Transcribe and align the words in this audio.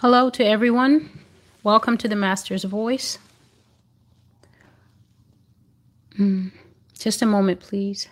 Hello 0.00 0.30
to 0.30 0.44
everyone. 0.44 1.10
Welcome 1.64 1.98
to 1.98 2.06
the 2.06 2.14
Master's 2.14 2.62
Voice. 2.62 3.18
Mm, 6.16 6.52
just 6.96 7.20
a 7.20 7.26
moment, 7.26 7.58
please. 7.58 8.06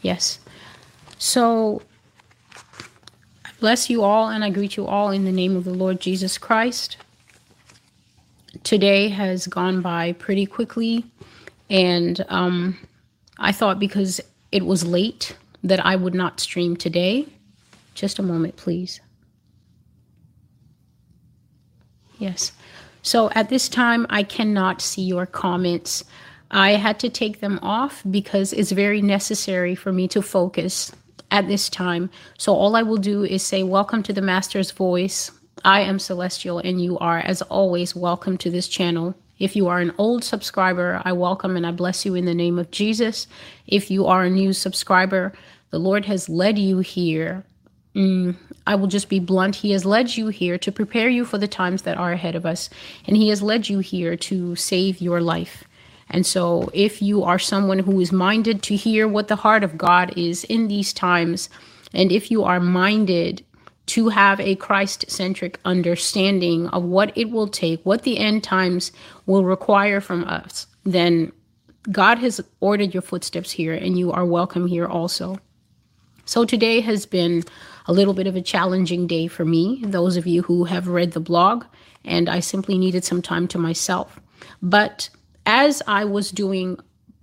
Yes. 0.00 0.38
So, 1.18 1.82
I 3.44 3.50
bless 3.60 3.90
you 3.90 4.04
all 4.04 4.30
and 4.30 4.42
I 4.42 4.48
greet 4.48 4.78
you 4.78 4.86
all 4.86 5.10
in 5.10 5.26
the 5.26 5.32
name 5.32 5.54
of 5.54 5.64
the 5.64 5.74
Lord 5.74 6.00
Jesus 6.00 6.38
Christ. 6.38 6.96
Today 8.64 9.10
has 9.10 9.46
gone 9.46 9.82
by 9.82 10.12
pretty 10.12 10.46
quickly, 10.46 11.04
and 11.68 12.24
um, 12.30 12.78
I 13.36 13.52
thought 13.52 13.78
because 13.78 14.18
it 14.50 14.64
was 14.64 14.86
late 14.86 15.36
that 15.62 15.84
I 15.84 15.94
would 15.94 16.14
not 16.14 16.40
stream 16.40 16.74
today. 16.74 17.26
Just 17.94 18.18
a 18.18 18.22
moment, 18.22 18.56
please. 18.56 19.02
Yes. 22.18 22.52
So 23.02 23.30
at 23.34 23.48
this 23.48 23.68
time, 23.68 24.06
I 24.10 24.22
cannot 24.22 24.80
see 24.82 25.02
your 25.02 25.26
comments. 25.26 26.04
I 26.50 26.72
had 26.72 26.98
to 27.00 27.08
take 27.08 27.40
them 27.40 27.58
off 27.62 28.02
because 28.10 28.52
it's 28.52 28.72
very 28.72 29.02
necessary 29.02 29.74
for 29.74 29.92
me 29.92 30.08
to 30.08 30.22
focus 30.22 30.92
at 31.30 31.48
this 31.48 31.68
time. 31.68 32.10
So 32.38 32.54
all 32.54 32.76
I 32.76 32.82
will 32.82 32.96
do 32.96 33.24
is 33.24 33.42
say, 33.42 33.62
Welcome 33.62 34.02
to 34.04 34.12
the 34.12 34.22
Master's 34.22 34.70
Voice. 34.70 35.30
I 35.64 35.80
am 35.80 35.98
Celestial, 35.98 36.58
and 36.58 36.82
you 36.82 36.98
are, 36.98 37.18
as 37.18 37.42
always, 37.42 37.96
welcome 37.96 38.38
to 38.38 38.50
this 38.50 38.68
channel. 38.68 39.14
If 39.38 39.56
you 39.56 39.66
are 39.66 39.80
an 39.80 39.92
old 39.98 40.24
subscriber, 40.24 41.02
I 41.04 41.12
welcome 41.12 41.56
and 41.56 41.66
I 41.66 41.72
bless 41.72 42.06
you 42.06 42.14
in 42.14 42.24
the 42.24 42.34
name 42.34 42.58
of 42.58 42.70
Jesus. 42.70 43.26
If 43.66 43.90
you 43.90 44.06
are 44.06 44.24
a 44.24 44.30
new 44.30 44.52
subscriber, 44.52 45.32
the 45.70 45.78
Lord 45.78 46.06
has 46.06 46.28
led 46.28 46.58
you 46.58 46.78
here. 46.78 47.44
Mm, 47.94 48.36
I 48.66 48.74
will 48.74 48.86
just 48.86 49.08
be 49.08 49.20
blunt. 49.20 49.56
He 49.56 49.72
has 49.72 49.84
led 49.84 50.16
you 50.16 50.28
here 50.28 50.58
to 50.58 50.72
prepare 50.72 51.08
you 51.08 51.24
for 51.24 51.38
the 51.38 51.48
times 51.48 51.82
that 51.82 51.96
are 51.96 52.12
ahead 52.12 52.34
of 52.34 52.44
us, 52.44 52.68
and 53.06 53.16
He 53.16 53.28
has 53.28 53.42
led 53.42 53.68
you 53.68 53.78
here 53.78 54.16
to 54.16 54.56
save 54.56 55.00
your 55.00 55.20
life. 55.20 55.64
And 56.08 56.24
so, 56.24 56.70
if 56.72 57.02
you 57.02 57.24
are 57.24 57.38
someone 57.38 57.80
who 57.80 58.00
is 58.00 58.12
minded 58.12 58.62
to 58.64 58.76
hear 58.76 59.08
what 59.08 59.28
the 59.28 59.36
heart 59.36 59.64
of 59.64 59.78
God 59.78 60.16
is 60.16 60.44
in 60.44 60.68
these 60.68 60.92
times, 60.92 61.48
and 61.92 62.12
if 62.12 62.30
you 62.30 62.44
are 62.44 62.60
minded 62.60 63.44
to 63.86 64.08
have 64.08 64.40
a 64.40 64.56
Christ 64.56 65.04
centric 65.08 65.60
understanding 65.64 66.68
of 66.68 66.82
what 66.82 67.16
it 67.16 67.30
will 67.30 67.48
take, 67.48 67.84
what 67.84 68.02
the 68.02 68.18
end 68.18 68.42
times 68.42 68.92
will 69.26 69.44
require 69.44 70.00
from 70.00 70.24
us, 70.24 70.66
then 70.84 71.32
God 71.90 72.18
has 72.18 72.40
ordered 72.60 72.92
your 72.92 73.02
footsteps 73.02 73.52
here 73.52 73.72
and 73.72 73.98
you 73.98 74.10
are 74.10 74.26
welcome 74.26 74.66
here 74.66 74.86
also. 74.86 75.38
So 76.24 76.44
today 76.44 76.80
has 76.80 77.06
been 77.06 77.44
a 77.86 77.92
little 77.92 78.14
bit 78.14 78.26
of 78.26 78.36
a 78.36 78.42
challenging 78.42 79.06
day 79.06 79.26
for 79.26 79.44
me, 79.44 79.82
those 79.84 80.16
of 80.16 80.26
you 80.26 80.42
who 80.42 80.64
have 80.64 80.88
read 80.88 81.12
the 81.12 81.20
blog, 81.20 81.64
and 82.04 82.28
I 82.28 82.40
simply 82.40 82.78
needed 82.78 83.04
some 83.04 83.22
time 83.22 83.48
to 83.48 83.58
myself. 83.58 84.20
But 84.62 85.08
as 85.44 85.82
I 85.86 86.04
was 86.04 86.30
doing 86.30 86.78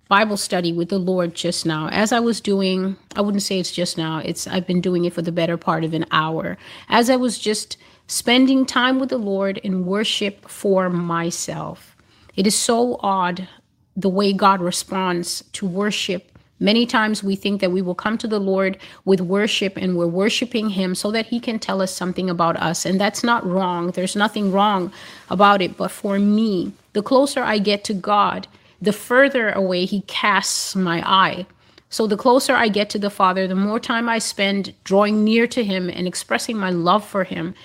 Bible 0.10 0.38
study 0.38 0.72
with 0.72 0.90
the 0.90 1.00
Lord 1.00 1.34
just 1.34 1.66
now. 1.66 1.88
As 1.88 2.12
I 2.12 2.20
was 2.20 2.40
doing, 2.40 2.98
I 3.16 3.22
wouldn't 3.22 3.42
say 3.42 3.60
it's 3.60 3.72
just 3.72 3.98
now, 3.98 4.20
it's 4.20 4.46
I've 4.46 4.68
been 4.68 4.82
doing 4.82 5.06
it 5.06 5.14
for 5.14 5.24
the 5.24 5.32
better 5.32 5.58
part 5.58 5.84
of 5.84 5.94
an 5.94 6.06
hour. 6.12 6.56
As 6.88 7.10
I 7.10 7.16
was 7.16 7.40
just 7.40 7.78
spending 8.06 8.66
time 8.66 9.00
with 9.00 9.10
the 9.10 9.18
Lord 9.18 9.58
in 9.60 9.86
worship 9.86 10.48
for 10.48 10.90
myself. 10.90 11.96
It 12.36 12.46
is 12.46 12.56
so 12.56 12.98
odd 13.00 13.48
the 13.96 14.10
way 14.10 14.34
God 14.34 14.62
responds 14.62 15.44
to 15.54 15.66
worship. 15.66 16.33
Many 16.60 16.86
times 16.86 17.24
we 17.24 17.36
think 17.36 17.62
that 17.62 17.72
we 17.72 17.82
will 17.82 17.96
come 17.96 18.18
to 18.20 18.28
the 18.28 18.40
Lord 18.40 18.78
with 19.06 19.22
worship 19.22 19.76
and 19.76 19.98
we're 19.98 20.08
worshiping 20.08 20.70
Him 20.70 20.96
so 20.96 21.12
that 21.12 21.28
He 21.28 21.40
can 21.40 21.60
tell 21.60 21.82
us 21.82 21.94
something 21.94 22.30
about 22.30 22.58
us. 22.58 22.86
And 22.86 23.00
that's 23.02 23.24
not 23.24 23.46
wrong. 23.46 23.92
There's 23.92 24.16
nothing 24.16 24.52
wrong 24.52 24.92
about 25.30 25.62
it. 25.62 25.76
But 25.78 25.92
for 25.92 26.20
me, 26.20 26.74
the 26.94 27.04
closer 27.04 27.44
I 27.44 27.58
get 27.58 27.84
to 27.86 27.94
God, 27.94 28.48
the 28.82 28.94
further 28.94 29.50
away 29.50 29.86
he 29.86 30.02
casts 30.02 30.76
my 30.76 31.02
eye. 31.10 31.46
So 31.90 32.08
the 32.08 32.18
closer 32.18 32.56
I 32.56 32.70
get 32.70 32.90
to 32.92 33.00
the 33.00 33.10
Father, 33.10 33.48
the 33.48 33.56
more 33.56 33.80
time 33.80 34.10
I 34.10 34.20
spend 34.20 34.74
drawing 34.84 35.24
near 35.24 35.48
to 35.48 35.64
him 35.64 35.90
and 35.90 36.08
expressing 36.08 36.58
my 36.58 36.70
love 36.70 37.06
for 37.06 37.24
him, 37.24 37.56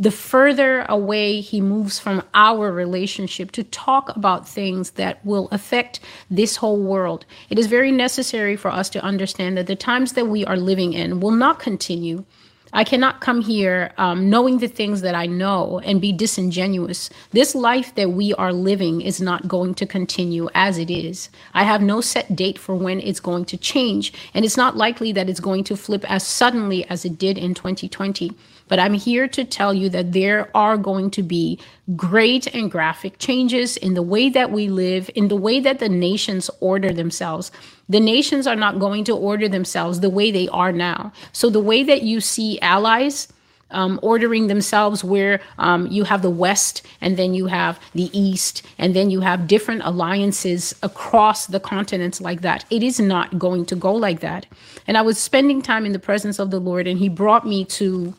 the 0.00 0.10
further 0.10 0.86
away 0.88 1.40
he 1.40 1.60
moves 1.60 1.98
from 1.98 2.22
our 2.32 2.72
relationship 2.72 3.52
to 3.52 3.62
talk 3.62 4.16
about 4.16 4.48
things 4.48 4.92
that 4.92 5.24
will 5.26 5.46
affect 5.52 6.00
this 6.30 6.56
whole 6.56 6.82
world. 6.82 7.26
It 7.50 7.58
is 7.58 7.66
very 7.66 7.92
necessary 7.92 8.56
for 8.56 8.70
us 8.70 8.88
to 8.90 9.04
understand 9.04 9.58
that 9.58 9.66
the 9.66 9.76
times 9.76 10.14
that 10.14 10.26
we 10.26 10.44
are 10.46 10.56
living 10.56 10.94
in 10.94 11.20
will 11.20 11.30
not 11.30 11.60
continue 11.60 12.24
I 12.72 12.84
cannot 12.84 13.20
come 13.20 13.40
here 13.40 13.92
um, 13.98 14.30
knowing 14.30 14.58
the 14.58 14.68
things 14.68 15.00
that 15.00 15.14
I 15.14 15.26
know 15.26 15.80
and 15.80 16.00
be 16.00 16.12
disingenuous. 16.12 17.10
This 17.32 17.54
life 17.54 17.94
that 17.96 18.12
we 18.12 18.32
are 18.34 18.52
living 18.52 19.00
is 19.00 19.20
not 19.20 19.48
going 19.48 19.74
to 19.74 19.86
continue 19.86 20.48
as 20.54 20.78
it 20.78 20.88
is. 20.88 21.30
I 21.52 21.64
have 21.64 21.82
no 21.82 22.00
set 22.00 22.36
date 22.36 22.58
for 22.58 22.76
when 22.76 23.00
it's 23.00 23.18
going 23.18 23.46
to 23.46 23.56
change, 23.56 24.12
and 24.34 24.44
it's 24.44 24.56
not 24.56 24.76
likely 24.76 25.10
that 25.12 25.28
it's 25.28 25.40
going 25.40 25.64
to 25.64 25.76
flip 25.76 26.08
as 26.08 26.24
suddenly 26.24 26.88
as 26.88 27.04
it 27.04 27.18
did 27.18 27.38
in 27.38 27.54
2020. 27.54 28.32
But 28.70 28.78
I'm 28.78 28.94
here 28.94 29.26
to 29.26 29.44
tell 29.44 29.74
you 29.74 29.88
that 29.90 30.12
there 30.12 30.48
are 30.56 30.76
going 30.78 31.10
to 31.10 31.22
be 31.24 31.58
great 31.96 32.46
and 32.54 32.70
graphic 32.70 33.18
changes 33.18 33.76
in 33.76 33.94
the 33.94 34.02
way 34.02 34.30
that 34.30 34.52
we 34.52 34.68
live, 34.68 35.10
in 35.16 35.26
the 35.26 35.36
way 35.36 35.58
that 35.58 35.80
the 35.80 35.88
nations 35.88 36.48
order 36.60 36.92
themselves. 36.92 37.50
The 37.88 37.98
nations 37.98 38.46
are 38.46 38.54
not 38.54 38.78
going 38.78 39.02
to 39.04 39.16
order 39.16 39.48
themselves 39.48 39.98
the 39.98 40.08
way 40.08 40.30
they 40.30 40.46
are 40.48 40.70
now. 40.70 41.12
So 41.32 41.50
the 41.50 41.60
way 41.60 41.82
that 41.82 42.02
you 42.02 42.20
see 42.20 42.60
allies, 42.60 43.26
um, 43.72 43.98
ordering 44.02 44.46
themselves 44.46 45.02
where 45.02 45.40
um, 45.58 45.88
you 45.88 46.04
have 46.04 46.22
the 46.22 46.30
West 46.30 46.82
and 47.00 47.16
then 47.16 47.34
you 47.34 47.46
have 47.46 47.80
the 47.92 48.08
East 48.16 48.62
and 48.78 48.94
then 48.94 49.10
you 49.10 49.20
have 49.20 49.48
different 49.48 49.82
alliances 49.84 50.74
across 50.82 51.46
the 51.46 51.60
continents 51.60 52.20
like 52.20 52.42
that. 52.42 52.64
It 52.70 52.84
is 52.84 53.00
not 53.00 53.36
going 53.36 53.66
to 53.66 53.74
go 53.74 53.92
like 53.92 54.20
that. 54.20 54.46
And 54.86 54.96
I 54.96 55.02
was 55.02 55.18
spending 55.18 55.60
time 55.60 55.86
in 55.86 55.92
the 55.92 55.98
presence 55.98 56.38
of 56.38 56.52
the 56.52 56.60
Lord 56.60 56.86
and 56.86 57.00
He 57.00 57.08
brought 57.08 57.44
me 57.44 57.64
to 57.66 58.14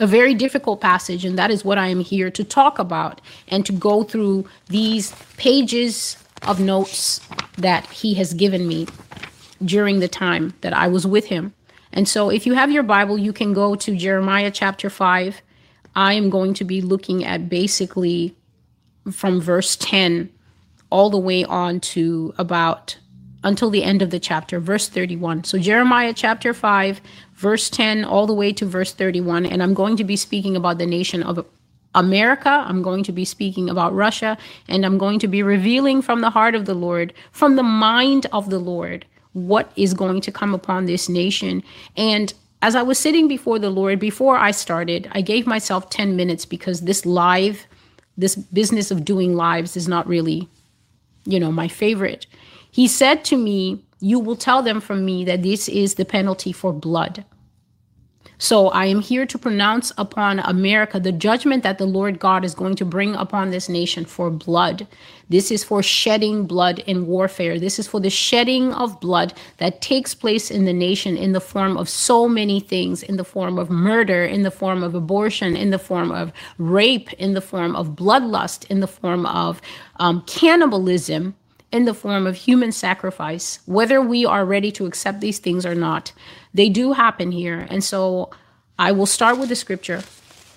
a 0.00 0.06
very 0.06 0.34
difficult 0.34 0.80
passage, 0.80 1.24
and 1.24 1.38
that 1.38 1.50
is 1.50 1.64
what 1.64 1.78
I 1.78 1.88
am 1.88 2.00
here 2.00 2.30
to 2.30 2.42
talk 2.42 2.78
about 2.78 3.20
and 3.48 3.64
to 3.66 3.72
go 3.72 4.02
through 4.02 4.48
these 4.68 5.14
pages 5.36 6.16
of 6.42 6.58
notes 6.58 7.20
that 7.58 7.86
He 7.86 8.14
has 8.14 8.32
given 8.32 8.66
me 8.66 8.88
during 9.62 10.00
the 10.00 10.08
time 10.08 10.54
that 10.62 10.72
I 10.72 10.88
was 10.88 11.06
with 11.06 11.26
Him. 11.26 11.52
And 11.92 12.08
so, 12.08 12.30
if 12.30 12.46
you 12.46 12.54
have 12.54 12.70
your 12.72 12.82
Bible, 12.82 13.18
you 13.18 13.32
can 13.32 13.52
go 13.52 13.74
to 13.74 13.96
Jeremiah 13.96 14.50
chapter 14.50 14.88
5. 14.88 15.42
I 15.94 16.14
am 16.14 16.30
going 16.30 16.54
to 16.54 16.64
be 16.64 16.80
looking 16.80 17.24
at 17.24 17.48
basically 17.48 18.34
from 19.12 19.40
verse 19.40 19.76
10 19.76 20.30
all 20.88 21.10
the 21.10 21.18
way 21.18 21.44
on 21.44 21.80
to 21.80 22.34
about 22.38 22.96
until 23.42 23.70
the 23.70 23.82
end 23.82 24.02
of 24.02 24.10
the 24.10 24.20
chapter, 24.20 24.60
verse 24.60 24.88
31. 24.88 25.44
So, 25.44 25.58
Jeremiah 25.58 26.12
chapter 26.12 26.52
5, 26.52 27.00
verse 27.34 27.70
10, 27.70 28.04
all 28.04 28.26
the 28.26 28.34
way 28.34 28.52
to 28.52 28.66
verse 28.66 28.92
31. 28.92 29.46
And 29.46 29.62
I'm 29.62 29.74
going 29.74 29.96
to 29.96 30.04
be 30.04 30.16
speaking 30.16 30.56
about 30.56 30.78
the 30.78 30.86
nation 30.86 31.22
of 31.22 31.44
America. 31.94 32.64
I'm 32.66 32.82
going 32.82 33.02
to 33.04 33.12
be 33.12 33.24
speaking 33.24 33.68
about 33.68 33.94
Russia. 33.94 34.36
And 34.68 34.84
I'm 34.84 34.98
going 34.98 35.18
to 35.20 35.28
be 35.28 35.42
revealing 35.42 36.02
from 36.02 36.20
the 36.20 36.30
heart 36.30 36.54
of 36.54 36.66
the 36.66 36.74
Lord, 36.74 37.14
from 37.32 37.56
the 37.56 37.62
mind 37.62 38.26
of 38.32 38.50
the 38.50 38.58
Lord, 38.58 39.06
what 39.32 39.72
is 39.76 39.94
going 39.94 40.20
to 40.22 40.32
come 40.32 40.54
upon 40.54 40.86
this 40.86 41.08
nation. 41.08 41.62
And 41.96 42.32
as 42.62 42.76
I 42.76 42.82
was 42.82 42.98
sitting 42.98 43.26
before 43.26 43.58
the 43.58 43.70
Lord, 43.70 43.98
before 43.98 44.36
I 44.36 44.50
started, 44.50 45.08
I 45.12 45.22
gave 45.22 45.46
myself 45.46 45.88
10 45.90 46.14
minutes 46.14 46.44
because 46.44 46.82
this 46.82 47.06
live, 47.06 47.66
this 48.16 48.36
business 48.36 48.90
of 48.90 49.04
doing 49.04 49.34
lives 49.34 49.76
is 49.76 49.88
not 49.88 50.06
really, 50.06 50.48
you 51.24 51.40
know, 51.40 51.50
my 51.50 51.68
favorite. 51.68 52.26
He 52.80 52.88
said 52.88 53.26
to 53.26 53.36
me, 53.36 53.84
You 54.00 54.18
will 54.18 54.36
tell 54.36 54.62
them 54.62 54.80
from 54.80 55.04
me 55.04 55.22
that 55.26 55.42
this 55.42 55.68
is 55.68 55.96
the 55.96 56.06
penalty 56.06 56.50
for 56.50 56.72
blood. 56.72 57.26
So 58.38 58.68
I 58.68 58.86
am 58.86 59.02
here 59.02 59.26
to 59.26 59.36
pronounce 59.36 59.92
upon 59.98 60.38
America 60.38 60.98
the 60.98 61.12
judgment 61.12 61.62
that 61.62 61.76
the 61.76 61.84
Lord 61.84 62.18
God 62.18 62.42
is 62.42 62.54
going 62.54 62.76
to 62.76 62.86
bring 62.86 63.14
upon 63.14 63.50
this 63.50 63.68
nation 63.68 64.06
for 64.06 64.30
blood. 64.30 64.86
This 65.28 65.50
is 65.50 65.62
for 65.62 65.82
shedding 65.82 66.46
blood 66.46 66.78
in 66.86 67.06
warfare. 67.06 67.60
This 67.60 67.78
is 67.78 67.86
for 67.86 68.00
the 68.00 68.08
shedding 68.08 68.72
of 68.72 68.98
blood 68.98 69.34
that 69.58 69.82
takes 69.82 70.14
place 70.14 70.50
in 70.50 70.64
the 70.64 70.72
nation 70.72 71.18
in 71.18 71.32
the 71.32 71.38
form 71.52 71.76
of 71.76 71.86
so 71.86 72.26
many 72.30 72.60
things 72.60 73.02
in 73.02 73.18
the 73.18 73.24
form 73.24 73.58
of 73.58 73.68
murder, 73.68 74.24
in 74.24 74.40
the 74.40 74.50
form 74.50 74.82
of 74.82 74.94
abortion, 74.94 75.54
in 75.54 75.68
the 75.68 75.78
form 75.78 76.10
of 76.10 76.32
rape, 76.56 77.12
in 77.24 77.34
the 77.34 77.42
form 77.42 77.76
of 77.76 77.88
bloodlust, 77.90 78.64
in 78.70 78.80
the 78.80 78.88
form 78.88 79.26
of 79.26 79.60
um, 79.96 80.22
cannibalism 80.22 81.34
in 81.72 81.84
the 81.84 81.94
form 81.94 82.26
of 82.26 82.36
human 82.36 82.72
sacrifice, 82.72 83.60
whether 83.66 84.00
we 84.00 84.26
are 84.26 84.44
ready 84.44 84.72
to 84.72 84.86
accept 84.86 85.20
these 85.20 85.38
things 85.38 85.64
or 85.64 85.74
not. 85.74 86.12
They 86.52 86.68
do 86.68 86.92
happen 86.92 87.30
here. 87.32 87.66
And 87.70 87.84
so 87.84 88.30
I 88.78 88.92
will 88.92 89.06
start 89.06 89.38
with 89.38 89.48
the 89.48 89.56
scripture 89.56 90.02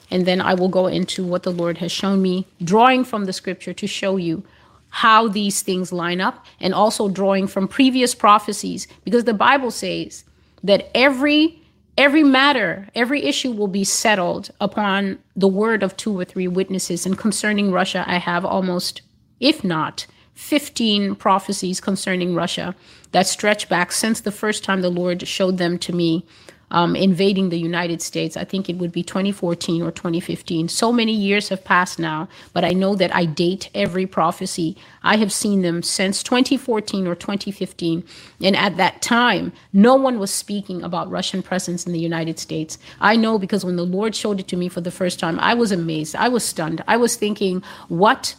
and 0.09 0.25
then 0.25 0.41
I 0.41 0.53
will 0.53 0.69
go 0.69 0.87
into 0.87 1.23
what 1.23 1.43
the 1.43 1.51
Lord 1.51 1.77
has 1.79 1.91
shown 1.91 2.21
me, 2.21 2.47
drawing 2.63 3.03
from 3.03 3.25
the 3.25 3.33
scripture 3.33 3.73
to 3.73 3.87
show 3.87 4.17
you 4.17 4.43
how 4.89 5.27
these 5.27 5.61
things 5.61 5.91
line 5.91 6.21
up 6.21 6.45
and 6.59 6.73
also 6.73 7.09
drawing 7.09 7.47
from 7.47 7.67
previous 7.67 8.13
prophecies 8.13 8.87
because 9.03 9.23
the 9.23 9.33
Bible 9.33 9.71
says 9.71 10.23
that 10.63 10.89
every 10.95 11.59
Every 11.95 12.23
matter, 12.23 12.89
every 12.95 13.23
issue 13.23 13.51
will 13.51 13.67
be 13.67 13.83
settled 13.83 14.49
upon 14.59 15.19
the 15.35 15.47
word 15.47 15.83
of 15.83 15.95
two 15.95 16.17
or 16.19 16.25
three 16.25 16.47
witnesses. 16.47 17.05
And 17.05 17.15
concerning 17.15 17.71
Russia, 17.71 18.03
I 18.07 18.17
have 18.17 18.43
almost, 18.43 19.03
if 19.39 19.63
not 19.63 20.07
15 20.35 21.15
prophecies 21.15 21.79
concerning 21.79 22.35
Russia 22.35 22.75
that 23.11 23.27
stretch 23.27 23.69
back 23.69 23.91
since 23.91 24.21
the 24.21 24.31
first 24.31 24.63
time 24.63 24.81
the 24.81 24.89
Lord 24.89 25.27
showed 25.27 25.57
them 25.57 25.77
to 25.79 25.93
me 25.93 26.25
um, 26.73 26.95
invading 26.95 27.49
the 27.49 27.59
United 27.59 28.01
States. 28.01 28.35
I 28.35 28.43
think 28.43 28.67
it 28.67 28.77
would 28.77 28.91
be 28.91 29.03
2014 29.03 29.81
or 29.83 29.91
2015. 29.91 30.67
So 30.67 30.91
many 30.91 31.13
years 31.13 31.49
have 31.49 31.63
passed 31.63 31.99
now, 31.99 32.27
but 32.51 32.65
I 32.65 32.71
know 32.71 32.95
that 32.95 33.15
I 33.15 33.25
date 33.25 33.69
every 33.75 34.07
prophecy. 34.07 34.75
I 35.03 35.17
have 35.17 35.31
seen 35.31 35.61
them 35.61 35.83
since 35.83 36.23
2014 36.23 37.07
or 37.07 37.15
2015. 37.15 38.03
And 38.41 38.55
at 38.55 38.77
that 38.77 39.01
time, 39.03 39.53
no 39.71 39.95
one 39.95 40.17
was 40.17 40.31
speaking 40.31 40.81
about 40.81 41.11
Russian 41.11 41.43
presence 41.43 41.85
in 41.85 41.93
the 41.93 41.99
United 41.99 42.39
States. 42.39 42.79
I 42.99 43.15
know 43.15 43.37
because 43.37 43.63
when 43.63 43.75
the 43.75 43.85
Lord 43.85 44.15
showed 44.15 44.39
it 44.39 44.47
to 44.47 44.57
me 44.57 44.67
for 44.67 44.81
the 44.81 44.91
first 44.91 45.19
time, 45.19 45.39
I 45.39 45.53
was 45.53 45.71
amazed. 45.71 46.15
I 46.15 46.27
was 46.27 46.43
stunned. 46.43 46.83
I 46.87 46.97
was 46.97 47.15
thinking, 47.15 47.61
what 47.87 48.35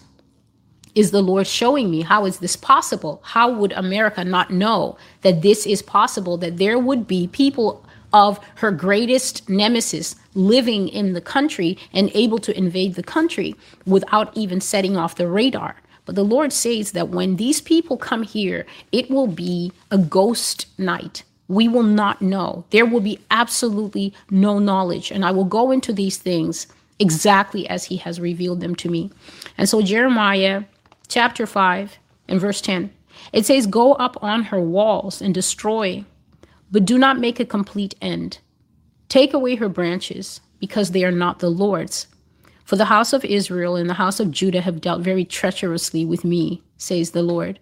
is 0.94 1.10
the 1.10 1.22
Lord 1.22 1.46
showing 1.46 1.90
me? 1.90 2.02
How 2.02 2.24
is 2.24 2.38
this 2.38 2.56
possible? 2.56 3.20
How 3.24 3.50
would 3.50 3.72
America 3.72 4.24
not 4.24 4.50
know 4.50 4.96
that 5.22 5.42
this 5.42 5.66
is 5.66 5.82
possible? 5.82 6.36
That 6.36 6.58
there 6.58 6.78
would 6.78 7.06
be 7.06 7.26
people 7.28 7.84
of 8.12 8.38
her 8.56 8.70
greatest 8.70 9.48
nemesis 9.48 10.14
living 10.34 10.88
in 10.88 11.12
the 11.12 11.20
country 11.20 11.76
and 11.92 12.10
able 12.14 12.38
to 12.38 12.56
invade 12.56 12.94
the 12.94 13.02
country 13.02 13.56
without 13.86 14.34
even 14.36 14.60
setting 14.60 14.96
off 14.96 15.16
the 15.16 15.28
radar. 15.28 15.76
But 16.06 16.14
the 16.14 16.24
Lord 16.24 16.52
says 16.52 16.92
that 16.92 17.08
when 17.08 17.36
these 17.36 17.60
people 17.60 17.96
come 17.96 18.22
here, 18.22 18.66
it 18.92 19.10
will 19.10 19.26
be 19.26 19.72
a 19.90 19.98
ghost 19.98 20.66
night. 20.78 21.24
We 21.48 21.66
will 21.66 21.82
not 21.82 22.22
know. 22.22 22.64
There 22.70 22.86
will 22.86 23.00
be 23.00 23.18
absolutely 23.30 24.14
no 24.30 24.58
knowledge. 24.58 25.10
And 25.10 25.24
I 25.24 25.30
will 25.32 25.44
go 25.44 25.70
into 25.70 25.92
these 25.92 26.16
things 26.16 26.66
exactly 26.98 27.68
as 27.68 27.84
He 27.84 27.96
has 27.98 28.20
revealed 28.20 28.60
them 28.60 28.74
to 28.76 28.88
me. 28.88 29.10
And 29.58 29.68
so, 29.68 29.82
Jeremiah 29.82 30.64
chapter 31.08 31.46
5 31.46 31.98
and 32.28 32.40
verse 32.40 32.60
10, 32.60 32.92
it 33.32 33.46
says, 33.46 33.66
Go 33.66 33.94
up 33.94 34.22
on 34.22 34.44
her 34.44 34.60
walls 34.60 35.20
and 35.20 35.34
destroy 35.34 36.04
but 36.74 36.84
do 36.84 36.98
not 36.98 37.20
make 37.20 37.38
a 37.38 37.44
complete 37.44 37.94
end. 38.02 38.38
Take 39.08 39.32
away 39.32 39.54
her 39.54 39.68
branches, 39.68 40.40
because 40.58 40.90
they 40.90 41.04
are 41.04 41.12
not 41.12 41.38
the 41.38 41.48
Lord's. 41.48 42.08
For 42.64 42.74
the 42.74 42.86
house 42.86 43.12
of 43.12 43.24
Israel 43.24 43.76
and 43.76 43.88
the 43.88 43.94
house 43.94 44.18
of 44.18 44.32
Judah 44.32 44.60
have 44.60 44.80
dealt 44.80 45.00
very 45.00 45.24
treacherously 45.24 46.04
with 46.04 46.24
me, 46.24 46.64
says 46.76 47.12
the 47.12 47.22
Lord. 47.22 47.60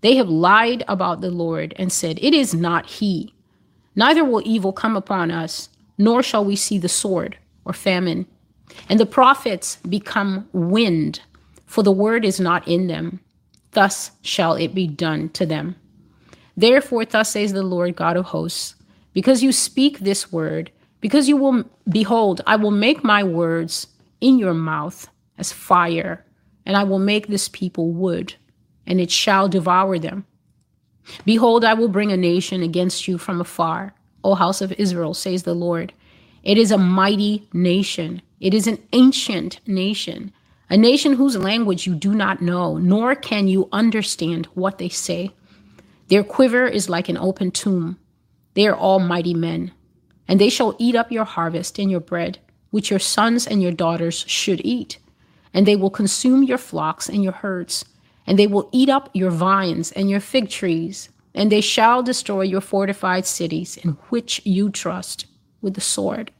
They 0.00 0.16
have 0.16 0.30
lied 0.30 0.82
about 0.88 1.20
the 1.20 1.30
Lord 1.30 1.74
and 1.76 1.92
said, 1.92 2.18
It 2.22 2.32
is 2.32 2.54
not 2.54 2.86
he. 2.86 3.34
Neither 3.94 4.24
will 4.24 4.40
evil 4.46 4.72
come 4.72 4.96
upon 4.96 5.30
us, 5.30 5.68
nor 5.98 6.22
shall 6.22 6.44
we 6.44 6.56
see 6.56 6.78
the 6.78 6.88
sword 6.88 7.36
or 7.66 7.74
famine. 7.74 8.26
And 8.88 8.98
the 8.98 9.04
prophets 9.04 9.76
become 9.86 10.48
wind, 10.54 11.20
for 11.68 11.84
the 11.84 11.92
word 11.92 12.24
is 12.24 12.40
not 12.40 12.66
in 12.66 12.88
them. 12.88 13.20
Thus 13.72 14.10
shall 14.22 14.54
it 14.54 14.74
be 14.74 14.88
done 14.88 15.28
to 15.30 15.46
them. 15.46 15.76
Therefore, 16.56 17.04
thus 17.04 17.30
says 17.30 17.52
the 17.52 17.62
Lord 17.62 17.94
God 17.94 18.16
of 18.16 18.24
hosts, 18.24 18.74
because 19.12 19.42
you 19.42 19.52
speak 19.52 20.00
this 20.00 20.32
word, 20.32 20.72
because 21.00 21.28
you 21.28 21.36
will, 21.36 21.64
behold, 21.88 22.40
I 22.46 22.56
will 22.56 22.72
make 22.72 23.04
my 23.04 23.22
words 23.22 23.86
in 24.20 24.38
your 24.38 24.54
mouth 24.54 25.08
as 25.36 25.52
fire, 25.52 26.24
and 26.66 26.76
I 26.76 26.82
will 26.84 26.98
make 26.98 27.28
this 27.28 27.48
people 27.48 27.92
wood, 27.92 28.34
and 28.86 29.00
it 29.00 29.10
shall 29.10 29.48
devour 29.48 29.98
them. 29.98 30.24
Behold, 31.24 31.64
I 31.64 31.74
will 31.74 31.88
bring 31.88 32.10
a 32.10 32.16
nation 32.16 32.62
against 32.62 33.06
you 33.06 33.18
from 33.18 33.40
afar, 33.40 33.94
O 34.24 34.34
house 34.34 34.60
of 34.60 34.72
Israel, 34.72 35.14
says 35.14 35.42
the 35.42 35.54
Lord. 35.54 35.92
It 36.42 36.56
is 36.56 36.72
a 36.72 36.78
mighty 36.78 37.46
nation, 37.52 38.22
it 38.40 38.54
is 38.54 38.66
an 38.66 38.82
ancient 38.92 39.60
nation, 39.66 40.32
a 40.70 40.76
nation 40.76 41.14
whose 41.14 41.36
language 41.36 41.86
you 41.86 41.94
do 41.94 42.14
not 42.14 42.42
know, 42.42 42.76
nor 42.76 43.14
can 43.14 43.48
you 43.48 43.68
understand 43.72 44.46
what 44.54 44.78
they 44.78 44.88
say. 44.88 45.30
Their 46.08 46.24
quiver 46.24 46.66
is 46.66 46.88
like 46.88 47.08
an 47.08 47.16
open 47.16 47.50
tomb. 47.50 47.98
They 48.54 48.66
are 48.66 48.76
all 48.76 48.98
mighty 48.98 49.34
men. 49.34 49.72
And 50.26 50.38
they 50.40 50.50
shall 50.50 50.76
eat 50.78 50.94
up 50.94 51.10
your 51.10 51.24
harvest 51.24 51.78
and 51.78 51.90
your 51.90 52.00
bread, 52.00 52.38
which 52.70 52.90
your 52.90 52.98
sons 52.98 53.46
and 53.46 53.62
your 53.62 53.72
daughters 53.72 54.24
should 54.26 54.60
eat. 54.62 54.98
And 55.54 55.66
they 55.66 55.76
will 55.76 55.90
consume 55.90 56.42
your 56.42 56.58
flocks 56.58 57.08
and 57.08 57.22
your 57.22 57.32
herds. 57.32 57.84
And 58.26 58.38
they 58.38 58.46
will 58.46 58.68
eat 58.72 58.90
up 58.90 59.08
your 59.14 59.30
vines 59.30 59.90
and 59.92 60.10
your 60.10 60.20
fig 60.20 60.50
trees. 60.50 61.08
And 61.34 61.50
they 61.50 61.62
shall 61.62 62.02
destroy 62.02 62.42
your 62.42 62.60
fortified 62.60 63.24
cities 63.24 63.78
in 63.78 63.90
which 64.10 64.44
you 64.44 64.68
trust 64.68 65.26
with 65.62 65.74
the 65.74 65.80
sword. 65.80 66.30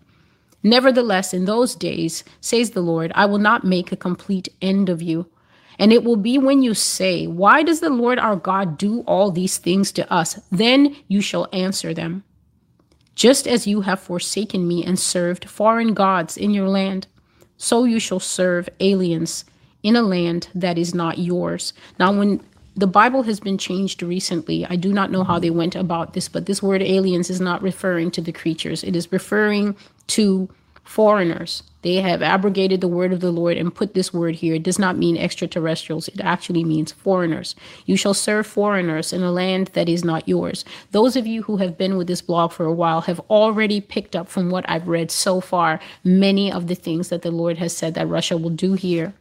Nevertheless, 0.62 1.32
in 1.32 1.44
those 1.44 1.74
days, 1.74 2.24
says 2.40 2.70
the 2.70 2.80
Lord, 2.80 3.12
I 3.14 3.26
will 3.26 3.38
not 3.38 3.64
make 3.64 3.92
a 3.92 3.96
complete 3.96 4.48
end 4.60 4.88
of 4.88 5.00
you 5.00 5.30
and 5.78 5.92
it 5.92 6.02
will 6.02 6.16
be 6.16 6.38
when 6.38 6.62
you 6.62 6.74
say, 6.74 7.26
Why 7.26 7.62
does 7.62 7.80
the 7.80 7.90
Lord 7.90 8.18
our 8.18 8.36
God 8.36 8.76
do 8.76 9.02
all 9.02 9.30
these 9.30 9.58
things 9.58 9.92
to 9.92 10.12
us? 10.12 10.40
Then 10.50 10.96
you 11.06 11.20
shall 11.20 11.48
answer 11.52 11.94
them. 11.94 12.24
Just 13.14 13.46
as 13.46 13.66
you 13.66 13.82
have 13.82 14.00
forsaken 14.00 14.66
me 14.66 14.84
and 14.84 14.98
served 14.98 15.48
foreign 15.48 15.94
gods 15.94 16.36
in 16.36 16.52
your 16.52 16.68
land, 16.68 17.06
so 17.56 17.84
you 17.84 17.98
shall 17.98 18.20
serve 18.20 18.68
aliens 18.80 19.44
in 19.82 19.96
a 19.96 20.02
land 20.02 20.48
that 20.54 20.78
is 20.78 20.94
not 20.94 21.18
yours. 21.18 21.72
Now, 21.98 22.12
when 22.12 22.40
the 22.76 22.86
Bible 22.86 23.24
has 23.24 23.40
been 23.40 23.58
changed 23.58 24.04
recently. 24.04 24.64
I 24.64 24.76
do 24.76 24.92
not 24.92 25.10
know 25.10 25.24
how 25.24 25.40
they 25.40 25.50
went 25.50 25.74
about 25.74 26.12
this, 26.12 26.28
but 26.28 26.46
this 26.46 26.62
word 26.62 26.80
aliens 26.80 27.28
is 27.28 27.40
not 27.40 27.60
referring 27.60 28.12
to 28.12 28.20
the 28.20 28.30
creatures. 28.30 28.84
It 28.84 28.94
is 28.94 29.10
referring 29.10 29.74
to 30.08 30.48
foreigners. 30.88 31.62
They 31.82 31.96
have 31.96 32.22
abrogated 32.22 32.80
the 32.80 32.88
word 32.88 33.12
of 33.12 33.20
the 33.20 33.30
Lord 33.30 33.56
and 33.56 33.74
put 33.74 33.94
this 33.94 34.12
word 34.12 34.34
here. 34.34 34.54
It 34.54 34.62
does 34.62 34.78
not 34.78 34.96
mean 34.96 35.16
extraterrestrials, 35.16 36.08
it 36.08 36.20
actually 36.20 36.64
means 36.64 36.92
foreigners. 36.92 37.54
You 37.86 37.96
shall 37.96 38.14
serve 38.14 38.46
foreigners 38.46 39.12
in 39.12 39.22
a 39.22 39.30
land 39.30 39.68
that 39.74 39.88
is 39.88 40.04
not 40.04 40.28
yours. 40.28 40.64
Those 40.90 41.14
of 41.14 41.26
you 41.26 41.42
who 41.42 41.58
have 41.58 41.78
been 41.78 41.96
with 41.96 42.08
this 42.08 42.22
blog 42.22 42.52
for 42.52 42.64
a 42.64 42.72
while 42.72 43.02
have 43.02 43.20
already 43.30 43.80
picked 43.80 44.16
up 44.16 44.28
from 44.28 44.50
what 44.50 44.68
I've 44.68 44.88
read 44.88 45.10
so 45.10 45.40
far 45.40 45.78
many 46.02 46.50
of 46.50 46.66
the 46.66 46.74
things 46.74 47.10
that 47.10 47.22
the 47.22 47.30
Lord 47.30 47.58
has 47.58 47.76
said 47.76 47.94
that 47.94 48.08
Russia 48.08 48.36
will 48.36 48.50
do 48.50 48.72
here. 48.72 49.12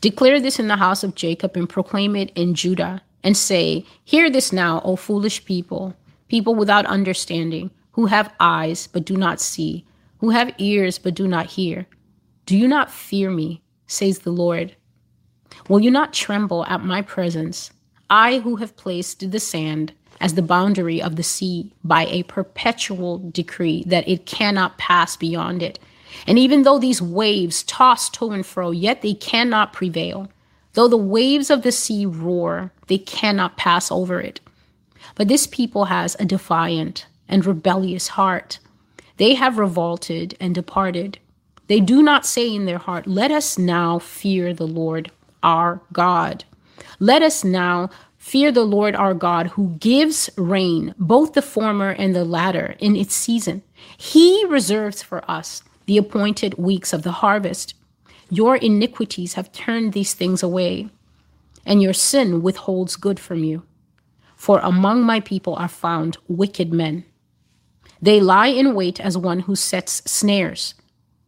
Declare 0.00 0.40
this 0.40 0.58
in 0.58 0.68
the 0.68 0.76
house 0.76 1.02
of 1.02 1.14
Jacob 1.14 1.56
and 1.56 1.68
proclaim 1.68 2.16
it 2.16 2.30
in 2.34 2.54
Judah 2.54 3.02
and 3.22 3.36
say, 3.36 3.84
Hear 4.04 4.30
this 4.30 4.52
now, 4.52 4.80
O 4.84 4.96
foolish 4.96 5.44
people, 5.44 5.94
people 6.28 6.54
without 6.54 6.86
understanding, 6.86 7.70
who 7.94 8.06
have 8.06 8.34
eyes 8.38 8.86
but 8.86 9.04
do 9.04 9.16
not 9.16 9.40
see 9.40 9.84
who 10.24 10.30
have 10.30 10.54
ears 10.56 10.98
but 10.98 11.14
do 11.14 11.28
not 11.28 11.44
hear. 11.44 11.86
Do 12.46 12.56
you 12.56 12.66
not 12.66 12.90
fear 12.90 13.30
me, 13.30 13.62
says 13.86 14.20
the 14.20 14.30
Lord? 14.30 14.74
Will 15.68 15.80
you 15.80 15.90
not 15.90 16.14
tremble 16.14 16.64
at 16.64 16.82
my 16.82 17.02
presence? 17.02 17.70
I 18.08 18.38
who 18.38 18.56
have 18.56 18.74
placed 18.76 19.30
the 19.30 19.38
sand 19.38 19.92
as 20.22 20.32
the 20.32 20.40
boundary 20.40 21.02
of 21.02 21.16
the 21.16 21.22
sea 21.22 21.74
by 21.84 22.06
a 22.06 22.22
perpetual 22.22 23.18
decree 23.18 23.84
that 23.86 24.08
it 24.08 24.24
cannot 24.24 24.78
pass 24.78 25.14
beyond 25.14 25.62
it. 25.62 25.78
And 26.26 26.38
even 26.38 26.62
though 26.62 26.78
these 26.78 27.02
waves 27.02 27.62
toss 27.64 28.08
to 28.10 28.30
and 28.30 28.46
fro, 28.46 28.70
yet 28.70 29.02
they 29.02 29.12
cannot 29.12 29.74
prevail. 29.74 30.30
Though 30.72 30.88
the 30.88 30.96
waves 30.96 31.50
of 31.50 31.60
the 31.60 31.72
sea 31.72 32.06
roar, 32.06 32.72
they 32.86 32.98
cannot 32.98 33.58
pass 33.58 33.92
over 33.92 34.22
it. 34.22 34.40
But 35.16 35.28
this 35.28 35.46
people 35.46 35.84
has 35.84 36.16
a 36.18 36.24
defiant 36.24 37.04
and 37.28 37.44
rebellious 37.46 38.08
heart. 38.08 38.58
They 39.16 39.34
have 39.34 39.58
revolted 39.58 40.36
and 40.40 40.54
departed. 40.54 41.18
They 41.66 41.80
do 41.80 42.02
not 42.02 42.26
say 42.26 42.54
in 42.54 42.66
their 42.66 42.78
heart, 42.78 43.06
Let 43.06 43.30
us 43.30 43.58
now 43.58 43.98
fear 43.98 44.52
the 44.52 44.66
Lord 44.66 45.10
our 45.42 45.80
God. 45.92 46.44
Let 46.98 47.22
us 47.22 47.44
now 47.44 47.90
fear 48.18 48.50
the 48.50 48.64
Lord 48.64 48.96
our 48.96 49.14
God, 49.14 49.48
who 49.48 49.76
gives 49.78 50.30
rain, 50.36 50.94
both 50.98 51.34
the 51.34 51.42
former 51.42 51.90
and 51.90 52.14
the 52.14 52.24
latter, 52.24 52.74
in 52.78 52.96
its 52.96 53.14
season. 53.14 53.62
He 53.96 54.44
reserves 54.46 55.02
for 55.02 55.28
us 55.30 55.62
the 55.86 55.98
appointed 55.98 56.54
weeks 56.54 56.92
of 56.92 57.02
the 57.02 57.12
harvest. 57.12 57.74
Your 58.30 58.56
iniquities 58.56 59.34
have 59.34 59.52
turned 59.52 59.92
these 59.92 60.14
things 60.14 60.42
away, 60.42 60.88
and 61.66 61.82
your 61.82 61.92
sin 61.92 62.42
withholds 62.42 62.96
good 62.96 63.20
from 63.20 63.44
you. 63.44 63.62
For 64.34 64.58
among 64.60 65.02
my 65.02 65.20
people 65.20 65.54
are 65.56 65.68
found 65.68 66.16
wicked 66.26 66.72
men 66.72 67.04
they 68.04 68.20
lie 68.20 68.48
in 68.48 68.74
wait 68.74 69.00
as 69.00 69.16
one 69.16 69.40
who 69.40 69.56
sets 69.56 70.02
snares. 70.04 70.74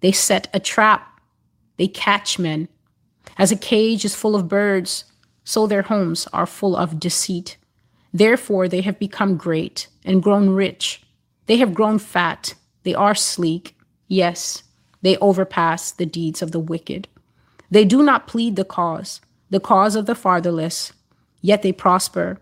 They 0.03 0.13
set 0.13 0.49
a 0.53 0.61
trap. 0.61 1.23
They 1.79 1.89
catch 1.89 2.39
men. 2.39 2.69
As 3.39 3.51
a 3.51 3.57
cage 3.57 4.05
is 4.05 4.15
full 4.15 4.37
of 4.37 4.47
birds, 4.47 5.07
so 5.43 5.67
their 5.67 5.81
homes 5.81 6.29
are 6.35 6.45
full 6.45 6.77
of 6.77 7.01
deceit. 7.01 7.57
Therefore, 8.13 8.69
they 8.69 8.83
have 8.83 8.99
become 8.99 9.39
great 9.39 9.89
and 10.05 10.23
grown 10.23 10.51
rich. 10.51 11.01
They 11.47 11.57
have 11.57 11.73
grown 11.73 11.99
fat. 11.99 12.53
They 12.83 12.95
are 12.95 13.15
sleek. 13.15 13.75
Yes, 14.07 14.63
they 15.01 15.17
overpass 15.17 15.93
the 15.93 16.05
deeds 16.05 16.43
of 16.43 16.53
the 16.53 16.61
wicked. 16.61 17.09
They 17.71 17.87
do 17.87 18.03
not 18.03 18.27
plead 18.27 18.57
the 18.57 18.67
cause, 18.67 19.23
the 19.49 19.61
cause 19.61 19.97
of 19.97 20.05
the 20.05 20.15
fatherless, 20.15 20.93
yet 21.41 21.63
they 21.63 21.73
prosper. 21.73 22.39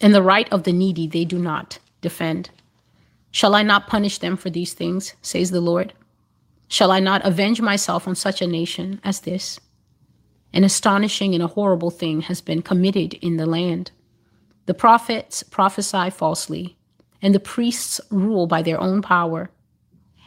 And 0.00 0.14
the 0.14 0.22
right 0.22 0.48
of 0.52 0.62
the 0.62 0.72
needy 0.72 1.08
they 1.08 1.24
do 1.24 1.40
not 1.40 1.80
defend. 2.00 2.50
Shall 3.30 3.54
I 3.54 3.62
not 3.62 3.86
punish 3.86 4.18
them 4.18 4.36
for 4.36 4.50
these 4.50 4.72
things, 4.72 5.14
says 5.22 5.50
the 5.50 5.60
Lord? 5.60 5.92
Shall 6.68 6.90
I 6.90 7.00
not 7.00 7.24
avenge 7.24 7.60
myself 7.60 8.06
on 8.06 8.14
such 8.14 8.42
a 8.42 8.46
nation 8.46 9.00
as 9.04 9.20
this? 9.20 9.58
An 10.52 10.64
astonishing 10.64 11.34
and 11.34 11.42
a 11.42 11.48
horrible 11.48 11.90
thing 11.90 12.22
has 12.22 12.40
been 12.40 12.62
committed 12.62 13.14
in 13.14 13.36
the 13.36 13.46
land. 13.46 13.90
The 14.66 14.74
prophets 14.74 15.42
prophesy 15.42 16.10
falsely, 16.10 16.76
and 17.20 17.34
the 17.34 17.40
priests 17.40 18.00
rule 18.10 18.46
by 18.46 18.62
their 18.62 18.80
own 18.80 19.02
power. 19.02 19.50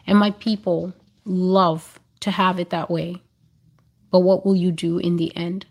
And 0.08 0.18
my 0.18 0.32
people 0.32 0.94
love 1.26 2.00
to 2.22 2.32
have 2.32 2.60
it 2.60 2.70
that 2.72 2.90
way. 2.90 3.22
But 4.10 4.22
what 4.22 4.46
will 4.46 4.56
you 4.56 4.72
do 4.72 4.98
in 4.98 5.18
the 5.18 5.36
end? 5.36 5.66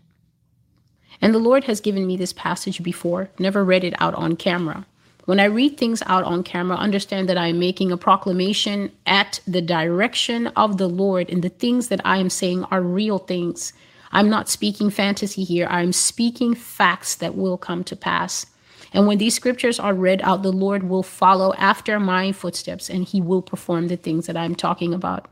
And 1.21 1.33
the 1.33 1.39
Lord 1.39 1.65
has 1.65 1.81
given 1.81 2.07
me 2.07 2.17
this 2.17 2.33
passage 2.33 2.81
before, 2.81 3.29
never 3.37 3.63
read 3.63 3.83
it 3.83 3.93
out 3.99 4.15
on 4.15 4.35
camera. 4.35 4.85
When 5.25 5.39
I 5.39 5.45
read 5.45 5.77
things 5.77 6.01
out 6.07 6.23
on 6.23 6.43
camera, 6.43 6.77
understand 6.77 7.29
that 7.29 7.37
I 7.37 7.47
am 7.47 7.59
making 7.59 7.91
a 7.91 7.97
proclamation 7.97 8.91
at 9.05 9.39
the 9.45 9.61
direction 9.61 10.47
of 10.47 10.77
the 10.77 10.89
Lord, 10.89 11.29
and 11.29 11.43
the 11.43 11.49
things 11.49 11.89
that 11.89 12.01
I 12.03 12.17
am 12.17 12.29
saying 12.29 12.63
are 12.65 12.81
real 12.81 13.19
things. 13.19 13.73
I'm 14.11 14.29
not 14.29 14.49
speaking 14.49 14.89
fantasy 14.89 15.43
here, 15.43 15.67
I'm 15.69 15.93
speaking 15.93 16.55
facts 16.55 17.15
that 17.15 17.35
will 17.35 17.57
come 17.57 17.83
to 17.85 17.95
pass. 17.95 18.47
And 18.93 19.07
when 19.07 19.19
these 19.19 19.35
scriptures 19.35 19.79
are 19.79 19.93
read 19.93 20.21
out, 20.21 20.43
the 20.43 20.51
Lord 20.51 20.83
will 20.83 21.03
follow 21.03 21.53
after 21.53 21.99
my 21.99 22.31
footsteps 22.31 22.89
and 22.89 23.05
he 23.05 23.21
will 23.21 23.41
perform 23.41 23.87
the 23.87 23.95
things 23.95 24.25
that 24.25 24.35
I'm 24.35 24.55
talking 24.55 24.93
about. 24.93 25.29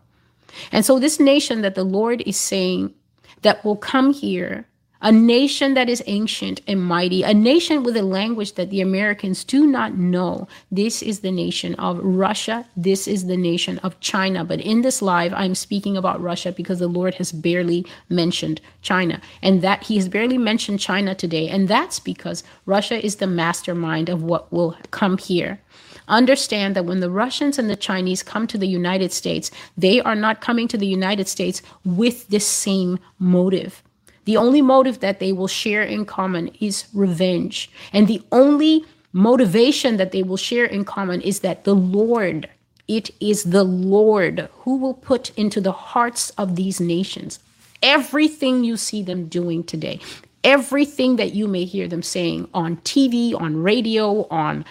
And 0.71 0.85
so, 0.85 0.97
this 0.97 1.19
nation 1.19 1.61
that 1.61 1.75
the 1.75 1.83
Lord 1.83 2.21
is 2.25 2.37
saying 2.37 2.93
that 3.41 3.63
will 3.65 3.75
come 3.75 4.13
here 4.13 4.65
a 5.01 5.11
nation 5.11 5.73
that 5.75 5.89
is 5.89 6.03
ancient 6.07 6.61
and 6.67 6.81
mighty, 6.81 7.23
a 7.23 7.33
nation 7.33 7.83
with 7.83 7.95
a 7.95 8.03
language 8.03 8.53
that 8.53 8.69
the 8.69 8.81
Americans 8.81 9.43
do 9.43 9.65
not 9.65 9.95
know. 9.95 10.47
This 10.71 11.01
is 11.01 11.21
the 11.21 11.31
nation 11.31 11.75
of 11.75 11.99
Russia. 12.03 12.65
This 12.75 13.07
is 13.07 13.25
the 13.27 13.37
nation 13.37 13.79
of 13.79 13.99
China. 14.01 14.43
But 14.43 14.59
in 14.59 14.81
this 14.81 15.01
live, 15.01 15.33
I'm 15.33 15.55
speaking 15.55 15.95
about 15.95 16.21
Russia 16.21 16.51
because 16.51 16.79
the 16.79 16.87
Lord 16.87 17.15
has 17.15 17.31
barely 17.31 17.85
mentioned 18.09 18.59
China. 18.81 19.21
And 19.41 19.61
that 19.61 19.83
He 19.83 19.95
has 19.95 20.09
barely 20.09 20.37
mentioned 20.37 20.79
China 20.79 21.15
today. 21.15 21.47
And 21.47 21.67
that's 21.67 21.99
because 21.99 22.43
Russia 22.65 23.03
is 23.03 23.17
the 23.17 23.27
mastermind 23.27 24.09
of 24.09 24.23
what 24.23 24.51
will 24.51 24.75
come 24.91 25.17
here 25.17 25.61
understand 26.09 26.75
that 26.75 26.85
when 26.85 27.01
the 27.01 27.09
Russians 27.09 27.59
and 27.59 27.69
the 27.69 27.75
Chinese 27.75 28.23
come 28.23 28.47
to 28.47 28.57
the 28.57 28.67
United 28.67 29.13
States, 29.13 29.51
they 29.77 30.01
are 30.01 30.15
not 30.15 30.41
coming 30.41 30.67
to 30.67 30.77
the 30.77 30.87
United 30.87 31.27
States 31.27 31.61
with 31.85 32.27
the 32.29 32.39
same 32.39 32.97
motive. 33.19 33.83
The 34.29 34.37
only 34.37 34.61
motive 34.61 34.99
that 34.99 35.19
they 35.19 35.31
will 35.31 35.47
share 35.47 35.81
in 35.81 36.05
common 36.05 36.51
is 36.59 36.85
revenge. 36.93 37.67
And 37.91 38.07
the 38.07 38.21
only 38.31 38.85
motivation 39.11 39.97
that 39.97 40.11
they 40.11 40.21
will 40.21 40.37
share 40.37 40.65
in 40.65 40.85
common 40.85 41.19
is 41.21 41.39
that 41.39 41.63
the 41.63 41.73
Lord, 41.73 42.47
it 42.87 43.09
is 43.19 43.45
the 43.45 43.63
Lord 43.63 44.47
who 44.59 44.77
will 44.77 44.93
put 44.93 45.35
into 45.35 45.59
the 45.59 45.71
hearts 45.71 46.29
of 46.37 46.55
these 46.55 46.79
nations 46.79 47.39
everything 47.81 48.63
you 48.63 48.77
see 48.77 49.01
them 49.01 49.27
doing 49.29 49.63
today, 49.63 49.99
everything 50.43 51.15
that 51.15 51.33
you 51.33 51.47
may 51.47 51.65
hear 51.65 51.87
them 51.87 52.03
saying 52.03 52.47
on 52.53 52.77
TV, 52.77 53.33
on 53.33 53.63
radio, 53.63 54.27
on, 54.27 54.63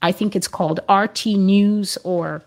I 0.00 0.10
think 0.10 0.34
it's 0.34 0.48
called 0.48 0.80
RT 0.88 1.26
News 1.26 1.98
or 2.02 2.42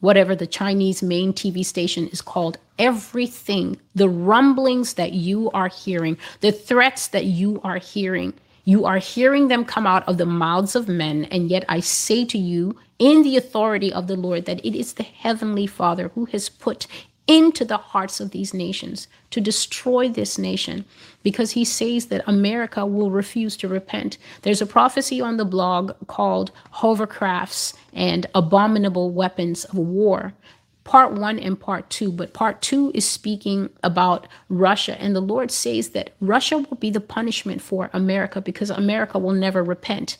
whatever 0.00 0.34
the 0.34 0.46
Chinese 0.46 1.02
main 1.02 1.34
TV 1.34 1.62
station 1.62 2.08
is 2.08 2.22
called, 2.22 2.56
everything, 2.78 3.78
the 3.94 4.08
rumblings 4.08 4.94
that 4.94 5.12
you 5.12 5.50
are 5.50 5.68
hearing, 5.68 6.16
the 6.40 6.52
threats 6.52 7.08
that 7.08 7.24
you 7.24 7.60
are 7.64 7.78
hearing, 7.78 8.34
you 8.64 8.84
are 8.84 8.98
hearing 8.98 9.48
them 9.48 9.64
come 9.64 9.86
out 9.86 10.06
of 10.06 10.18
the 10.18 10.26
mouths 10.26 10.76
of 10.76 10.88
men. 10.88 11.24
And 11.26 11.48
yet 11.48 11.64
I 11.68 11.80
say 11.80 12.24
to 12.26 12.36
you, 12.36 12.78
in 12.98 13.22
the 13.22 13.36
authority 13.36 13.92
of 13.92 14.08
the 14.08 14.16
Lord, 14.16 14.44
that 14.44 14.64
it 14.64 14.78
is 14.78 14.92
the 14.92 15.04
Heavenly 15.04 15.66
Father 15.66 16.10
who 16.14 16.26
has 16.26 16.48
put 16.48 16.86
into 17.28 17.64
the 17.64 17.76
hearts 17.76 18.20
of 18.20 18.30
these 18.30 18.54
nations 18.54 19.06
to 19.30 19.40
destroy 19.40 20.08
this 20.08 20.38
nation 20.38 20.84
because 21.22 21.52
he 21.52 21.64
says 21.64 22.06
that 22.06 22.24
America 22.26 22.86
will 22.86 23.10
refuse 23.10 23.56
to 23.58 23.68
repent. 23.68 24.16
There's 24.42 24.62
a 24.62 24.66
prophecy 24.66 25.20
on 25.20 25.36
the 25.36 25.44
blog 25.44 25.92
called 26.06 26.50
Hovercrafts 26.76 27.74
and 27.92 28.26
Abominable 28.34 29.10
Weapons 29.10 29.64
of 29.66 29.76
War. 29.76 30.32
Part 30.88 31.12
one 31.12 31.38
and 31.38 31.60
part 31.60 31.90
two, 31.90 32.10
but 32.10 32.32
part 32.32 32.62
two 32.62 32.90
is 32.94 33.04
speaking 33.06 33.68
about 33.82 34.26
Russia. 34.48 34.98
And 34.98 35.14
the 35.14 35.20
Lord 35.20 35.50
says 35.50 35.90
that 35.90 36.14
Russia 36.18 36.56
will 36.56 36.78
be 36.78 36.88
the 36.88 36.98
punishment 36.98 37.60
for 37.60 37.90
America 37.92 38.40
because 38.40 38.70
America 38.70 39.18
will 39.18 39.34
never 39.34 39.62
repent. 39.62 40.16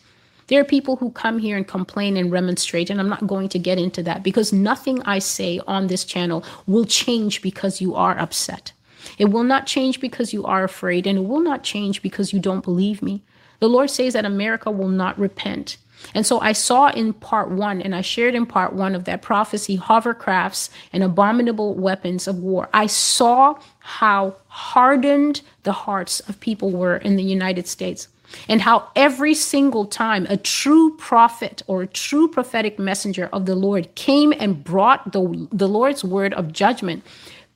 There 0.48 0.60
are 0.60 0.66
people 0.66 0.96
who 0.96 1.10
come 1.12 1.38
here 1.38 1.56
and 1.56 1.66
complain 1.66 2.18
and 2.18 2.30
remonstrate, 2.30 2.90
and 2.90 3.00
I'm 3.00 3.08
not 3.08 3.26
going 3.26 3.48
to 3.48 3.58
get 3.58 3.78
into 3.78 4.02
that 4.02 4.22
because 4.22 4.52
nothing 4.52 5.00
I 5.04 5.20
say 5.20 5.58
on 5.66 5.86
this 5.86 6.04
channel 6.04 6.44
will 6.66 6.84
change 6.84 7.40
because 7.40 7.80
you 7.80 7.94
are 7.94 8.18
upset. 8.18 8.72
It 9.16 9.30
will 9.30 9.44
not 9.44 9.66
change 9.66 10.00
because 10.00 10.34
you 10.34 10.44
are 10.44 10.64
afraid, 10.64 11.06
and 11.06 11.16
it 11.16 11.24
will 11.24 11.40
not 11.40 11.64
change 11.64 12.02
because 12.02 12.34
you 12.34 12.40
don't 12.40 12.62
believe 12.62 13.00
me. 13.00 13.22
The 13.60 13.70
Lord 13.70 13.88
says 13.88 14.12
that 14.12 14.26
America 14.26 14.70
will 14.70 14.88
not 14.88 15.18
repent. 15.18 15.78
And 16.14 16.26
so 16.26 16.40
I 16.40 16.52
saw 16.52 16.90
in 16.90 17.12
part 17.12 17.50
one, 17.50 17.82
and 17.82 17.94
I 17.94 18.00
shared 18.00 18.34
in 18.34 18.46
part 18.46 18.72
one 18.72 18.94
of 18.94 19.04
that 19.04 19.22
prophecy 19.22 19.76
hovercrafts 19.76 20.70
and 20.92 21.02
abominable 21.02 21.74
weapons 21.74 22.26
of 22.26 22.38
war. 22.38 22.68
I 22.72 22.86
saw 22.86 23.58
how 23.78 24.36
hardened 24.48 25.42
the 25.64 25.72
hearts 25.72 26.20
of 26.20 26.40
people 26.40 26.70
were 26.70 26.96
in 26.96 27.16
the 27.16 27.22
United 27.22 27.66
States 27.66 28.08
and 28.48 28.60
how 28.60 28.88
every 28.94 29.34
single 29.34 29.86
time 29.86 30.26
a 30.28 30.36
true 30.36 30.96
prophet 30.96 31.62
or 31.66 31.82
a 31.82 31.86
true 31.86 32.28
prophetic 32.28 32.78
messenger 32.78 33.28
of 33.32 33.46
the 33.46 33.54
Lord 33.54 33.94
came 33.94 34.32
and 34.38 34.62
brought 34.62 35.12
the, 35.12 35.48
the 35.52 35.68
Lord's 35.68 36.04
word 36.04 36.34
of 36.34 36.52
judgment, 36.52 37.04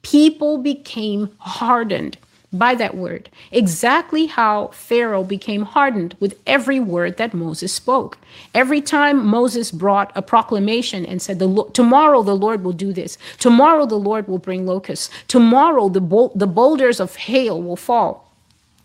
people 0.02 0.58
became 0.58 1.30
hardened 1.38 2.16
by 2.52 2.75
that 2.75 2.94
word. 2.94 3.30
Exactly 3.50 4.26
how 4.26 4.68
Pharaoh 4.68 5.25
became 5.25 5.62
hardened 5.62 6.16
with 6.21 6.38
every 6.47 6.80
word 6.80 7.16
that 7.16 7.32
Moses 7.32 7.73
spoke. 7.73 8.18
Every 8.54 8.80
time 8.80 9.26
Moses 9.26 9.71
brought 9.71 10.12
a 10.14 10.23
proclamation 10.23 11.06
and 11.06 11.23
said, 11.23 11.38
the, 11.38 11.64
Tomorrow 11.73 12.23
the 12.23 12.37
Lord 12.37 12.62
will 12.64 12.73
do 12.73 12.92
this. 12.92 13.16
Tomorrow 13.38 13.87
the 13.87 13.97
Lord 13.97 14.28
will 14.28 14.38
bring 14.38 14.66
locusts. 14.66 15.09
Tomorrow 15.28 15.88
the, 15.88 16.00
bol- 16.00 16.32
the 16.35 16.47
boulders 16.47 17.00
of 17.00 17.16
hail 17.16 17.61
will 17.61 17.76
fall. 17.76 18.32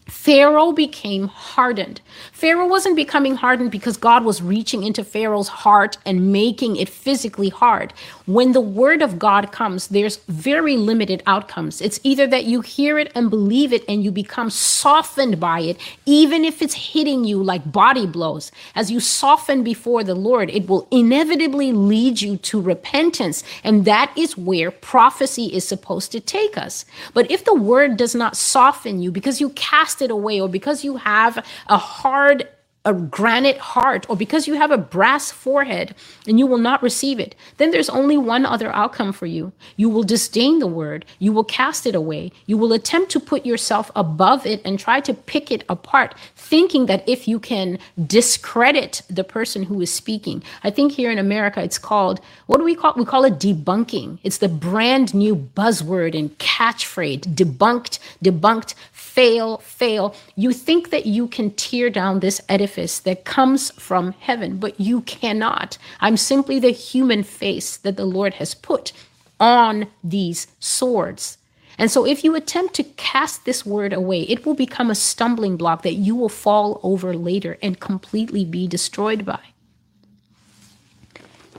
Pharaoh 0.07 0.71
became 0.71 1.27
hardened. 1.27 1.99
Pharaoh 2.31 2.67
wasn't 2.67 2.95
becoming 2.95 3.35
hardened 3.35 3.71
because 3.71 3.97
God 3.97 4.23
was 4.23 4.41
reaching 4.41 4.83
into 4.83 5.03
Pharaoh's 5.03 5.49
heart 5.49 5.97
and 6.05 6.31
making 6.31 6.77
it 6.77 6.87
physically 6.87 7.49
hard. 7.49 7.93
When 8.27 8.51
the 8.51 8.59
word 8.59 9.01
of 9.01 9.17
God 9.17 9.53
comes, 9.53 9.87
there's 9.87 10.17
very 10.27 10.75
limited 10.75 11.23
outcomes. 11.25 11.79
It's 11.79 11.97
either 12.03 12.27
that 12.27 12.43
you 12.43 12.59
hear 12.59 12.99
it 12.99 13.09
and 13.15 13.29
believe 13.29 13.71
it 13.71 13.85
and 13.87 14.03
you 14.03 14.11
become 14.11 14.49
softened 14.49 15.39
by 15.39 15.61
it, 15.61 15.77
even 16.05 16.43
if 16.43 16.61
it's 16.61 16.73
hitting 16.73 17.23
you 17.23 17.41
like 17.41 17.71
body 17.71 18.05
blows. 18.05 18.51
As 18.75 18.91
you 18.91 18.99
soften 18.99 19.63
before 19.63 20.03
the 20.03 20.13
Lord, 20.13 20.49
it 20.49 20.67
will 20.67 20.89
inevitably 20.91 21.71
lead 21.71 22.19
you 22.19 22.35
to 22.35 22.59
repentance. 22.59 23.45
And 23.63 23.85
that 23.85 24.11
is 24.17 24.37
where 24.37 24.71
prophecy 24.71 25.45
is 25.45 25.65
supposed 25.65 26.11
to 26.11 26.19
take 26.19 26.57
us. 26.57 26.83
But 27.13 27.31
if 27.31 27.45
the 27.45 27.55
word 27.55 27.95
does 27.95 28.13
not 28.13 28.35
soften 28.35 29.01
you 29.01 29.09
because 29.09 29.39
you 29.39 29.51
cast 29.51 30.01
it 30.01 30.11
away, 30.11 30.41
or 30.41 30.49
because 30.49 30.83
you 30.83 30.97
have 30.97 31.45
a 31.67 31.77
hard 31.77 32.45
a 32.87 32.93
granite 32.93 33.57
heart 33.57 34.05
or 34.09 34.15
because 34.15 34.47
you 34.47 34.53
have 34.53 34.71
a 34.71 34.77
brass 34.77 35.29
forehead 35.29 35.93
and 36.25 36.39
you 36.39 36.47
will 36.47 36.57
not 36.57 36.81
receive 36.81 37.19
it, 37.19 37.35
then 37.57 37.71
there's 37.71 37.89
only 37.89 38.17
one 38.17 38.45
other 38.45 38.73
outcome 38.73 39.11
for 39.11 39.25
you. 39.25 39.51
You 39.75 39.89
will 39.89 40.03
disdain 40.03 40.59
the 40.59 40.67
word, 40.67 41.05
you 41.19 41.33
will 41.33 41.43
cast 41.43 41.85
it 41.85 41.95
away, 41.95 42.31
you 42.45 42.57
will 42.57 42.71
attempt 42.71 43.11
to 43.11 43.19
put 43.19 43.45
yourself 43.45 43.91
above 43.93 44.45
it 44.45 44.61
and 44.63 44.79
try 44.79 45.01
to 45.01 45.13
pick 45.13 45.51
it 45.51 45.65
apart, 45.67 46.15
thinking 46.37 46.85
that 46.85 47.07
if 47.07 47.27
you 47.27 47.39
can 47.39 47.77
discredit 48.05 49.01
the 49.09 49.25
person 49.25 49.63
who 49.63 49.81
is 49.81 49.93
speaking. 49.93 50.41
I 50.63 50.69
think 50.69 50.93
here 50.93 51.11
in 51.11 51.19
America 51.19 51.61
it's 51.61 51.77
called, 51.77 52.21
what 52.45 52.57
do 52.57 52.63
we 52.63 52.73
call 52.73 52.91
it? 52.91 52.97
We 52.97 53.03
call 53.03 53.25
it 53.25 53.37
debunking. 53.37 54.19
It's 54.23 54.37
the 54.37 54.47
brand 54.47 55.13
new 55.13 55.35
buzzword 55.35 56.17
and 56.17 56.37
catchphrase 56.37 57.35
debunked, 57.35 57.99
debunked, 58.23 58.75
fail, 58.93 59.57
fail. 59.57 60.15
You 60.35 60.53
think 60.53 60.91
that 60.91 61.05
you 61.05 61.27
can 61.27 61.51
tear 61.51 61.89
down 61.89 62.19
this 62.19 62.39
edifice 62.47 62.76
that 62.77 63.25
comes 63.25 63.71
from 63.71 64.13
heaven, 64.19 64.57
but 64.57 64.79
you 64.79 65.01
cannot. 65.01 65.77
I'm 65.99 66.17
simply 66.17 66.59
the 66.59 66.71
human 66.71 67.23
face 67.23 67.77
that 67.77 67.97
the 67.97 68.05
Lord 68.05 68.35
has 68.35 68.53
put 68.53 68.93
on 69.39 69.87
these 70.03 70.47
swords. 70.59 71.37
And 71.79 71.91
so, 71.91 72.05
if 72.05 72.23
you 72.23 72.35
attempt 72.35 72.73
to 72.75 72.83
cast 72.83 73.45
this 73.45 73.65
word 73.65 73.93
away, 73.93 74.21
it 74.23 74.45
will 74.45 74.55
become 74.55 74.89
a 74.89 74.95
stumbling 74.95 75.57
block 75.57 75.83
that 75.83 75.93
you 75.93 76.15
will 76.15 76.29
fall 76.29 76.79
over 76.83 77.15
later 77.15 77.57
and 77.61 77.79
completely 77.79 78.45
be 78.45 78.67
destroyed 78.67 79.25
by. 79.25 79.39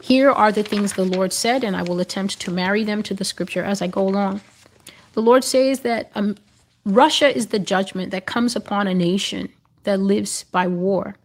Here 0.03 0.31
are 0.31 0.51
the 0.51 0.63
things 0.63 0.95
the 0.95 1.05
Lord 1.05 1.33
said, 1.33 1.63
and 1.63 1.77
I 1.77 1.83
will 1.83 2.01
attempt 2.01 2.41
to 2.41 2.51
marry 2.51 2.83
them 2.83 3.03
to 3.05 3.15
the 3.15 3.25
scripture 3.25 3.63
as 3.63 3.83
I 3.83 3.87
go 3.87 4.09
along. 4.09 4.41
The 5.13 5.23
Lord 5.23 5.45
says 5.45 5.81
that 5.81 6.11
um, 6.15 6.37
Russia 6.85 7.35
is 7.37 7.49
the 7.49 7.59
judgment 7.59 8.11
that 8.11 8.27
comes 8.27 8.57
upon 8.57 8.87
a 8.87 8.95
nation 8.95 9.51
that 9.88 10.00
lives 10.00 10.45
by 10.45 10.66
war. 10.66 11.16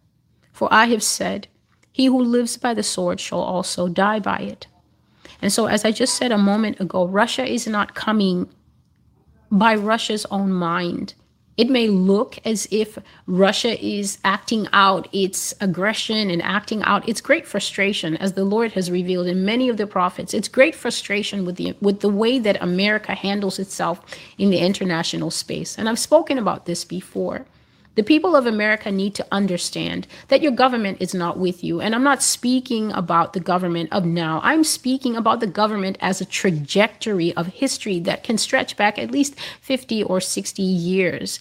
For 0.50 0.72
I 0.72 0.86
have 0.86 1.02
said, 1.02 1.48
He 1.92 2.06
who 2.06 2.22
lives 2.22 2.56
by 2.56 2.72
the 2.72 2.82
sword 2.82 3.20
shall 3.20 3.42
also 3.42 3.88
die 3.88 4.20
by 4.20 4.38
it. 4.38 4.66
And 5.42 5.52
so, 5.52 5.66
as 5.66 5.84
I 5.84 5.92
just 5.92 6.14
said 6.14 6.32
a 6.32 6.38
moment 6.38 6.80
ago, 6.80 7.06
Russia 7.06 7.44
is 7.44 7.66
not 7.66 7.94
coming 7.94 8.48
by 9.50 9.74
Russia's 9.74 10.24
own 10.30 10.50
mind. 10.50 11.12
It 11.58 11.68
may 11.68 11.88
look 11.88 12.38
as 12.44 12.66
if 12.70 12.98
Russia 13.26 13.78
is 13.84 14.16
acting 14.24 14.66
out 14.72 15.08
its 15.12 15.52
aggression 15.60 16.30
and 16.30 16.42
acting 16.42 16.82
out 16.84 17.06
its 17.06 17.20
great 17.20 17.46
frustration, 17.46 18.16
as 18.16 18.32
the 18.32 18.44
Lord 18.44 18.72
has 18.72 18.90
revealed 18.90 19.26
in 19.26 19.44
many 19.44 19.68
of 19.68 19.76
the 19.76 19.86
prophets. 19.86 20.32
It's 20.32 20.48
great 20.48 20.74
frustration 20.74 21.44
with 21.44 21.56
the 21.56 21.76
with 21.82 22.00
the 22.00 22.08
way 22.08 22.38
that 22.38 22.62
America 22.62 23.14
handles 23.14 23.58
itself 23.58 24.00
in 24.38 24.48
the 24.48 24.58
international 24.58 25.30
space. 25.30 25.76
And 25.76 25.86
I've 25.86 25.98
spoken 25.98 26.38
about 26.38 26.64
this 26.64 26.82
before. 26.84 27.44
The 27.94 28.02
people 28.02 28.34
of 28.34 28.46
America 28.46 28.90
need 28.90 29.14
to 29.14 29.26
understand 29.30 30.06
that 30.28 30.42
your 30.42 30.52
government 30.52 30.98
is 31.00 31.14
not 31.14 31.38
with 31.38 31.62
you. 31.62 31.80
And 31.80 31.94
I'm 31.94 32.02
not 32.02 32.22
speaking 32.22 32.90
about 32.92 33.32
the 33.32 33.40
government 33.40 33.90
of 33.92 34.04
now. 34.04 34.40
I'm 34.42 34.64
speaking 34.64 35.16
about 35.16 35.40
the 35.40 35.46
government 35.46 35.98
as 36.00 36.20
a 36.20 36.24
trajectory 36.24 37.34
of 37.36 37.46
history 37.46 38.00
that 38.00 38.24
can 38.24 38.38
stretch 38.38 38.76
back 38.76 38.98
at 38.98 39.10
least 39.10 39.38
50 39.60 40.02
or 40.02 40.20
60 40.20 40.62
years. 40.62 41.38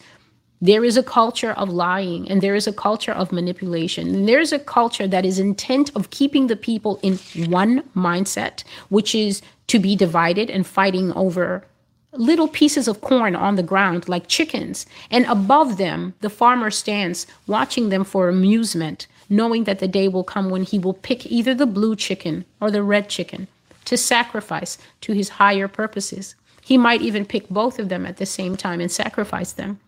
There 0.61 0.85
is 0.85 0.95
a 0.95 1.03
culture 1.03 1.51
of 1.51 1.69
lying 1.69 2.29
and 2.29 2.41
there 2.41 2.55
is 2.55 2.67
a 2.67 2.73
culture 2.73 3.11
of 3.11 3.33
manipulation. 3.33 4.07
And 4.15 4.29
there 4.29 4.39
is 4.39 4.53
a 4.53 4.59
culture 4.59 5.07
that 5.07 5.25
is 5.25 5.39
intent 5.39 5.91
of 5.95 6.09
keeping 6.09 6.47
the 6.47 6.55
people 6.55 6.99
in 7.01 7.17
one 7.49 7.81
mindset, 7.95 8.63
which 8.89 9.13
is 9.13 9.41
to 9.67 9.79
be 9.79 9.95
divided 9.95 10.49
and 10.49 10.65
fighting 10.65 11.11
over 11.13 11.65
little 12.13 12.47
pieces 12.47 12.87
of 12.87 13.01
corn 13.01 13.35
on 13.35 13.55
the 13.55 13.63
ground 13.63 14.07
like 14.07 14.27
chickens, 14.27 14.85
and 15.09 15.25
above 15.25 15.77
them 15.77 16.13
the 16.21 16.29
farmer 16.29 16.69
stands 16.69 17.27
watching 17.47 17.89
them 17.89 18.03
for 18.03 18.29
amusement, 18.29 19.07
knowing 19.29 19.63
that 19.63 19.79
the 19.79 19.87
day 19.87 20.07
will 20.07 20.23
come 20.23 20.49
when 20.49 20.63
he 20.63 20.79
will 20.79 20.93
pick 20.93 21.25
either 21.25 21.53
the 21.53 21.65
blue 21.65 21.95
chicken 21.95 22.45
or 22.61 22.69
the 22.69 22.83
red 22.83 23.09
chicken 23.09 23.47
to 23.85 23.97
sacrifice 23.97 24.77
to 25.01 25.13
his 25.13 25.29
higher 25.29 25.67
purposes. 25.67 26.35
He 26.61 26.77
might 26.77 27.01
even 27.01 27.25
pick 27.25 27.49
both 27.49 27.79
of 27.79 27.89
them 27.89 28.05
at 28.05 28.17
the 28.17 28.25
same 28.25 28.55
time 28.55 28.79
and 28.79 28.91
sacrifice 28.91 29.51
them. 29.51 29.79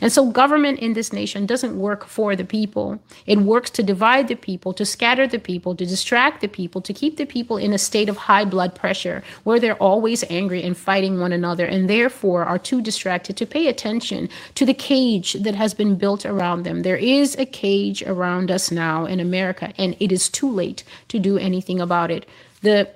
And 0.00 0.12
so, 0.12 0.30
government 0.30 0.78
in 0.78 0.92
this 0.94 1.12
nation 1.12 1.46
doesn't 1.46 1.78
work 1.78 2.06
for 2.06 2.36
the 2.36 2.44
people. 2.44 3.00
It 3.26 3.38
works 3.38 3.70
to 3.70 3.82
divide 3.82 4.28
the 4.28 4.34
people, 4.34 4.72
to 4.74 4.84
scatter 4.84 5.26
the 5.26 5.38
people, 5.38 5.74
to 5.76 5.86
distract 5.86 6.40
the 6.40 6.48
people, 6.48 6.80
to 6.82 6.92
keep 6.92 7.16
the 7.16 7.26
people 7.26 7.56
in 7.56 7.72
a 7.72 7.78
state 7.78 8.08
of 8.08 8.16
high 8.16 8.44
blood 8.44 8.74
pressure 8.74 9.22
where 9.44 9.60
they're 9.60 9.82
always 9.82 10.24
angry 10.30 10.62
and 10.62 10.76
fighting 10.76 11.20
one 11.20 11.32
another, 11.32 11.66
and 11.66 11.88
therefore 11.88 12.44
are 12.44 12.58
too 12.58 12.80
distracted 12.80 13.36
to 13.36 13.46
pay 13.46 13.68
attention 13.68 14.28
to 14.54 14.64
the 14.64 14.74
cage 14.74 15.34
that 15.34 15.54
has 15.54 15.74
been 15.74 15.96
built 15.96 16.26
around 16.26 16.62
them. 16.62 16.82
There 16.82 16.96
is 16.96 17.36
a 17.38 17.46
cage 17.46 18.02
around 18.02 18.50
us 18.50 18.70
now 18.70 19.06
in 19.06 19.20
America, 19.20 19.72
and 19.78 19.96
it 20.00 20.12
is 20.12 20.28
too 20.28 20.50
late 20.50 20.84
to 21.08 21.18
do 21.18 21.38
anything 21.38 21.80
about 21.80 22.10
it. 22.10 22.26
The 22.62 22.90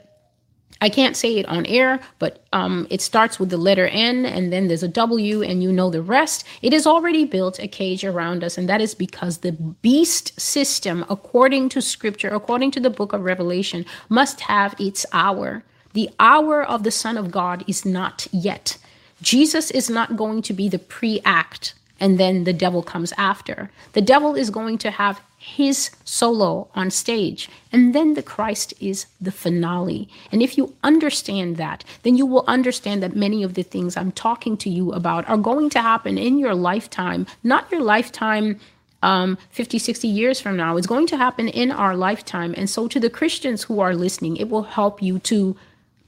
I 0.84 0.90
can't 0.90 1.16
say 1.16 1.38
it 1.38 1.46
on 1.46 1.64
air, 1.64 1.98
but 2.18 2.44
um, 2.52 2.86
it 2.90 3.00
starts 3.00 3.40
with 3.40 3.48
the 3.48 3.56
letter 3.56 3.86
N 3.86 4.26
and 4.26 4.52
then 4.52 4.68
there's 4.68 4.82
a 4.82 4.88
W, 4.88 5.42
and 5.42 5.62
you 5.62 5.72
know 5.72 5.88
the 5.88 6.02
rest. 6.02 6.44
It 6.60 6.74
has 6.74 6.86
already 6.86 7.24
built 7.24 7.58
a 7.58 7.66
cage 7.66 8.04
around 8.04 8.44
us, 8.44 8.58
and 8.58 8.68
that 8.68 8.82
is 8.82 8.94
because 8.94 9.38
the 9.38 9.52
beast 9.52 10.38
system, 10.38 11.02
according 11.08 11.70
to 11.70 11.80
scripture, 11.80 12.28
according 12.28 12.70
to 12.72 12.80
the 12.80 12.90
book 12.90 13.14
of 13.14 13.22
Revelation, 13.22 13.86
must 14.10 14.40
have 14.40 14.78
its 14.78 15.06
hour. 15.10 15.64
The 15.94 16.10
hour 16.20 16.62
of 16.62 16.82
the 16.82 16.90
Son 16.90 17.16
of 17.16 17.30
God 17.30 17.64
is 17.66 17.86
not 17.86 18.26
yet. 18.30 18.76
Jesus 19.22 19.70
is 19.70 19.88
not 19.88 20.18
going 20.18 20.42
to 20.42 20.52
be 20.52 20.68
the 20.68 20.78
pre 20.78 21.22
act 21.24 21.72
and 21.98 22.18
then 22.18 22.44
the 22.44 22.52
devil 22.52 22.82
comes 22.82 23.14
after. 23.16 23.70
The 23.94 24.02
devil 24.02 24.34
is 24.34 24.50
going 24.50 24.76
to 24.78 24.90
have 24.90 25.22
his 25.44 25.90
solo 26.04 26.68
on 26.74 26.90
stage, 26.90 27.50
and 27.70 27.94
then 27.94 28.14
the 28.14 28.22
Christ 28.22 28.72
is 28.80 29.04
the 29.20 29.30
finale. 29.30 30.08
And 30.32 30.42
if 30.42 30.56
you 30.56 30.74
understand 30.82 31.58
that, 31.58 31.84
then 32.02 32.16
you 32.16 32.24
will 32.24 32.44
understand 32.48 33.02
that 33.02 33.14
many 33.14 33.42
of 33.42 33.52
the 33.52 33.62
things 33.62 33.94
I'm 33.94 34.10
talking 34.10 34.56
to 34.56 34.70
you 34.70 34.92
about 34.92 35.28
are 35.28 35.36
going 35.36 35.68
to 35.70 35.82
happen 35.82 36.16
in 36.16 36.38
your 36.38 36.54
lifetime, 36.54 37.26
not 37.42 37.70
your 37.70 37.82
lifetime. 37.82 38.58
Um, 39.02 39.36
50, 39.50 39.78
60 39.78 40.08
years 40.08 40.40
from 40.40 40.56
now, 40.56 40.78
it's 40.78 40.86
going 40.86 41.06
to 41.08 41.18
happen 41.18 41.48
in 41.48 41.70
our 41.70 41.94
lifetime. 41.94 42.54
And 42.56 42.70
so, 42.70 42.88
to 42.88 42.98
the 42.98 43.10
Christians 43.10 43.64
who 43.64 43.80
are 43.80 43.94
listening, 43.94 44.38
it 44.38 44.48
will 44.48 44.62
help 44.62 45.02
you 45.02 45.18
to 45.30 45.56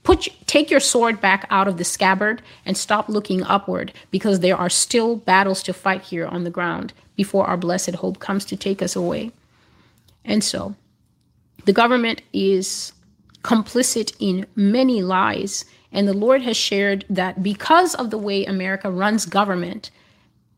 Put 0.02 0.28
take 0.46 0.70
your 0.70 0.78
sword 0.78 1.20
back 1.20 1.48
out 1.50 1.66
of 1.66 1.78
the 1.78 1.84
scabbard 1.84 2.40
and 2.64 2.76
stop 2.76 3.08
looking 3.08 3.42
upward 3.42 3.92
because 4.12 4.38
there 4.38 4.56
are 4.56 4.70
still 4.70 5.16
battles 5.16 5.64
to 5.64 5.72
fight 5.72 6.02
here 6.02 6.28
on 6.28 6.44
the 6.44 6.50
ground 6.50 6.92
before 7.16 7.46
our 7.46 7.56
blessed 7.56 7.96
hope 7.96 8.18
comes 8.18 8.44
to 8.46 8.56
take 8.56 8.82
us 8.82 8.94
away. 8.94 9.32
And 10.24 10.42
so, 10.44 10.74
the 11.64 11.72
government 11.72 12.22
is 12.32 12.92
complicit 13.42 14.14
in 14.18 14.46
many 14.54 15.02
lies. 15.02 15.64
And 15.92 16.06
the 16.06 16.12
Lord 16.12 16.42
has 16.42 16.56
shared 16.56 17.04
that 17.08 17.42
because 17.42 17.94
of 17.94 18.10
the 18.10 18.18
way 18.18 18.44
America 18.44 18.90
runs 18.90 19.24
government, 19.24 19.90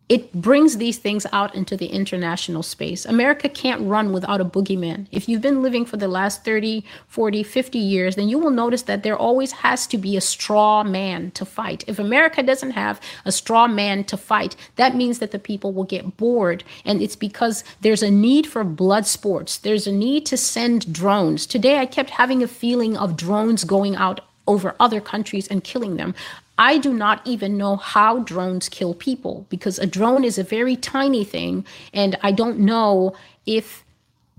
it 0.08 0.32
brings 0.32 0.78
these 0.78 0.96
things 0.96 1.26
out 1.32 1.54
into 1.54 1.76
the 1.76 1.86
international 1.86 2.62
space. 2.62 3.04
America 3.04 3.48
can't 3.48 3.82
run 3.82 4.12
without 4.12 4.40
a 4.40 4.44
boogeyman. 4.44 5.06
If 5.12 5.28
you've 5.28 5.42
been 5.42 5.62
living 5.62 5.84
for 5.84 5.98
the 5.98 6.08
last 6.08 6.44
30, 6.44 6.82
40, 7.08 7.42
50 7.42 7.78
years, 7.78 8.16
then 8.16 8.28
you 8.28 8.38
will 8.38 8.50
notice 8.50 8.82
that 8.82 9.02
there 9.02 9.16
always 9.16 9.52
has 9.52 9.86
to 9.88 9.98
be 9.98 10.16
a 10.16 10.22
straw 10.22 10.82
man 10.82 11.30
to 11.32 11.44
fight. 11.44 11.84
If 11.86 11.98
America 11.98 12.42
doesn't 12.42 12.70
have 12.70 13.00
a 13.26 13.32
straw 13.32 13.68
man 13.68 14.02
to 14.04 14.16
fight, 14.16 14.56
that 14.76 14.96
means 14.96 15.18
that 15.18 15.30
the 15.30 15.38
people 15.38 15.72
will 15.72 15.84
get 15.84 16.16
bored. 16.16 16.64
And 16.86 17.02
it's 17.02 17.16
because 17.16 17.62
there's 17.82 18.02
a 18.02 18.10
need 18.10 18.46
for 18.46 18.64
blood 18.64 19.06
sports, 19.06 19.58
there's 19.58 19.86
a 19.86 19.92
need 19.92 20.24
to 20.26 20.38
send 20.38 20.90
drones. 20.92 21.46
Today, 21.46 21.78
I 21.78 21.86
kept 21.86 22.10
having 22.10 22.42
a 22.42 22.48
feeling 22.48 22.96
of 22.96 23.16
drones 23.16 23.64
going 23.64 23.94
out 23.94 24.20
over 24.46 24.74
other 24.80 25.00
countries 25.00 25.46
and 25.48 25.62
killing 25.62 25.96
them. 25.96 26.14
I 26.58 26.78
do 26.78 26.92
not 26.92 27.24
even 27.24 27.56
know 27.56 27.76
how 27.76 28.18
drones 28.18 28.68
kill 28.68 28.92
people 28.92 29.46
because 29.48 29.78
a 29.78 29.86
drone 29.86 30.24
is 30.24 30.38
a 30.38 30.42
very 30.42 30.76
tiny 30.76 31.24
thing, 31.24 31.64
and 31.94 32.18
I 32.22 32.32
don't 32.32 32.58
know 32.58 33.14
if 33.46 33.84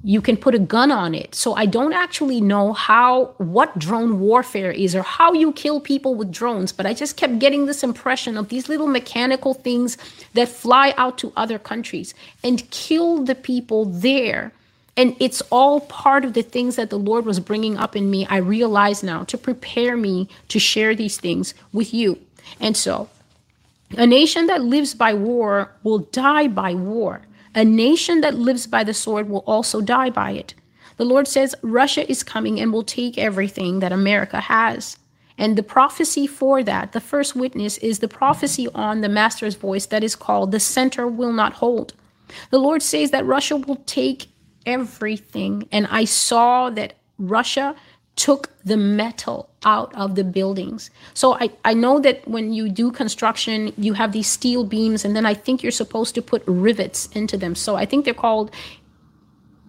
you 0.04 0.22
can 0.22 0.38
put 0.38 0.56
a 0.56 0.60
gun 0.60 0.92
on 0.92 1.14
it. 1.14 1.36
So 1.36 1.56
I 1.56 1.66
don't 1.66 1.94
actually 1.94 2.40
know 2.40 2.74
how 2.74 3.34
what 3.38 3.78
drone 3.78 4.20
warfare 4.20 4.72
is 4.72 4.96
or 4.96 5.02
how 5.02 5.34
you 5.34 5.52
kill 5.52 5.82
people 5.82 6.16
with 6.16 6.32
drones, 6.32 6.72
but 6.72 6.86
I 6.86 6.94
just 6.94 7.18
kept 7.18 7.40
getting 7.40 7.66
this 7.66 7.84
impression 7.84 8.38
of 8.38 8.50
these 8.50 8.70
little 8.70 8.88
mechanical 8.88 9.54
things 9.54 9.98
that 10.34 10.48
fly 10.48 10.94
out 10.98 11.18
to 11.20 11.34
other 11.36 11.60
countries 11.60 12.14
and 12.44 12.70
kill 12.72 13.24
the 13.24 13.36
people 13.36 13.86
there. 13.86 14.54
And 15.00 15.16
it's 15.18 15.42
all 15.50 15.80
part 15.80 16.26
of 16.26 16.34
the 16.34 16.42
things 16.42 16.76
that 16.76 16.90
the 16.90 17.00
Lord 17.00 17.26
was 17.26 17.40
bringing 17.40 17.78
up 17.78 17.96
in 17.96 18.12
me. 18.12 18.28
I 18.30 18.36
realize 18.36 19.02
now 19.02 19.24
to 19.24 19.38
prepare 19.38 19.96
me 19.96 20.28
to 20.50 20.60
share 20.60 20.94
these 20.94 21.18
things 21.18 21.54
with 21.72 21.94
you. 21.94 22.20
And 22.60 22.76
so, 22.76 23.08
a 23.96 24.06
nation 24.06 24.48
that 24.48 24.62
lives 24.62 24.94
by 24.94 25.14
war 25.14 25.72
will 25.84 26.00
die 26.00 26.50
by 26.50 26.74
war. 26.74 27.22
A 27.56 27.64
nation 27.64 28.20
that 28.20 28.36
lives 28.36 28.68
by 28.68 28.84
the 28.84 28.94
sword 28.94 29.30
will 29.30 29.46
also 29.48 29.80
die 29.80 30.10
by 30.10 30.32
it. 30.32 30.54
The 30.98 31.06
Lord 31.06 31.30
says 31.30 31.56
Russia 31.62 32.04
is 32.12 32.22
coming 32.22 32.60
and 32.60 32.74
will 32.74 32.84
take 32.84 33.18
everything 33.18 33.80
that 33.80 33.94
America 33.94 34.42
has. 34.42 34.98
And 35.38 35.58
the 35.58 35.64
prophecy 35.64 36.28
for 36.28 36.62
that, 36.64 36.92
the 36.92 37.00
first 37.00 37.38
witness, 37.38 37.78
is 37.78 38.00
the 38.00 38.10
prophecy 38.10 38.68
on 38.76 39.00
the 39.00 39.08
Master's 39.08 39.56
voice 39.56 39.86
that 39.86 40.04
is 40.04 40.18
called 40.18 40.52
The 40.52 40.60
Center 40.60 41.08
Will 41.08 41.32
Not 41.32 41.54
Hold. 41.54 41.94
The 42.50 42.60
Lord 42.60 42.84
says 42.84 43.12
that 43.12 43.26
Russia 43.26 43.56
will 43.56 43.82
take 43.86 44.28
everything. 44.70 45.68
And 45.72 45.88
I 45.88 46.06
saw 46.06 46.70
that 46.70 46.94
Russia 47.18 47.76
took 48.16 48.50
the 48.66 48.76
metal 48.76 49.50
out 49.64 49.94
of 49.96 50.16
the 50.16 50.24
buildings. 50.24 50.92
So 51.14 51.36
I, 51.36 51.52
I 51.64 51.74
know 51.74 52.00
that 52.00 52.28
when 52.28 52.52
you 52.52 52.68
do 52.68 52.92
construction, 52.92 53.74
you 53.78 53.94
have 53.94 54.12
these 54.12 54.28
steel 54.28 54.64
beams, 54.66 55.06
and 55.06 55.16
then 55.16 55.26
I 55.26 55.34
think 55.34 55.64
you're 55.64 55.72
supposed 55.72 56.16
to 56.16 56.22
put 56.22 56.44
rivets 56.46 57.08
into 57.14 57.38
them. 57.38 57.56
So 57.56 57.78
I 57.78 57.86
think 57.86 58.04
they're 58.04 58.14
called 58.14 58.52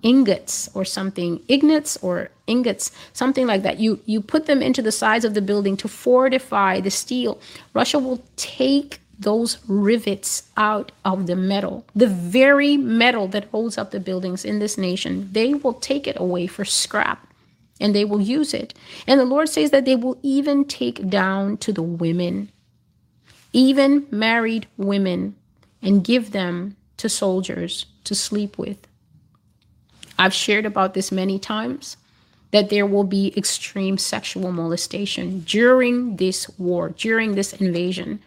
ingots 0.02 0.68
or 0.74 0.84
something, 0.84 1.38
ignits 1.48 1.96
or 2.02 2.30
ingots, 2.46 2.90
something 3.12 3.46
like 3.46 3.62
that. 3.62 3.78
You 3.78 4.00
you 4.06 4.20
put 4.20 4.46
them 4.46 4.62
into 4.62 4.82
the 4.82 4.92
sides 4.92 5.24
of 5.24 5.34
the 5.34 5.42
building 5.42 5.76
to 5.76 5.88
fortify 5.88 6.80
the 6.80 6.90
steel. 6.90 7.40
Russia 7.74 7.98
will 7.98 8.20
take 8.36 9.00
those 9.20 9.58
rivets 9.68 10.44
out 10.56 10.92
of 11.04 11.26
the 11.26 11.36
metal, 11.36 11.84
the 11.94 12.06
very 12.06 12.76
metal 12.76 13.28
that 13.28 13.44
holds 13.50 13.76
up 13.76 13.90
the 13.90 14.00
buildings 14.00 14.44
in 14.44 14.58
this 14.58 14.78
nation. 14.78 15.28
They 15.32 15.52
will 15.52 15.74
take 15.74 16.06
it 16.06 16.18
away 16.18 16.46
for 16.46 16.64
scrap 16.64 17.26
and 17.78 17.94
they 17.94 18.04
will 18.04 18.20
use 18.20 18.54
it. 18.54 18.72
And 19.06 19.20
the 19.20 19.26
Lord 19.26 19.48
says 19.48 19.70
that 19.70 19.84
they 19.84 19.96
will 19.96 20.18
even 20.22 20.64
take 20.64 21.08
down 21.08 21.58
to 21.58 21.72
the 21.72 21.82
women, 21.82 22.50
even 23.52 24.06
married 24.10 24.66
women, 24.78 25.36
and 25.82 26.04
give 26.04 26.32
them 26.32 26.76
to 26.96 27.08
soldiers 27.08 27.86
to 28.04 28.14
sleep 28.14 28.56
with. 28.58 28.86
I've 30.18 30.34
shared 30.34 30.66
about 30.66 30.94
this 30.94 31.12
many 31.12 31.38
times 31.38 31.96
that 32.52 32.68
there 32.68 32.86
will 32.86 33.04
be 33.04 33.32
extreme 33.36 33.96
sexual 33.96 34.50
molestation 34.50 35.40
during 35.40 36.16
this 36.16 36.48
war, 36.58 36.90
during 36.90 37.34
this 37.34 37.52
invasion 37.54 38.20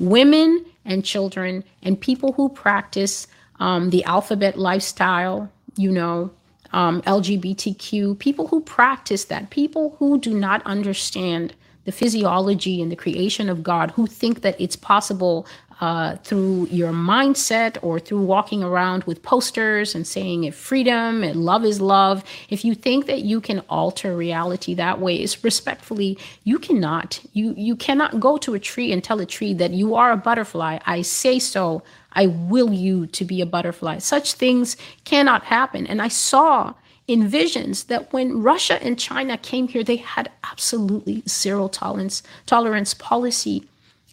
women 0.00 0.64
and 0.84 1.04
children 1.04 1.62
and 1.82 2.00
people 2.00 2.32
who 2.32 2.48
practice 2.48 3.26
um, 3.60 3.90
the 3.90 4.02
alphabet 4.04 4.58
lifestyle, 4.58 5.50
you 5.76 5.92
know, 5.92 6.30
um, 6.72 7.02
LGBTQ, 7.02 8.18
people 8.18 8.46
who 8.48 8.60
practice 8.60 9.24
that, 9.24 9.50
people 9.50 9.96
who 9.98 10.18
do 10.18 10.32
not 10.32 10.62
understand 10.64 11.54
the 11.84 11.92
physiology 11.92 12.82
and 12.82 12.90
the 12.90 12.96
creation 12.96 13.48
of 13.48 13.62
God, 13.62 13.92
who 13.92 14.06
think 14.06 14.42
that 14.42 14.60
it's 14.60 14.76
possible 14.76 15.46
uh, 15.80 16.16
through 16.16 16.66
your 16.70 16.92
mindset 16.92 17.78
or 17.82 17.98
through 17.98 18.20
walking 18.20 18.62
around 18.62 19.02
with 19.04 19.22
posters 19.22 19.94
and 19.94 20.06
saying 20.06 20.44
if 20.44 20.54
freedom 20.54 21.22
and 21.22 21.42
love 21.42 21.64
is 21.64 21.80
love, 21.80 22.22
if 22.50 22.64
you 22.64 22.74
think 22.74 23.06
that 23.06 23.22
you 23.22 23.40
can 23.40 23.60
alter 23.60 24.14
reality 24.14 24.74
that 24.74 25.00
way, 25.00 25.20
is 25.20 25.42
respectfully, 25.42 26.18
you 26.44 26.58
cannot. 26.58 27.20
You 27.32 27.54
you 27.56 27.76
cannot 27.76 28.20
go 28.20 28.36
to 28.38 28.54
a 28.54 28.58
tree 28.58 28.92
and 28.92 29.02
tell 29.02 29.20
a 29.20 29.26
tree 29.26 29.54
that 29.54 29.70
you 29.70 29.94
are 29.94 30.12
a 30.12 30.16
butterfly. 30.18 30.78
I 30.84 31.02
say 31.02 31.38
so. 31.38 31.82
I 32.12 32.26
will 32.26 32.72
you 32.72 33.06
to 33.06 33.24
be 33.24 33.40
a 33.40 33.46
butterfly. 33.46 33.98
Such 33.98 34.34
things 34.34 34.76
cannot 35.04 35.44
happen. 35.44 35.86
And 35.86 36.02
I 36.02 36.08
saw 36.08 36.74
in 37.10 37.26
visions 37.26 37.84
that 37.84 38.12
when 38.12 38.40
Russia 38.40 38.80
and 38.82 38.96
China 38.96 39.36
came 39.36 39.66
here, 39.66 39.82
they 39.82 39.96
had 39.96 40.30
absolutely 40.44 41.24
zero 41.26 41.66
tolerance 41.66 42.22
tolerance 42.46 42.94
policy 42.94 43.64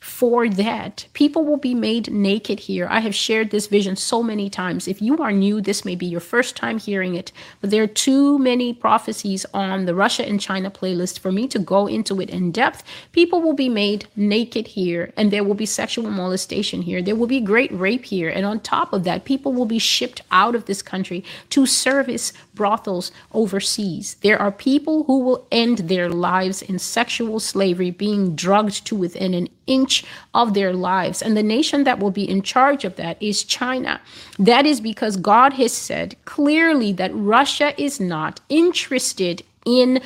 for 0.08 0.48
that. 0.48 1.06
People 1.14 1.44
will 1.44 1.58
be 1.58 1.76
made 1.76 2.12
naked 2.12 2.62
here. 2.62 2.88
I 2.90 3.02
have 3.02 3.14
shared 3.14 3.52
this 3.52 3.68
vision 3.68 3.98
so 3.98 4.24
many 4.24 4.50
times. 4.50 4.88
If 4.88 5.02
you 5.02 5.18
are 5.18 5.34
new, 5.34 5.60
this 5.60 5.84
may 5.84 5.96
be 5.96 6.06
your 6.06 6.22
first 6.22 6.56
time 6.56 6.80
hearing 6.80 7.14
it, 7.16 7.32
but 7.60 7.72
there 7.72 7.84
are 7.84 7.88
too 7.88 8.40
many 8.40 8.74
prophecies 8.74 9.46
on 9.54 9.86
the 9.86 9.94
Russia 9.94 10.26
and 10.26 10.40
China 10.40 10.72
playlist 10.72 11.20
for 11.20 11.32
me 11.32 11.46
to 11.50 11.60
go 11.60 11.88
into 11.88 12.22
it 12.22 12.30
in 12.30 12.52
depth. 12.52 12.84
People 13.12 13.42
will 13.42 13.54
be 13.54 13.70
made 13.70 14.08
naked 14.16 14.68
here, 14.68 15.12
and 15.18 15.30
there 15.30 15.44
will 15.44 15.54
be 15.54 15.66
sexual 15.66 16.10
molestation 16.10 16.82
here. 16.82 17.02
There 17.02 17.16
will 17.16 17.28
be 17.28 17.42
great 17.42 17.72
rape 17.74 18.06
here. 18.06 18.30
And 18.30 18.46
on 18.46 18.62
top 18.62 18.94
of 18.94 19.04
that, 19.04 19.26
people 19.26 19.52
will 19.52 19.66
be 19.66 19.80
shipped 19.80 20.22
out 20.32 20.56
of 20.56 20.66
this 20.66 20.82
country 20.82 21.24
to 21.50 21.66
service 21.66 22.32
brothels 22.58 23.12
overseas. 23.32 24.18
There 24.22 24.42
are 24.42 24.52
people 24.52 25.04
who 25.06 25.20
will 25.20 25.48
end 25.52 25.78
their 25.78 26.10
lives 26.10 26.62
in 26.62 26.80
sexual 26.80 27.40
slavery, 27.40 27.92
being 27.92 28.36
drugged 28.36 28.86
to 28.88 28.96
within 28.96 29.34
an 29.34 29.48
inch 29.68 30.04
of 30.34 30.54
their 30.54 30.74
lives. 30.74 31.22
And 31.22 31.38
the 31.38 31.44
nation 31.44 31.84
that 31.86 32.00
will 32.00 32.12
be 32.12 32.30
in 32.30 32.42
charge 32.42 32.84
of 32.84 32.96
that 32.96 33.22
is 33.22 33.44
China. 33.44 34.02
That 34.40 34.66
is 34.66 34.82
because 34.82 35.16
God 35.18 35.54
has 35.54 35.72
said 35.72 36.16
clearly 36.26 36.92
that 36.94 37.12
Russia 37.14 37.80
is 37.82 38.00
not 38.00 38.42
interested 38.50 39.44
in 39.66 40.02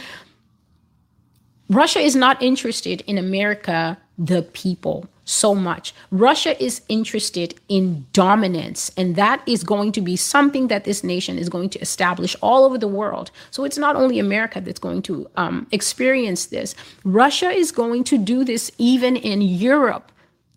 Russia 1.70 2.00
is 2.00 2.18
not 2.18 2.42
interested 2.42 3.02
in 3.08 3.18
America, 3.18 3.98
the 4.18 4.42
people 4.42 5.08
so 5.32 5.56
much. 5.56 5.94
Russia 6.12 6.62
is 6.62 6.82
interested 6.90 7.56
in 7.70 8.06
dominance, 8.14 8.92
and 8.98 9.16
that 9.16 9.42
is 9.48 9.64
going 9.64 9.92
to 9.94 10.02
be 10.02 10.16
something 10.16 10.68
that 10.68 10.84
this 10.84 11.04
nation 11.04 11.38
is 11.40 11.50
going 11.50 11.70
to 11.70 11.80
establish 11.80 12.36
all 12.42 12.66
over 12.66 12.78
the 12.78 12.88
world. 12.88 13.32
So 13.50 13.64
it's 13.64 13.78
not 13.78 13.96
only 13.96 14.20
America 14.20 14.60
that's 14.62 14.80
going 14.80 15.02
to 15.04 15.30
um, 15.38 15.68
experience 15.72 16.48
this, 16.48 16.76
Russia 17.04 17.50
is 17.50 17.72
going 17.72 18.04
to 18.06 18.18
do 18.18 18.44
this 18.44 18.72
even 18.78 19.16
in 19.16 19.42
Europe. 19.42 20.11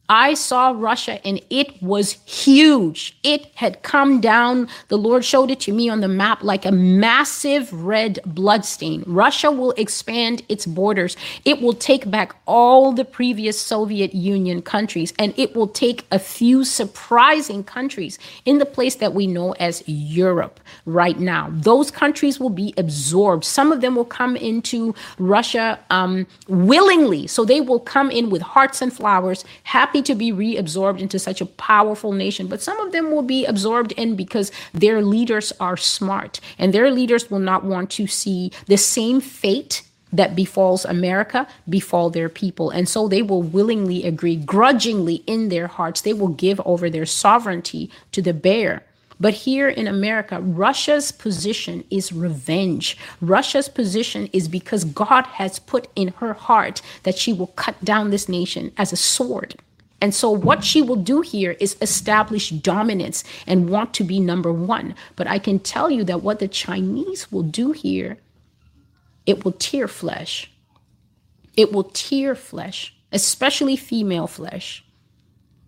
I 0.09 0.35
saw 0.35 0.75
Russia 0.77 1.25
and 1.27 1.41
it 1.49 1.83
was 1.83 2.19
huge. 2.27 3.17
It 3.23 3.47
had 3.55 3.83
come 3.83 4.21
down. 4.21 4.69
The 4.89 4.99
Lord 4.99 5.25
showed 5.25 5.51
it 5.51 5.61
to 5.61 5.73
me 5.73 5.89
on 5.89 6.01
the 6.01 6.09
map 6.09 6.43
like 6.43 6.67
a 6.67 6.73
massive 6.73 7.73
red 7.73 8.19
bloodstain. 8.27 9.03
Russia 9.07 9.51
will 9.51 9.73
expand 9.73 10.43
its 10.49 10.67
borders. 10.67 11.17
It 11.45 11.63
will 11.63 11.73
take 11.73 12.11
back 12.11 12.37
all 12.47 12.93
the 12.93 13.05
previous 13.05 13.59
Soviet 13.59 14.15
Union 14.15 14.61
countries 14.61 15.15
and 15.19 15.33
it 15.39 15.57
will 15.57 15.69
take 15.69 16.07
a 16.11 16.19
few 16.19 16.65
surprising 16.65 17.65
countries 17.65 18.19
in 18.45 18.59
the 18.59 18.67
place 18.67 18.97
that 18.97 19.15
we 19.15 19.27
know 19.27 19.53
as 19.53 19.83
Europe 19.87 20.61
right 20.85 21.19
now. 21.19 21.51
Those 21.51 21.91
countries 21.91 22.39
will 22.39 22.51
be 22.51 22.75
absorbed. 22.77 23.45
Some 23.45 23.73
of 23.73 23.81
them 23.81 23.97
will 23.97 24.05
come 24.05 24.37
into 24.37 24.95
Russia 25.19 25.79
um, 25.89 26.27
willingly. 26.47 27.27
So 27.27 27.45
they 27.45 27.63
will 27.63 27.81
come 27.81 28.11
in 28.11 28.29
with 28.29 28.43
hearts 28.43 28.83
and 28.83 28.93
flowers, 28.93 29.45
happy 29.63 29.94
happy 29.95 30.03
to 30.03 30.15
be 30.17 30.33
reabsorbed 30.33 30.99
into 30.99 31.21
such 31.21 31.41
a 31.41 31.47
powerful 31.47 32.11
nation, 32.11 32.49
but 32.49 32.61
some 32.61 32.81
of 32.81 32.91
them 32.91 33.13
will 33.13 33.23
be 33.23 33.47
absorbed 33.47 33.93
in 33.93 34.17
because 34.17 34.51
their 34.73 35.01
leaders 35.01 35.53
are 35.61 35.77
smart 35.77 36.41
and 36.59 36.75
their 36.75 36.91
leaders 36.91 37.31
will 37.31 37.39
not 37.39 37.63
want 37.63 37.91
to 37.91 38.09
see 38.09 38.51
the 38.67 38.77
same 38.77 39.21
fate 39.21 39.83
that 40.13 40.35
befalls 40.35 40.85
America 40.85 41.47
befall 41.69 42.11
their 42.11 42.29
people. 42.29 42.71
And 42.71 42.89
so 42.89 43.07
they 43.07 43.23
will 43.23 43.43
willingly 43.43 44.03
agree, 44.03 44.35
grudgingly 44.35 45.23
in 45.29 45.49
their 45.49 45.69
hearts, 45.69 46.01
they 46.01 46.13
will 46.13 46.29
give 46.29 46.61
over 46.65 46.91
their 46.91 47.07
sovereignty 47.07 47.89
to 48.11 48.21
the 48.21 48.35
bear. 48.35 48.83
But 49.21 49.35
here 49.35 49.69
in 49.69 49.87
America, 49.87 50.41
Russia's 50.41 51.13
position 51.13 51.85
is 51.89 52.13
revenge. 52.13 52.99
Russia's 53.21 53.69
position 53.69 54.29
is 54.33 54.49
because 54.49 54.85
God 54.85 55.25
has 55.39 55.61
put 55.61 55.87
in 55.95 56.09
her 56.19 56.35
heart 56.35 56.83
that 57.05 57.17
she 57.17 57.33
will 57.33 57.53
cut 57.55 57.77
down 57.85 58.11
this 58.11 58.29
nation 58.29 58.73
as 58.77 58.93
a 58.93 58.97
sword. 58.97 59.55
And 60.05 60.15
so, 60.15 60.31
what 60.31 60.65
she 60.65 60.83
will 60.83 60.97
do 60.97 61.23
here 61.23 61.53
is 61.61 61.79
establish 61.81 62.51
dominance 62.51 63.25
and 63.47 63.71
want 63.71 63.95
to 63.95 64.05
be 64.05 64.21
number 64.21 64.53
one. 64.53 64.95
But 65.17 65.27
I 65.27 65.39
can 65.39 65.59
tell 65.59 65.91
you 65.91 66.05
that 66.05 66.21
what 66.21 66.41
the 66.41 66.47
Chinese 66.47 67.33
will 67.33 67.43
do 67.43 67.73
here, 67.73 68.19
it 69.25 69.47
will 69.47 69.53
tear 69.53 69.89
flesh. 69.89 70.51
It 71.57 71.73
will 71.73 71.85
tear 71.85 72.35
flesh, 72.35 72.95
especially 73.13 73.77
female 73.77 74.27
flesh 74.27 74.85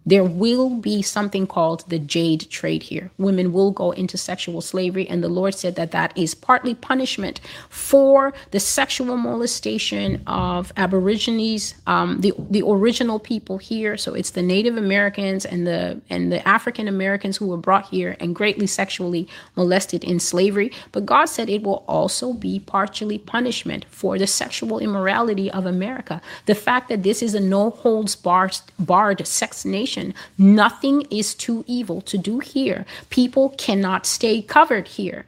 there 0.06 0.22
will 0.22 0.70
be 0.70 1.02
something 1.02 1.48
called 1.48 1.84
the 1.88 1.98
jade 1.98 2.48
trade 2.48 2.84
here. 2.84 3.10
Women 3.18 3.52
will 3.52 3.72
go 3.72 3.90
into 3.90 4.16
sexual 4.16 4.60
slavery, 4.60 5.08
and 5.08 5.22
the 5.22 5.28
Lord 5.28 5.54
said 5.54 5.74
that 5.74 5.90
that 5.90 6.16
is 6.16 6.32
partly 6.32 6.76
punishment 6.76 7.40
for 7.68 8.32
the 8.52 8.60
sexual 8.60 9.16
molestation 9.16 10.22
of 10.28 10.72
Aborigines, 10.76 11.74
um, 11.88 12.20
the 12.20 12.32
the 12.50 12.62
original 12.62 13.18
people 13.18 13.58
here. 13.58 13.96
So 13.96 14.14
it's 14.14 14.30
the 14.30 14.42
Native 14.42 14.76
Americans 14.76 15.44
and 15.44 15.66
the 15.66 16.00
and 16.08 16.30
the 16.30 16.46
African 16.46 16.86
Americans 16.86 17.36
who 17.36 17.48
were 17.48 17.56
brought 17.56 17.86
here 17.88 18.16
and 18.20 18.34
greatly 18.34 18.68
sexually 18.68 19.26
molested 19.56 20.04
in 20.04 20.20
slavery. 20.20 20.70
But 20.92 21.04
God 21.04 21.24
said 21.24 21.50
it 21.50 21.64
will 21.64 21.84
also 21.88 22.32
be 22.32 22.60
partially 22.60 23.18
punishment 23.18 23.84
for 23.90 24.18
the 24.18 24.26
sexual 24.28 24.78
immorality 24.78 25.50
of 25.50 25.66
America. 25.66 26.22
The 26.44 26.54
fact 26.54 26.88
that 26.90 27.02
this 27.02 27.22
is 27.22 27.34
a 27.34 27.40
no 27.40 27.70
holds 27.70 28.14
barred, 28.14 28.60
barred 28.78 29.26
sex 29.26 29.64
nation 29.64 29.95
Nothing 30.38 31.02
is 31.10 31.34
too 31.34 31.64
evil 31.66 32.00
to 32.02 32.18
do 32.18 32.38
here. 32.40 32.84
People 33.10 33.50
cannot 33.50 34.06
stay 34.06 34.42
covered 34.42 34.88
here. 34.88 35.26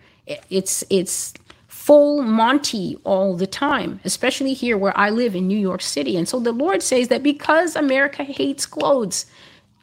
It's 0.50 0.84
it's 0.90 1.34
full 1.66 2.22
Monty 2.22 2.98
all 3.04 3.34
the 3.34 3.46
time, 3.46 3.98
especially 4.04 4.52
here 4.52 4.76
where 4.76 4.96
I 4.98 5.08
live 5.08 5.34
in 5.34 5.48
New 5.48 5.56
York 5.58 5.80
City. 5.80 6.16
And 6.18 6.28
so 6.28 6.38
the 6.38 6.52
Lord 6.52 6.82
says 6.82 7.08
that 7.08 7.22
because 7.22 7.74
America 7.74 8.24
hates 8.24 8.66
clothes, 8.66 9.24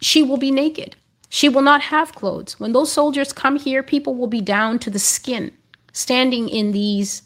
she 0.02 0.22
will 0.22 0.38
be 0.38 0.52
naked. 0.52 0.96
She 1.30 1.50
will 1.50 1.64
not 1.64 1.82
have 1.82 2.14
clothes. 2.14 2.60
When 2.60 2.74
those 2.74 2.92
soldiers 2.92 3.34
come 3.34 3.58
here, 3.58 3.82
people 3.82 4.14
will 4.14 4.28
be 4.28 4.42
down 4.42 4.78
to 4.80 4.92
the 4.92 5.00
skin, 5.00 5.52
standing 5.94 6.48
in 6.48 6.72
these, 6.72 7.24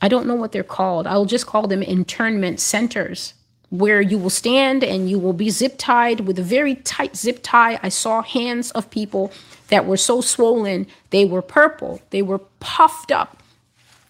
I 0.00 0.08
don't 0.08 0.26
know 0.26 0.34
what 0.34 0.52
they're 0.52 0.64
called. 0.64 1.06
I'll 1.06 1.26
just 1.26 1.46
call 1.46 1.66
them 1.66 1.82
internment 1.82 2.58
centers 2.58 3.34
where 3.72 4.02
you 4.02 4.18
will 4.18 4.30
stand 4.30 4.84
and 4.84 5.08
you 5.08 5.18
will 5.18 5.32
be 5.32 5.48
zip 5.48 5.76
tied 5.78 6.20
with 6.20 6.38
a 6.38 6.42
very 6.42 6.74
tight 6.74 7.16
zip 7.16 7.40
tie. 7.42 7.80
I 7.82 7.88
saw 7.88 8.20
hands 8.20 8.70
of 8.72 8.90
people 8.90 9.32
that 9.68 9.86
were 9.86 9.96
so 9.96 10.20
swollen, 10.20 10.86
they 11.08 11.24
were 11.24 11.40
purple, 11.40 12.02
they 12.10 12.20
were 12.20 12.40
puffed 12.60 13.10
up 13.10 13.42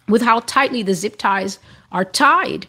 with 0.09 0.21
how 0.21 0.41
tightly 0.41 0.83
the 0.83 0.95
zip 0.95 1.17
ties 1.17 1.61
are 1.93 2.05
tied. 2.05 2.67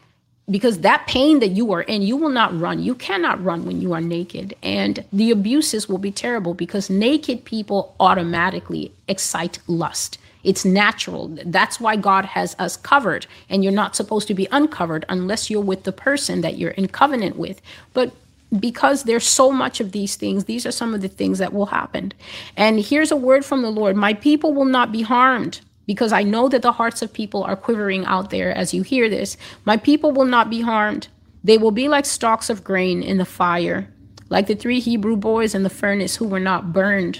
Because 0.51 0.81
that 0.81 1.07
pain 1.07 1.39
that 1.39 1.51
you 1.51 1.71
are 1.71 1.81
in, 1.81 2.01
you 2.03 2.15
will 2.15 2.29
not 2.29 2.57
run. 2.59 2.83
You 2.83 2.95
cannot 2.95 3.43
run 3.43 3.65
when 3.65 3.81
you 3.81 3.93
are 3.93 4.01
naked. 4.01 4.53
And 4.61 5.03
the 5.11 5.31
abuses 5.31 5.87
will 5.87 5.97
be 5.97 6.11
terrible 6.11 6.53
because 6.53 6.89
naked 6.89 7.45
people 7.45 7.95
automatically 7.99 8.91
excite 9.07 9.59
lust. 9.67 10.19
It's 10.43 10.65
natural. 10.65 11.29
That's 11.45 11.79
why 11.79 11.95
God 11.95 12.25
has 12.25 12.55
us 12.59 12.75
covered. 12.77 13.25
And 13.49 13.63
you're 13.63 13.73
not 13.73 13.95
supposed 13.95 14.27
to 14.27 14.33
be 14.33 14.47
uncovered 14.51 15.05
unless 15.09 15.49
you're 15.49 15.61
with 15.61 15.83
the 15.83 15.91
person 15.91 16.41
that 16.41 16.57
you're 16.57 16.71
in 16.71 16.87
covenant 16.89 17.37
with. 17.37 17.61
But 17.93 18.13
because 18.59 19.03
there's 19.03 19.25
so 19.25 19.51
much 19.51 19.79
of 19.79 19.91
these 19.91 20.15
things, 20.15 20.45
these 20.45 20.65
are 20.65 20.71
some 20.71 20.93
of 20.93 21.01
the 21.01 21.07
things 21.07 21.39
that 21.39 21.53
will 21.53 21.67
happen. 21.67 22.13
And 22.55 22.79
here's 22.79 23.11
a 23.11 23.15
word 23.15 23.45
from 23.45 23.61
the 23.61 23.71
Lord 23.71 23.95
My 23.95 24.13
people 24.13 24.53
will 24.53 24.65
not 24.65 24.91
be 24.91 25.01
harmed. 25.01 25.61
Because 25.85 26.13
I 26.13 26.23
know 26.23 26.47
that 26.47 26.61
the 26.61 26.71
hearts 26.71 27.01
of 27.01 27.11
people 27.11 27.43
are 27.43 27.57
quivering 27.57 28.05
out 28.05 28.29
there 28.29 28.55
as 28.55 28.73
you 28.73 28.83
hear 28.83 29.09
this. 29.09 29.35
My 29.65 29.75
people 29.75 30.13
will 30.13 30.23
not 30.23 30.49
be 30.49 30.61
harmed. 30.61 31.09
They 31.43 31.57
will 31.57 31.71
be 31.71 31.89
like 31.89 32.05
stalks 32.05 32.49
of 32.49 32.63
grain 32.63 33.03
in 33.03 33.17
the 33.17 33.25
fire, 33.25 33.89
like 34.29 34.47
the 34.47 34.55
three 34.55 34.79
Hebrew 34.79 35.17
boys 35.17 35.53
in 35.53 35.63
the 35.63 35.69
furnace 35.69 36.15
who 36.15 36.25
were 36.25 36.39
not 36.39 36.71
burned. 36.71 37.19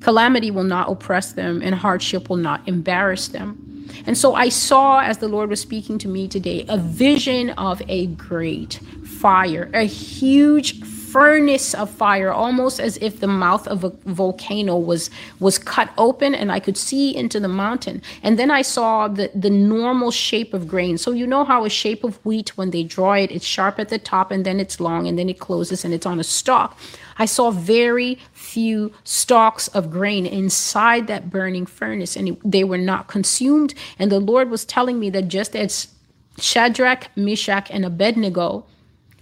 Calamity 0.00 0.50
will 0.50 0.64
not 0.64 0.90
oppress 0.90 1.32
them, 1.32 1.60
and 1.62 1.74
hardship 1.74 2.28
will 2.28 2.36
not 2.36 2.66
embarrass 2.66 3.28
them. 3.28 3.64
And 4.06 4.16
so 4.16 4.34
I 4.34 4.48
saw, 4.48 5.00
as 5.00 5.18
the 5.18 5.28
Lord 5.28 5.50
was 5.50 5.60
speaking 5.60 5.98
to 5.98 6.08
me 6.08 6.28
today, 6.28 6.64
a 6.68 6.78
vision 6.78 7.50
of 7.50 7.82
a 7.88 8.06
great 8.06 8.80
fire, 9.04 9.70
a 9.74 9.84
huge 9.84 10.82
furnace 11.12 11.74
of 11.74 11.90
fire, 11.90 12.30
almost 12.32 12.80
as 12.80 12.96
if 12.98 13.20
the 13.20 13.26
mouth 13.26 13.66
of 13.68 13.84
a 13.84 13.90
volcano 14.04 14.76
was 14.76 15.10
was 15.40 15.58
cut 15.58 15.90
open 15.96 16.34
and 16.34 16.52
I 16.52 16.60
could 16.60 16.76
see 16.76 17.14
into 17.16 17.40
the 17.40 17.48
mountain. 17.48 18.02
And 18.22 18.38
then 18.38 18.50
I 18.50 18.62
saw 18.62 19.08
the, 19.08 19.30
the 19.34 19.50
normal 19.50 20.10
shape 20.10 20.54
of 20.54 20.68
grain. 20.68 20.98
So 20.98 21.10
you 21.12 21.26
know 21.26 21.44
how 21.44 21.64
a 21.64 21.70
shape 21.70 22.04
of 22.04 22.24
wheat, 22.24 22.56
when 22.56 22.70
they 22.70 22.82
draw 22.82 23.14
it, 23.14 23.30
it's 23.30 23.44
sharp 23.46 23.78
at 23.78 23.88
the 23.88 23.98
top 23.98 24.30
and 24.30 24.44
then 24.44 24.60
it's 24.60 24.80
long 24.80 25.06
and 25.06 25.18
then 25.18 25.28
it 25.28 25.38
closes 25.38 25.84
and 25.84 25.94
it's 25.94 26.06
on 26.06 26.20
a 26.20 26.24
stalk. 26.24 26.78
I 27.18 27.26
saw 27.26 27.50
very 27.50 28.18
few 28.32 28.92
stalks 29.04 29.68
of 29.68 29.90
grain 29.90 30.24
inside 30.24 31.08
that 31.08 31.30
burning 31.30 31.66
furnace, 31.66 32.16
and 32.16 32.36
they 32.44 32.64
were 32.64 32.78
not 32.78 33.08
consumed. 33.08 33.74
And 33.98 34.10
the 34.10 34.20
Lord 34.20 34.50
was 34.50 34.64
telling 34.64 35.00
me 35.00 35.10
that 35.10 35.28
just 35.28 35.56
as 35.56 35.88
Shadrach, 36.38 37.08
Meshach, 37.16 37.70
and 37.70 37.84
Abednego 37.84 38.64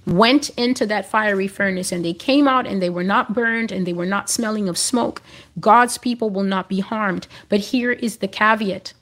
went 0.07 0.51
into 0.51 0.87
that 0.87 1.11
fiery 1.11 1.49
furnace 1.49 1.90
and 1.90 2.05
they 2.05 2.14
came 2.14 2.47
out 2.47 2.66
and 2.66 2.81
they 2.81 2.90
were 2.90 3.05
not 3.05 3.35
burned 3.35 3.73
and 3.73 3.87
they 3.87 3.92
were 3.92 4.07
not 4.07 4.31
smelling 4.31 4.69
of 4.69 4.79
smoke. 4.79 5.21
God's 5.59 5.99
people 5.99 6.31
will 6.31 6.45
not 6.45 6.69
be 6.69 6.81
harmed. 6.81 7.27
But 7.49 7.61
here 7.61 7.92
is 7.92 8.19
the 8.19 8.29
caveat 8.29 8.95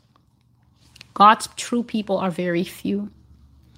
God's 1.13 1.49
true 1.57 1.85
people 1.85 2.19
are 2.19 2.31
very 2.31 2.65
few. 2.65 3.11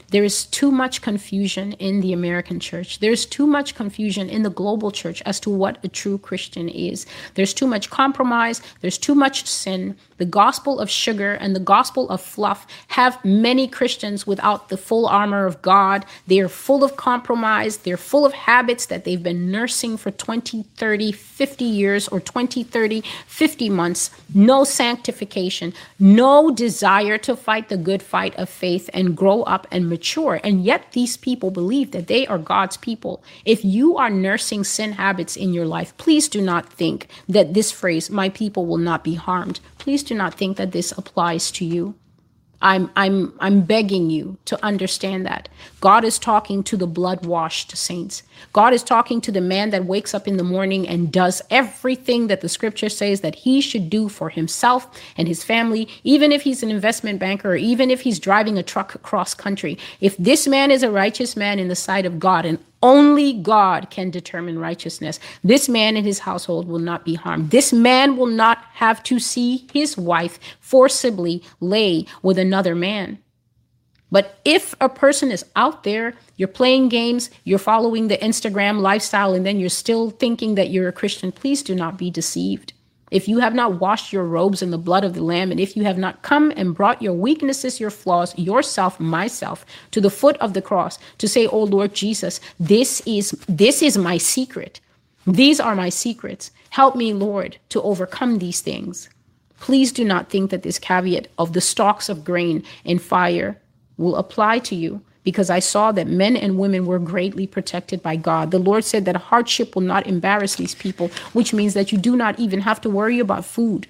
There 0.08 0.24
is 0.24 0.46
too 0.46 0.70
much 0.70 1.02
confusion 1.02 1.72
in 1.74 2.00
the 2.00 2.12
American 2.12 2.60
church. 2.60 3.00
There's 3.00 3.26
too 3.26 3.46
much 3.46 3.74
confusion 3.74 4.30
in 4.30 4.42
the 4.42 4.50
global 4.50 4.90
church 4.90 5.20
as 5.26 5.40
to 5.40 5.50
what 5.50 5.84
a 5.84 5.88
true 5.88 6.16
Christian 6.16 6.68
is. 6.68 7.06
There's 7.34 7.52
too 7.52 7.66
much 7.66 7.90
compromise. 7.90 8.62
There's 8.80 8.98
too 8.98 9.14
much 9.14 9.46
sin. 9.46 9.96
The 10.18 10.24
gospel 10.24 10.80
of 10.80 10.90
sugar 10.90 11.34
and 11.34 11.54
the 11.54 11.60
gospel 11.60 12.08
of 12.08 12.20
fluff 12.20 12.66
have 12.88 13.22
many 13.24 13.68
Christians 13.68 14.26
without 14.26 14.68
the 14.68 14.76
full 14.76 15.06
armor 15.06 15.46
of 15.46 15.60
God. 15.62 16.04
They 16.26 16.40
are 16.40 16.48
full 16.48 16.82
of 16.82 16.96
compromise. 16.96 17.78
They're 17.78 17.96
full 17.96 18.24
of 18.24 18.32
habits 18.32 18.86
that 18.86 19.04
they've 19.04 19.22
been 19.22 19.50
nursing 19.50 19.96
for 19.96 20.10
20, 20.10 20.62
30, 20.62 21.12
50 21.12 21.64
years 21.64 22.08
or 22.08 22.20
20, 22.20 22.62
30, 22.62 23.02
50 23.26 23.70
months. 23.70 24.10
No 24.34 24.64
sanctification, 24.64 25.74
no 25.98 26.50
desire 26.50 27.18
to 27.18 27.36
fight 27.36 27.68
the 27.68 27.76
good 27.76 28.02
fight 28.02 28.34
of 28.36 28.48
faith 28.48 28.88
and 28.94 29.16
grow 29.16 29.42
up 29.42 29.66
and 29.70 29.88
mature. 29.88 30.40
And 30.42 30.64
yet 30.64 30.92
these 30.92 31.16
people 31.16 31.50
believe 31.50 31.90
that 31.90 32.06
they 32.06 32.26
are 32.26 32.38
God's 32.38 32.76
people. 32.76 33.22
If 33.44 33.64
you 33.64 33.96
are 33.96 34.10
nursing 34.10 34.64
sin 34.64 34.92
habits 34.92 35.36
in 35.36 35.52
your 35.52 35.66
life, 35.66 35.96
please 35.98 36.28
do 36.28 36.40
not 36.40 36.72
think 36.72 37.08
that 37.28 37.54
this 37.54 37.70
phrase, 37.70 38.10
my 38.10 38.28
people 38.28 38.66
will 38.66 38.78
not 38.78 39.04
be 39.04 39.14
harmed, 39.14 39.60
please 39.86 40.02
do 40.02 40.16
not 40.16 40.34
think 40.34 40.56
that 40.56 40.72
this 40.72 40.90
applies 40.98 41.52
to 41.52 41.64
you. 41.64 41.94
I'm 42.60 42.90
I'm 42.96 43.32
I'm 43.38 43.60
begging 43.60 44.10
you 44.10 44.36
to 44.46 44.58
understand 44.64 45.24
that. 45.26 45.48
God 45.80 46.04
is 46.04 46.18
talking 46.18 46.64
to 46.64 46.76
the 46.76 46.88
blood-washed 46.88 47.76
saints. 47.76 48.24
God 48.52 48.72
is 48.72 48.82
talking 48.82 49.20
to 49.22 49.32
the 49.32 49.40
man 49.40 49.70
that 49.70 49.84
wakes 49.84 50.14
up 50.14 50.26
in 50.26 50.36
the 50.36 50.44
morning 50.44 50.88
and 50.88 51.12
does 51.12 51.42
everything 51.50 52.26
that 52.28 52.40
the 52.40 52.48
scripture 52.48 52.88
says 52.88 53.20
that 53.20 53.34
he 53.34 53.60
should 53.60 53.90
do 53.90 54.08
for 54.08 54.30
himself 54.30 54.88
and 55.16 55.28
his 55.28 55.44
family, 55.44 55.88
even 56.04 56.32
if 56.32 56.42
he's 56.42 56.62
an 56.62 56.70
investment 56.70 57.18
banker 57.18 57.52
or 57.52 57.56
even 57.56 57.90
if 57.90 58.02
he's 58.02 58.18
driving 58.18 58.58
a 58.58 58.62
truck 58.62 58.94
across 58.94 59.34
country. 59.34 59.78
If 60.00 60.16
this 60.16 60.46
man 60.46 60.70
is 60.70 60.82
a 60.82 60.90
righteous 60.90 61.36
man 61.36 61.58
in 61.58 61.68
the 61.68 61.76
sight 61.76 62.06
of 62.06 62.18
God 62.18 62.44
and 62.44 62.58
only 62.82 63.32
God 63.32 63.90
can 63.90 64.10
determine 64.10 64.58
righteousness. 64.58 65.18
This 65.42 65.68
man 65.68 65.96
and 65.96 66.06
his 66.06 66.20
household 66.20 66.68
will 66.68 66.78
not 66.78 67.04
be 67.04 67.14
harmed. 67.14 67.50
This 67.50 67.72
man 67.72 68.16
will 68.16 68.26
not 68.26 68.58
have 68.74 69.02
to 69.04 69.18
see 69.18 69.66
his 69.72 69.96
wife 69.96 70.38
forcibly 70.60 71.42
lay 71.60 72.06
with 72.22 72.38
another 72.38 72.74
man. 72.74 73.18
But 74.10 74.38
if 74.44 74.74
a 74.80 74.88
person 74.88 75.30
is 75.30 75.44
out 75.56 75.82
there, 75.82 76.14
you're 76.36 76.48
playing 76.48 76.88
games, 76.88 77.30
you're 77.44 77.58
following 77.58 78.08
the 78.08 78.18
Instagram 78.18 78.80
lifestyle, 78.80 79.34
and 79.34 79.44
then 79.44 79.58
you're 79.58 79.68
still 79.68 80.10
thinking 80.10 80.54
that 80.54 80.70
you're 80.70 80.88
a 80.88 80.92
Christian, 80.92 81.32
please 81.32 81.62
do 81.62 81.74
not 81.74 81.98
be 81.98 82.10
deceived. 82.10 82.72
If 83.10 83.28
you 83.28 83.38
have 83.38 83.54
not 83.54 83.80
washed 83.80 84.12
your 84.12 84.24
robes 84.24 84.62
in 84.62 84.70
the 84.70 84.78
blood 84.78 85.04
of 85.04 85.14
the 85.14 85.22
Lamb, 85.22 85.52
and 85.52 85.60
if 85.60 85.76
you 85.76 85.84
have 85.84 85.98
not 85.98 86.22
come 86.22 86.52
and 86.56 86.74
brought 86.74 87.02
your 87.02 87.12
weaknesses, 87.12 87.78
your 87.78 87.90
flaws, 87.90 88.36
yourself, 88.36 88.98
myself, 88.98 89.64
to 89.92 90.00
the 90.00 90.10
foot 90.10 90.36
of 90.38 90.54
the 90.54 90.62
cross 90.62 90.98
to 91.18 91.28
say, 91.28 91.46
Oh 91.46 91.62
Lord 91.62 91.94
Jesus, 91.94 92.40
this 92.58 93.00
is 93.06 93.30
this 93.48 93.80
is 93.80 93.96
my 93.96 94.18
secret. 94.18 94.80
These 95.24 95.60
are 95.60 95.76
my 95.76 95.88
secrets. 95.88 96.50
Help 96.70 96.96
me, 96.96 97.12
Lord, 97.12 97.58
to 97.70 97.82
overcome 97.82 98.38
these 98.38 98.60
things. 98.60 99.08
Please 99.60 99.92
do 99.92 100.04
not 100.04 100.28
think 100.28 100.50
that 100.50 100.62
this 100.62 100.78
caveat 100.78 101.28
of 101.38 101.52
the 101.52 101.60
stalks 101.60 102.08
of 102.08 102.24
grain 102.24 102.62
and 102.84 103.00
fire 103.00 103.60
will 103.96 104.16
apply 104.16 104.58
to 104.60 104.74
you 104.74 105.00
because 105.24 105.50
I 105.50 105.58
saw 105.58 105.90
that 105.90 106.06
men 106.06 106.36
and 106.36 106.56
women 106.56 106.86
were 106.86 107.00
greatly 107.00 107.48
protected 107.48 108.00
by 108.00 108.14
God. 108.14 108.52
The 108.52 108.60
Lord 108.60 108.84
said 108.84 109.04
that 109.06 109.16
hardship 109.16 109.74
will 109.74 109.82
not 109.82 110.06
embarrass 110.06 110.54
these 110.54 110.76
people, 110.76 111.08
which 111.32 111.52
means 111.52 111.74
that 111.74 111.90
you 111.90 111.98
do 111.98 112.16
not 112.16 112.38
even 112.38 112.60
have 112.60 112.80
to 112.82 112.90
worry 112.90 113.18
about 113.18 113.44
food. 113.44 113.88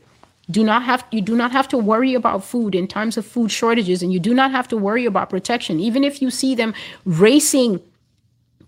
Do 0.50 0.64
not 0.64 0.84
have 0.84 1.04
you 1.10 1.20
do 1.20 1.36
not 1.36 1.52
have 1.52 1.68
to 1.68 1.78
worry 1.78 2.14
about 2.14 2.44
food 2.44 2.74
in 2.74 2.86
times 2.86 3.16
of 3.16 3.26
food 3.26 3.50
shortages 3.50 4.02
and 4.02 4.12
you 4.12 4.20
do 4.20 4.32
not 4.32 4.52
have 4.52 4.68
to 4.68 4.76
worry 4.76 5.04
about 5.04 5.28
protection. 5.28 5.80
Even 5.80 6.04
if 6.04 6.22
you 6.22 6.30
see 6.30 6.54
them 6.54 6.72
racing 7.04 7.80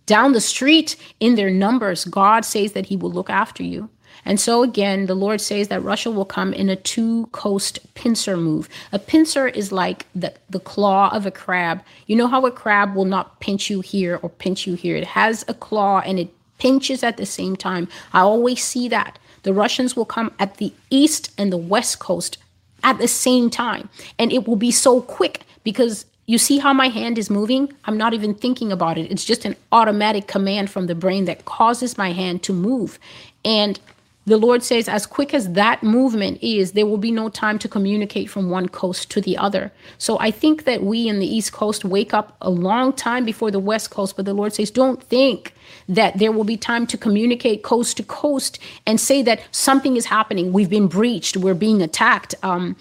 down 0.05 0.33
the 0.33 0.40
street 0.40 0.96
in 1.20 1.37
their 1.37 1.51
numbers, 1.51 2.05
God 2.05 2.44
says 2.44 2.72
that 2.72 2.87
he 2.87 2.96
will 2.96 3.12
look 3.12 3.31
after 3.31 3.62
you. 3.62 3.88
And 4.24 4.40
so 4.40 4.62
again, 4.62 5.07
the 5.07 5.14
Lord 5.14 5.40
says 5.40 5.68
that 5.68 5.83
Russia 5.83 6.11
will 6.11 6.24
come 6.24 6.52
in 6.52 6.68
a 6.68 6.76
two 6.76 7.26
coast 7.33 7.78
pincer 7.94 8.37
move. 8.37 8.68
A 8.92 8.98
pincer 8.98 9.48
is 9.48 9.72
like 9.72 10.07
the, 10.14 10.33
the 10.50 10.61
claw 10.61 11.11
of 11.11 11.26
a 11.26 11.31
crab. 11.31 11.83
You 12.07 12.16
know 12.16 12.26
how 12.26 12.44
a 12.46 12.50
crab 12.50 12.94
will 12.94 13.04
not 13.04 13.40
pinch 13.40 13.70
you 13.70 13.81
here 13.81 14.18
or 14.22 14.28
pinch 14.28 14.66
you 14.66 14.74
here. 14.74 14.96
It 14.96 15.07
has 15.07 15.44
a 15.48 15.54
claw 15.54 16.00
and 16.00 16.18
it 16.18 16.31
pinches 16.59 17.02
at 17.02 17.16
the 17.16 17.26
same 17.26 17.57
time. 17.57 17.88
I 18.12 18.20
always 18.20 18.62
see 18.62 18.88
that. 18.88 19.18
The 19.44 19.52
Russians 19.54 19.96
will 19.96 20.04
come 20.04 20.33
at 20.38 20.57
the 20.57 20.72
east 20.90 21.33
and 21.38 21.52
the 21.52 21.57
west 21.57 22.00
coast 22.00 22.38
at 22.83 22.98
the 22.98 23.09
same 23.09 23.50
time. 23.50 23.88
And 24.18 24.33
it 24.33 24.46
will 24.46 24.57
be 24.57 24.70
so 24.70 25.00
quick 25.00 25.42
because 25.64 26.04
you 26.26 26.37
see 26.37 26.59
how 26.59 26.74
my 26.74 26.88
hand 26.88 27.16
is 27.16 27.31
moving? 27.31 27.72
I'm 27.87 27.96
not 27.96 28.12
even 28.12 28.35
thinking 28.35 28.70
about 28.70 28.98
it. 28.98 29.11
It's 29.11 29.24
just 29.24 29.46
an 29.46 29.57
automatic 29.72 30.26
command 30.26 30.70
from 30.70 30.87
the 30.87 30.94
brain 30.94 31.24
that 31.24 31.46
causes 31.46 31.96
my 31.96 32.12
hand 32.12 32.42
to 32.42 32.52
move. 32.52 32.98
And 33.44 33.81
the 34.28 34.36
Lord 34.36 34.62
says, 34.62 34.88
as 34.88 35.06
quick 35.06 35.34
as 35.34 35.52
that 35.52 35.82
movement 35.82 36.38
is, 36.42 36.72
there 36.72 36.86
will 36.86 36.98
be 36.98 37.10
no 37.10 37.28
time 37.28 37.58
to 37.58 37.68
communicate 37.68 38.30
from 38.30 38.50
one 38.50 38.68
coast 38.68 39.10
to 39.10 39.20
the 39.20 39.36
other. 39.36 39.72
So 39.98 40.18
I 40.18 40.30
think 40.30 40.64
that 40.64 40.82
we 40.82 41.08
in 41.08 41.18
the 41.18 41.26
East 41.26 41.52
Coast 41.52 41.84
wake 41.84 42.14
up 42.14 42.36
a 42.40 42.50
long 42.50 42.92
time 42.92 43.24
before 43.24 43.50
the 43.50 43.58
West 43.58 43.90
Coast, 43.90 44.16
but 44.16 44.24
the 44.24 44.34
Lord 44.34 44.52
says, 44.52 44.70
don't 44.70 45.02
think 45.02 45.54
that 45.88 46.18
there 46.18 46.32
will 46.32 46.44
be 46.44 46.56
time 46.56 46.86
to 46.86 46.96
communicate 46.96 47.62
coast 47.62 47.96
to 47.96 48.02
coast 48.02 48.58
and 48.86 49.00
say 49.00 49.22
that 49.22 49.40
something 49.50 49.96
is 49.96 50.06
happening. 50.06 50.52
We've 50.52 50.70
been 50.70 50.88
breached, 50.88 51.36
we're 51.36 51.54
being 51.54 51.82
attacked. 51.82 52.34
Um, 52.42 52.76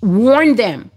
warn 0.00 0.56
them. 0.56 0.90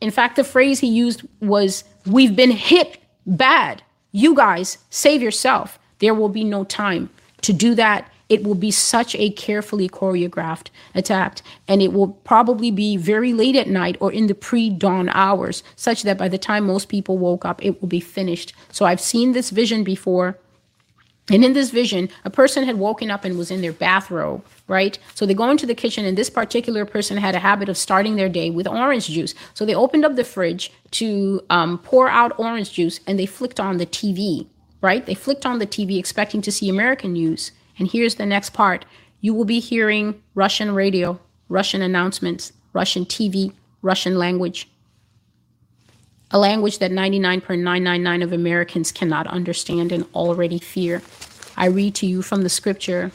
In 0.00 0.10
fact, 0.10 0.36
the 0.36 0.44
phrase 0.44 0.80
he 0.80 0.88
used 0.88 1.22
was, 1.40 1.84
we've 2.06 2.36
been 2.36 2.50
hit 2.50 2.98
bad. 3.26 3.82
You 4.12 4.34
guys, 4.34 4.78
save 4.90 5.22
yourself. 5.22 5.78
There 5.98 6.14
will 6.14 6.28
be 6.28 6.44
no 6.44 6.64
time 6.64 7.10
to 7.42 7.52
do 7.52 7.74
that 7.74 8.10
it 8.28 8.42
will 8.42 8.54
be 8.54 8.70
such 8.70 9.14
a 9.16 9.30
carefully 9.30 9.88
choreographed 9.88 10.68
attack 10.94 11.40
and 11.68 11.82
it 11.82 11.92
will 11.92 12.08
probably 12.08 12.70
be 12.70 12.96
very 12.96 13.32
late 13.32 13.56
at 13.56 13.68
night 13.68 13.96
or 14.00 14.12
in 14.12 14.26
the 14.26 14.34
pre-dawn 14.34 15.08
hours 15.10 15.62
such 15.76 16.02
that 16.02 16.18
by 16.18 16.28
the 16.28 16.38
time 16.38 16.66
most 16.66 16.88
people 16.88 17.18
woke 17.18 17.44
up 17.44 17.64
it 17.64 17.80
will 17.80 17.88
be 17.88 18.00
finished 18.00 18.52
so 18.70 18.84
i've 18.84 19.00
seen 19.00 19.32
this 19.32 19.50
vision 19.50 19.84
before 19.84 20.38
and 21.30 21.42
in 21.42 21.54
this 21.54 21.70
vision, 21.70 22.10
a 22.24 22.30
person 22.30 22.64
had 22.64 22.78
woken 22.78 23.10
up 23.10 23.24
and 23.24 23.38
was 23.38 23.50
in 23.50 23.62
their 23.62 23.72
bathrobe, 23.72 24.44
right? 24.68 24.98
So 25.14 25.24
they 25.24 25.32
go 25.32 25.48
into 25.48 25.64
the 25.64 25.74
kitchen, 25.74 26.04
and 26.04 26.18
this 26.18 26.28
particular 26.28 26.84
person 26.84 27.16
had 27.16 27.34
a 27.34 27.38
habit 27.38 27.70
of 27.70 27.78
starting 27.78 28.16
their 28.16 28.28
day 28.28 28.50
with 28.50 28.66
orange 28.66 29.08
juice. 29.08 29.34
So 29.54 29.64
they 29.64 29.74
opened 29.74 30.04
up 30.04 30.16
the 30.16 30.24
fridge 30.24 30.70
to 30.92 31.40
um, 31.48 31.78
pour 31.78 32.10
out 32.10 32.38
orange 32.38 32.72
juice, 32.72 33.00
and 33.06 33.18
they 33.18 33.24
flicked 33.24 33.58
on 33.58 33.78
the 33.78 33.86
TV, 33.86 34.46
right? 34.82 35.06
They 35.06 35.14
flicked 35.14 35.46
on 35.46 35.60
the 35.60 35.66
TV 35.66 35.98
expecting 35.98 36.42
to 36.42 36.52
see 36.52 36.68
American 36.68 37.14
news. 37.14 37.52
And 37.78 37.90
here's 37.90 38.16
the 38.16 38.26
next 38.26 38.50
part 38.50 38.84
you 39.20 39.32
will 39.32 39.44
be 39.44 39.60
hearing 39.60 40.22
Russian 40.34 40.74
radio, 40.74 41.18
Russian 41.48 41.80
announcements, 41.80 42.52
Russian 42.72 43.06
TV, 43.06 43.52
Russian 43.82 44.18
language. 44.18 44.68
A 46.30 46.38
language 46.38 46.78
that 46.78 46.90
99.999 46.90 48.24
of 48.24 48.32
Americans 48.32 48.92
cannot 48.92 49.26
understand 49.26 49.92
and 49.92 50.04
already 50.14 50.58
fear. 50.58 51.00
I 51.56 51.66
read 51.66 51.94
to 51.96 52.06
you 52.06 52.22
from 52.22 52.42
the 52.42 52.48
scripture 52.48 53.12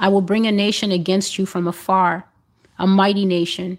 I 0.00 0.08
will 0.08 0.22
bring 0.22 0.46
a 0.46 0.52
nation 0.52 0.90
against 0.92 1.38
you 1.38 1.44
from 1.44 1.68
afar, 1.68 2.24
a 2.78 2.86
mighty 2.86 3.26
nation, 3.26 3.78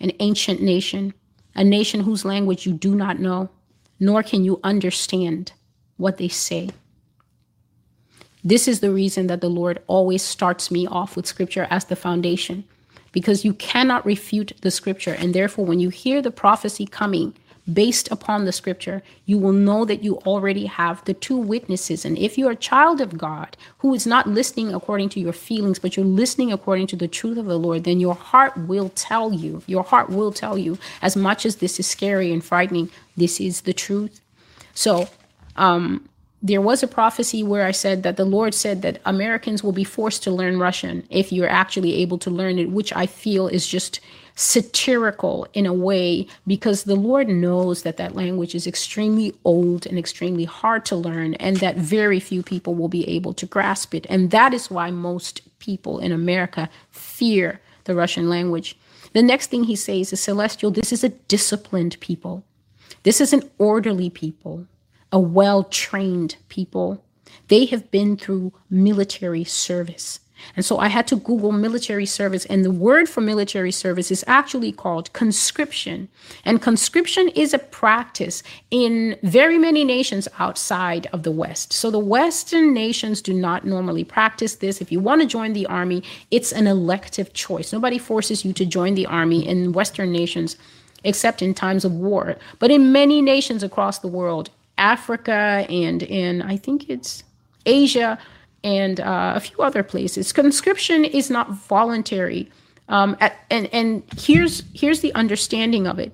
an 0.00 0.12
ancient 0.20 0.60
nation, 0.60 1.14
a 1.54 1.64
nation 1.64 2.00
whose 2.00 2.26
language 2.26 2.66
you 2.66 2.74
do 2.74 2.94
not 2.94 3.18
know, 3.18 3.48
nor 3.98 4.22
can 4.22 4.44
you 4.44 4.60
understand 4.62 5.52
what 5.96 6.18
they 6.18 6.28
say. 6.28 6.68
This 8.44 8.66
is 8.66 8.80
the 8.80 8.90
reason 8.90 9.28
that 9.28 9.40
the 9.40 9.48
Lord 9.48 9.80
always 9.86 10.22
starts 10.22 10.70
me 10.70 10.86
off 10.86 11.16
with 11.16 11.26
scripture 11.26 11.66
as 11.70 11.84
the 11.84 11.96
foundation, 11.96 12.64
because 13.12 13.44
you 13.44 13.54
cannot 13.54 14.04
refute 14.04 14.52
the 14.62 14.70
scripture. 14.70 15.14
And 15.14 15.34
therefore, 15.34 15.64
when 15.64 15.80
you 15.80 15.90
hear 15.90 16.22
the 16.22 16.30
prophecy 16.30 16.86
coming, 16.86 17.34
based 17.72 18.10
upon 18.10 18.44
the 18.44 18.50
scripture, 18.50 19.02
you 19.26 19.38
will 19.38 19.52
know 19.52 19.84
that 19.84 20.02
you 20.02 20.16
already 20.26 20.66
have 20.66 21.04
the 21.04 21.14
two 21.14 21.36
witnesses. 21.36 22.04
And 22.04 22.18
if 22.18 22.36
you're 22.36 22.50
a 22.50 22.56
child 22.56 23.00
of 23.00 23.16
God 23.16 23.56
who 23.78 23.94
is 23.94 24.04
not 24.06 24.26
listening 24.26 24.74
according 24.74 25.10
to 25.10 25.20
your 25.20 25.32
feelings, 25.32 25.78
but 25.78 25.96
you're 25.96 26.04
listening 26.04 26.52
according 26.52 26.88
to 26.88 26.96
the 26.96 27.06
truth 27.06 27.38
of 27.38 27.46
the 27.46 27.58
Lord, 27.58 27.84
then 27.84 28.00
your 28.00 28.16
heart 28.16 28.56
will 28.56 28.88
tell 28.96 29.32
you, 29.32 29.62
your 29.68 29.84
heart 29.84 30.10
will 30.10 30.32
tell 30.32 30.58
you, 30.58 30.76
as 31.02 31.14
much 31.14 31.46
as 31.46 31.56
this 31.56 31.78
is 31.78 31.86
scary 31.86 32.32
and 32.32 32.44
frightening, 32.44 32.90
this 33.16 33.40
is 33.40 33.60
the 33.60 33.72
truth. 33.72 34.20
So, 34.74 35.08
um, 35.54 36.08
there 36.42 36.60
was 36.60 36.82
a 36.82 36.88
prophecy 36.88 37.44
where 37.44 37.64
I 37.64 37.70
said 37.70 38.02
that 38.02 38.16
the 38.16 38.24
Lord 38.24 38.52
said 38.52 38.82
that 38.82 39.00
Americans 39.06 39.62
will 39.62 39.72
be 39.72 39.84
forced 39.84 40.24
to 40.24 40.32
learn 40.32 40.58
Russian 40.58 41.06
if 41.08 41.32
you're 41.32 41.48
actually 41.48 41.94
able 41.94 42.18
to 42.18 42.30
learn 42.30 42.58
it, 42.58 42.70
which 42.70 42.92
I 42.94 43.06
feel 43.06 43.46
is 43.46 43.66
just 43.66 44.00
satirical 44.34 45.46
in 45.52 45.66
a 45.66 45.72
way 45.72 46.26
because 46.46 46.82
the 46.82 46.96
Lord 46.96 47.28
knows 47.28 47.82
that 47.82 47.96
that 47.98 48.16
language 48.16 48.56
is 48.56 48.66
extremely 48.66 49.34
old 49.44 49.86
and 49.86 49.96
extremely 49.96 50.44
hard 50.44 50.84
to 50.86 50.96
learn, 50.96 51.34
and 51.34 51.58
that 51.58 51.76
very 51.76 52.18
few 52.18 52.42
people 52.42 52.74
will 52.74 52.88
be 52.88 53.08
able 53.08 53.34
to 53.34 53.46
grasp 53.46 53.94
it. 53.94 54.04
And 54.08 54.32
that 54.32 54.52
is 54.52 54.70
why 54.70 54.90
most 54.90 55.42
people 55.60 56.00
in 56.00 56.10
America 56.10 56.68
fear 56.90 57.60
the 57.84 57.94
Russian 57.94 58.28
language. 58.28 58.76
The 59.12 59.22
next 59.22 59.48
thing 59.48 59.64
he 59.64 59.76
says 59.76 60.12
is 60.12 60.20
celestial, 60.20 60.72
this 60.72 60.92
is 60.92 61.04
a 61.04 61.10
disciplined 61.10 62.00
people. 62.00 62.42
This 63.04 63.20
is 63.20 63.32
an 63.32 63.48
orderly 63.58 64.10
people 64.10 64.66
a 65.12 65.20
well 65.20 65.64
trained 65.64 66.36
people. 66.48 67.04
They 67.48 67.66
have 67.66 67.90
been 67.90 68.16
through 68.16 68.52
military 68.70 69.44
service. 69.44 70.20
And 70.56 70.64
so 70.64 70.78
I 70.78 70.88
had 70.88 71.06
to 71.08 71.16
Google 71.16 71.52
military 71.52 72.06
service, 72.06 72.44
and 72.46 72.64
the 72.64 72.70
word 72.70 73.08
for 73.08 73.20
military 73.20 73.72
service 73.72 74.10
is 74.10 74.24
actually 74.26 74.72
called 74.72 75.12
conscription. 75.12 76.08
And 76.44 76.60
conscription 76.60 77.28
is 77.28 77.54
a 77.54 77.58
practice 77.58 78.42
in 78.70 79.16
very 79.22 79.58
many 79.58 79.84
nations 79.84 80.28
outside 80.38 81.06
of 81.12 81.22
the 81.22 81.30
West. 81.30 81.72
So 81.72 81.90
the 81.90 81.98
Western 81.98 82.74
nations 82.74 83.22
do 83.22 83.32
not 83.32 83.64
normally 83.64 84.04
practice 84.04 84.56
this. 84.56 84.80
If 84.80 84.90
you 84.90 85.00
want 85.00 85.22
to 85.22 85.28
join 85.28 85.52
the 85.52 85.66
army, 85.66 86.02
it's 86.30 86.52
an 86.52 86.66
elective 86.66 87.32
choice. 87.32 87.72
Nobody 87.72 87.98
forces 87.98 88.44
you 88.44 88.52
to 88.54 88.66
join 88.66 88.94
the 88.94 89.06
army 89.06 89.46
in 89.46 89.72
Western 89.72 90.12
nations 90.12 90.56
except 91.04 91.42
in 91.42 91.52
times 91.54 91.84
of 91.84 91.92
war. 91.92 92.36
But 92.58 92.70
in 92.70 92.92
many 92.92 93.22
nations 93.22 93.62
across 93.62 93.98
the 93.98 94.08
world, 94.08 94.50
Africa 94.82 95.64
and 95.70 96.02
in, 96.02 96.42
I 96.42 96.56
think 96.56 96.90
it's 96.90 97.22
Asia 97.64 98.18
and 98.64 98.98
uh, 99.00 99.32
a 99.36 99.40
few 99.40 99.58
other 99.58 99.82
places. 99.82 100.32
Conscription 100.32 101.04
is 101.04 101.30
not 101.30 101.50
voluntary. 101.52 102.50
Um, 102.88 103.16
at, 103.20 103.36
and 103.48 103.68
and 103.72 104.02
here's 104.18 104.64
here's 104.74 105.00
the 105.00 105.14
understanding 105.14 105.86
of 105.86 105.98
it. 105.98 106.12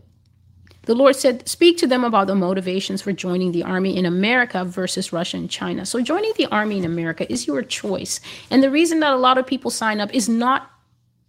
The 0.83 0.95
Lord 0.95 1.17
said, 1.17 1.47
Speak 1.49 1.77
to 1.79 1.87
them 1.87 2.05
about 2.05 2.29
the 2.29 2.35
motivations 2.35 3.03
for 3.03 3.13
joining 3.13 3.53
the 3.53 3.63
army 3.63 3.97
in 3.97 4.07
America 4.07 4.65
versus 4.65 5.13
Russia 5.13 5.37
and 5.39 5.51
China. 5.51 5.85
So, 5.85 6.01
joining 6.01 6.33
the 6.37 6.47
army 6.47 6.79
in 6.79 6.85
America 6.85 7.31
is 7.31 7.47
your 7.47 7.63
choice. 7.63 8.21
And 8.51 8.63
the 8.63 8.71
reason 8.71 9.01
that 9.01 9.13
a 9.13 9.17
lot 9.17 9.39
of 9.39 9.47
people 9.47 9.71
sign 9.71 10.01
up 10.01 10.15
is 10.15 10.29
not 10.29 10.71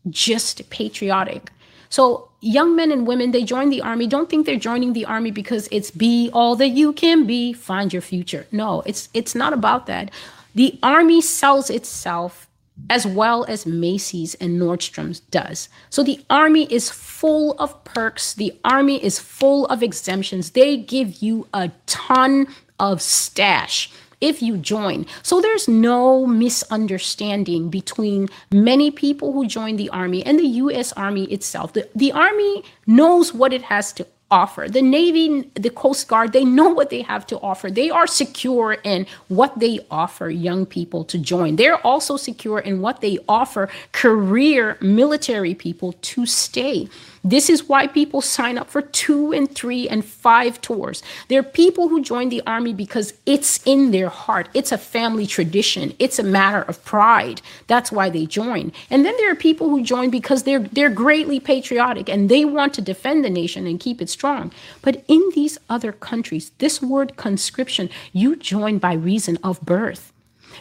just 0.10 0.70
patriotic. 0.70 1.52
So 1.90 2.30
young 2.42 2.76
men 2.76 2.92
and 2.92 3.06
women, 3.06 3.32
they 3.32 3.44
join 3.44 3.70
the 3.70 3.82
army. 3.82 4.08
Don't 4.08 4.30
think 4.30 4.46
they're 4.46 4.56
joining 4.56 4.94
the 4.94 5.06
army 5.06 5.32
because 5.32 5.68
it's 5.72 5.92
be 5.92 6.30
all 6.34 6.56
that 6.56 6.70
you 6.70 6.94
can 6.94 7.26
be, 7.26 7.54
find 7.54 7.92
your 7.92 8.02
future. 8.02 8.46
No, 8.52 8.82
it's 8.86 9.10
it's 9.14 9.36
not 9.36 9.54
about 9.54 9.88
that. 9.88 10.12
The 10.56 10.80
army 10.82 11.22
sells 11.22 11.70
itself 11.70 12.48
as 12.90 13.06
well 13.06 13.46
as 13.46 13.66
Macy's 13.66 14.36
and 14.36 14.60
Nordstrom's 14.60 15.20
does. 15.20 15.70
So 15.90 16.04
the 16.04 16.24
army 16.30 16.64
is 16.72 16.90
full 16.90 17.54
of 17.60 17.84
perks. 17.84 18.34
The 18.34 18.58
army 18.64 19.04
is 19.04 19.20
full 19.20 19.66
of 19.66 19.84
exemptions. 19.84 20.52
They 20.52 20.78
give 20.78 21.22
you 21.22 21.48
a 21.54 21.72
ton 21.88 22.48
of 22.80 23.02
stash 23.02 23.92
if 24.22 24.42
you 24.42 24.58
join. 24.58 25.06
So 25.24 25.42
there's 25.42 25.68
no 25.68 26.26
misunderstanding 26.26 27.70
between 27.70 28.28
many 28.52 28.92
people 28.92 29.34
who 29.34 29.48
join 29.48 29.78
the 29.78 29.90
Army 29.90 30.26
and 30.26 30.38
the 30.40 30.48
US 30.64 30.92
Army 30.94 31.26
itself. 31.26 31.74
The, 31.74 31.90
the 31.96 32.12
Army 32.12 32.64
knows 32.86 33.34
what 33.34 33.54
it 33.54 33.64
has 33.64 33.94
to 33.94 34.06
offer. 34.32 34.68
The 34.70 34.82
Navy, 34.82 35.50
the 35.56 35.70
Coast 35.70 36.08
Guard, 36.08 36.34
they 36.34 36.46
know 36.46 36.70
what 36.70 36.90
they 36.90 37.02
have 37.02 37.26
to 37.28 37.40
offer. 37.40 37.72
They 37.72 37.90
are 37.90 38.08
secure 38.08 38.74
in 38.74 39.08
what 39.28 39.60
they 39.60 39.80
offer 39.90 40.30
young 40.30 40.66
people 40.66 41.04
to 41.06 41.18
join. 41.18 41.56
They're 41.56 41.86
also 41.86 42.18
secure 42.18 42.60
in 42.60 42.82
what 42.82 43.02
they 43.02 43.18
offer 43.28 43.70
career 43.92 44.78
military 44.82 45.56
people 45.56 45.94
to 45.94 46.26
stay. 46.26 46.88
This 47.24 47.50
is 47.50 47.68
why 47.68 47.88
people 47.88 48.22
sign 48.22 48.58
up 48.58 48.70
for 48.70 48.82
two 48.82 49.34
and 49.34 49.54
three 49.54 49.90
and 49.90 50.06
five 50.06 50.62
tours. 50.62 51.04
There 51.28 51.40
are 51.40 51.44
people 51.44 51.90
who 51.90 52.02
join 52.02 52.30
the 52.30 52.42
army 52.48 52.74
because 52.74 53.14
it's 53.26 53.62
in 53.66 53.92
their 53.92 54.10
heart. 54.10 54.50
It's 54.54 54.72
a 54.72 54.78
family 54.78 55.28
tradition. 55.28 55.94
It's 56.00 56.20
a 56.20 56.24
matter 56.24 56.62
of 56.62 56.84
pride. 56.86 57.42
That's 57.68 57.92
why 57.92 58.10
they 58.10 58.26
join. 58.26 58.72
And 58.90 59.06
then 59.06 59.16
there 59.18 59.32
are 59.32 59.36
people 59.36 59.70
who 59.70 59.84
join 59.84 60.10
because 60.10 60.44
they're 60.44 60.60
they're 60.60 60.90
greatly 60.90 61.40
patriotic 61.40 62.10
and 62.10 62.30
they 62.30 62.46
want 62.46 62.74
to 62.76 62.82
defend 62.82 63.26
the 63.26 63.30
nation 63.30 63.68
and 63.68 63.80
keep 63.80 64.02
it 64.02 64.10
strong. 64.10 64.52
But 64.82 65.04
in 65.08 65.22
these 65.36 65.58
other 65.70 65.92
countries, 65.92 66.52
this 66.60 66.82
word 66.82 67.18
conscription, 67.18 67.90
you 68.14 68.36
join 68.36 68.78
by 68.78 68.94
reason 68.94 69.38
of 69.44 69.62
birth. 69.62 70.09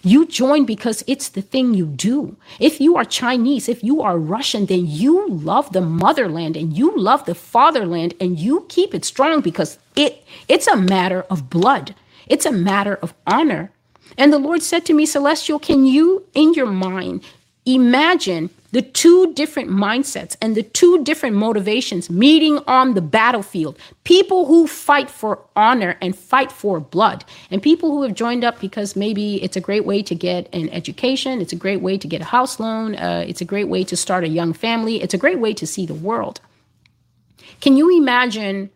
You 0.02 0.26
join 0.26 0.64
because 0.64 1.04
it's 1.06 1.28
the 1.28 1.42
thing 1.42 1.74
you 1.74 1.86
do. 1.86 2.36
If 2.60 2.80
you 2.80 2.96
are 2.96 3.04
Chinese, 3.04 3.68
if 3.68 3.82
you 3.82 4.02
are 4.02 4.18
Russian, 4.18 4.66
then 4.66 4.86
you 4.86 5.28
love 5.28 5.72
the 5.72 5.80
motherland 5.80 6.56
and 6.56 6.76
you 6.76 6.96
love 6.96 7.24
the 7.24 7.34
fatherland 7.34 8.14
and 8.20 8.38
you 8.38 8.66
keep 8.68 8.94
it 8.94 9.04
strong 9.04 9.40
because 9.40 9.78
it 9.96 10.24
it's 10.48 10.66
a 10.66 10.76
matter 10.76 11.22
of 11.30 11.50
blood. 11.50 11.94
It's 12.26 12.46
a 12.46 12.52
matter 12.52 12.96
of 12.96 13.14
honor. 13.26 13.72
And 14.16 14.32
the 14.32 14.38
Lord 14.38 14.62
said 14.62 14.84
to 14.86 14.94
me, 14.94 15.06
Celestial, 15.06 15.58
can 15.58 15.86
you 15.86 16.24
in 16.34 16.54
your 16.54 16.66
mind 16.66 17.22
imagine 17.74 18.50
the 18.70 18.82
two 18.82 19.32
different 19.32 19.70
mindsets 19.70 20.36
and 20.42 20.54
the 20.54 20.62
two 20.62 21.02
different 21.04 21.36
motivations 21.36 22.10
meeting 22.10 22.58
on 22.66 22.94
the 22.94 23.00
battlefield. 23.00 23.78
People 24.04 24.46
who 24.46 24.66
fight 24.66 25.10
for 25.10 25.40
honor 25.56 25.96
and 26.02 26.16
fight 26.16 26.52
for 26.52 26.78
blood, 26.80 27.24
and 27.50 27.62
people 27.62 27.90
who 27.90 28.02
have 28.02 28.14
joined 28.14 28.44
up 28.44 28.60
because 28.60 28.94
maybe 28.94 29.42
it's 29.42 29.56
a 29.56 29.60
great 29.60 29.86
way 29.86 30.02
to 30.02 30.14
get 30.14 30.48
an 30.54 30.68
education, 30.70 31.40
it's 31.40 31.52
a 31.52 31.56
great 31.56 31.80
way 31.80 31.96
to 31.96 32.06
get 32.06 32.20
a 32.20 32.24
house 32.24 32.60
loan, 32.60 32.94
uh, 32.96 33.24
it's 33.26 33.40
a 33.40 33.44
great 33.44 33.68
way 33.68 33.84
to 33.84 33.96
start 33.96 34.24
a 34.24 34.28
young 34.28 34.52
family, 34.52 35.02
it's 35.02 35.14
a 35.14 35.18
great 35.18 35.38
way 35.38 35.54
to 35.54 35.66
see 35.66 35.86
the 35.86 35.94
world. 35.94 36.40
Can 37.60 37.76
you 37.76 37.96
imagine 37.96 38.70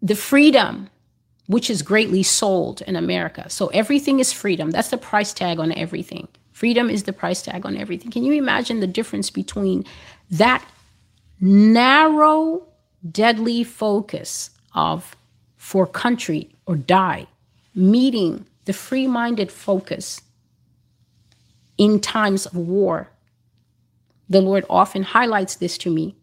the 0.00 0.16
freedom 0.16 0.88
which 1.46 1.68
is 1.68 1.82
greatly 1.82 2.22
sold 2.22 2.82
in 2.82 2.96
America? 2.96 3.50
So 3.50 3.68
everything 3.68 4.20
is 4.20 4.32
freedom. 4.32 4.70
That's 4.70 4.90
the 4.90 4.98
price 4.98 5.32
tag 5.32 5.58
on 5.58 5.72
everything. 5.72 6.28
Freedom 6.56 6.88
is 6.88 7.02
the 7.02 7.12
price 7.12 7.42
tag 7.42 7.66
on 7.66 7.76
everything. 7.76 8.10
Can 8.10 8.24
you 8.24 8.32
imagine 8.32 8.80
the 8.80 8.86
difference 8.86 9.28
between 9.28 9.84
that 10.30 10.66
narrow, 11.38 12.66
deadly 13.10 13.62
focus 13.62 14.48
of 14.74 15.14
for 15.58 15.86
country 15.86 16.48
or 16.64 16.74
die, 16.74 17.26
meeting 17.74 18.46
the 18.64 18.72
free 18.72 19.06
minded 19.06 19.52
focus 19.52 20.22
in 21.76 22.00
times 22.00 22.46
of 22.46 22.56
war? 22.56 23.10
The 24.30 24.40
Lord 24.40 24.64
often 24.70 25.02
highlights 25.02 25.56
this 25.56 25.76
to 25.76 25.90
me. 25.90 26.16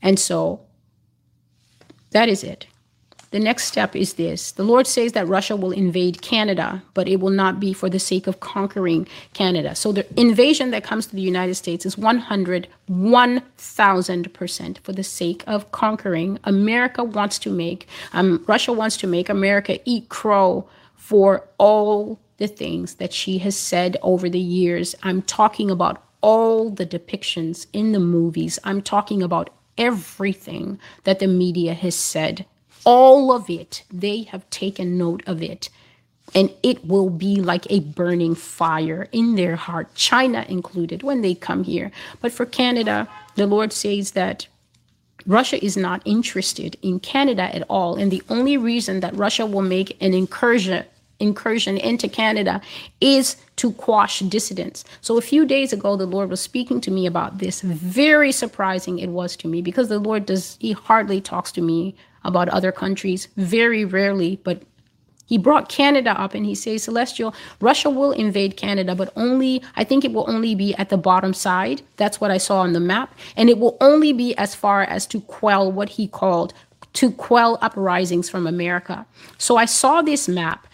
And 0.00 0.16
so 0.16 0.60
that 2.12 2.28
is 2.28 2.44
it. 2.44 2.68
The 3.30 3.38
next 3.38 3.64
step 3.64 3.94
is 3.94 4.14
this 4.14 4.50
the 4.52 4.64
Lord 4.64 4.88
says 4.88 5.12
that 5.12 5.28
Russia 5.28 5.54
will 5.54 5.70
invade 5.70 6.20
Canada, 6.20 6.82
but 6.94 7.08
it 7.08 7.20
will 7.20 7.30
not 7.30 7.60
be 7.60 7.72
for 7.72 7.88
the 7.88 8.00
sake 8.00 8.26
of 8.26 8.40
conquering 8.40 9.06
Canada. 9.34 9.76
So 9.76 9.92
the 9.92 10.06
invasion 10.20 10.72
that 10.72 10.82
comes 10.82 11.06
to 11.06 11.14
the 11.14 11.22
United 11.22 11.54
States 11.54 11.86
is 11.86 11.96
100, 11.96 12.66
1000% 12.88 14.78
for 14.78 14.92
the 14.92 15.04
sake 15.04 15.44
of 15.46 15.70
conquering. 15.70 16.40
America 16.42 17.04
wants 17.04 17.38
to 17.40 17.50
make, 17.50 17.86
um, 18.12 18.44
Russia 18.48 18.72
wants 18.72 18.96
to 18.96 19.06
make 19.06 19.28
America 19.28 19.78
eat 19.84 20.08
crow 20.08 20.68
for 20.96 21.46
all 21.58 22.18
the 22.38 22.48
things 22.48 22.96
that 22.96 23.12
she 23.12 23.38
has 23.38 23.56
said 23.56 23.96
over 24.02 24.28
the 24.28 24.40
years. 24.40 24.96
I'm 25.04 25.22
talking 25.22 25.70
about 25.70 26.02
all 26.20 26.68
the 26.68 26.86
depictions 26.86 27.66
in 27.72 27.92
the 27.92 28.00
movies. 28.00 28.58
I'm 28.64 28.82
talking 28.82 29.22
about 29.22 29.50
everything 29.78 30.80
that 31.04 31.20
the 31.20 31.28
media 31.28 31.74
has 31.74 31.94
said 31.94 32.44
all 32.84 33.32
of 33.32 33.50
it, 33.50 33.84
they 33.92 34.22
have 34.24 34.48
taken 34.50 34.98
note 34.98 35.22
of 35.26 35.42
it. 35.42 35.68
And 36.34 36.52
it 36.62 36.84
will 36.84 37.10
be 37.10 37.36
like 37.40 37.66
a 37.70 37.80
burning 37.80 38.36
fire 38.36 39.08
in 39.10 39.34
their 39.34 39.56
heart, 39.56 39.94
China 39.94 40.46
included, 40.48 41.02
when 41.02 41.22
they 41.22 41.34
come 41.34 41.64
here. 41.64 41.90
But 42.20 42.32
for 42.32 42.46
Canada, 42.46 43.08
the 43.34 43.46
Lord 43.46 43.72
says 43.72 44.12
that 44.12 44.46
Russia 45.26 45.62
is 45.62 45.76
not 45.76 46.02
interested 46.04 46.76
in 46.82 47.00
Canada 47.00 47.54
at 47.54 47.64
all. 47.68 47.96
And 47.96 48.10
the 48.10 48.22
only 48.28 48.56
reason 48.56 49.00
that 49.00 49.16
Russia 49.16 49.44
will 49.44 49.62
make 49.62 49.96
an 50.00 50.14
incursion 50.14 50.84
incursion 51.20 51.76
into 51.76 52.08
Canada 52.08 52.62
is 53.00 53.36
to 53.56 53.72
quash 53.72 54.20
dissidents. 54.20 54.84
So 55.02 55.18
a 55.18 55.20
few 55.20 55.44
days 55.44 55.70
ago, 55.70 55.94
the 55.94 56.06
Lord 56.06 56.30
was 56.30 56.40
speaking 56.40 56.80
to 56.80 56.90
me 56.90 57.04
about 57.06 57.38
this. 57.38 57.60
Very 57.60 58.32
surprising 58.32 58.98
it 58.98 59.10
was 59.10 59.36
to 59.36 59.48
me 59.48 59.60
because 59.60 59.90
the 59.90 59.98
Lord 59.98 60.24
does, 60.24 60.56
he 60.60 60.72
hardly 60.72 61.20
talks 61.20 61.52
to 61.52 61.60
me 61.60 61.94
about 62.24 62.48
other 62.48 62.72
countries, 62.72 63.28
very 63.36 63.84
rarely, 63.84 64.40
but 64.44 64.62
he 65.26 65.38
brought 65.38 65.68
Canada 65.68 66.20
up 66.20 66.34
and 66.34 66.44
he 66.44 66.56
says, 66.56 66.82
Celestial, 66.82 67.32
Russia 67.60 67.88
will 67.88 68.10
invade 68.10 68.56
Canada, 68.56 68.96
but 68.96 69.12
only, 69.14 69.62
I 69.76 69.84
think 69.84 70.04
it 70.04 70.12
will 70.12 70.28
only 70.28 70.56
be 70.56 70.74
at 70.74 70.88
the 70.88 70.96
bottom 70.96 71.34
side. 71.34 71.82
That's 71.96 72.20
what 72.20 72.32
I 72.32 72.38
saw 72.38 72.62
on 72.62 72.72
the 72.72 72.80
map. 72.80 73.16
And 73.36 73.48
it 73.48 73.58
will 73.58 73.76
only 73.80 74.12
be 74.12 74.36
as 74.36 74.56
far 74.56 74.82
as 74.82 75.06
to 75.06 75.20
quell 75.20 75.70
what 75.70 75.88
he 75.88 76.08
called 76.08 76.52
to 76.94 77.12
quell 77.12 77.58
uprisings 77.62 78.28
from 78.28 78.46
America. 78.48 79.06
So 79.38 79.56
I 79.56 79.64
saw 79.66 80.02
this 80.02 80.28
map 80.28 80.66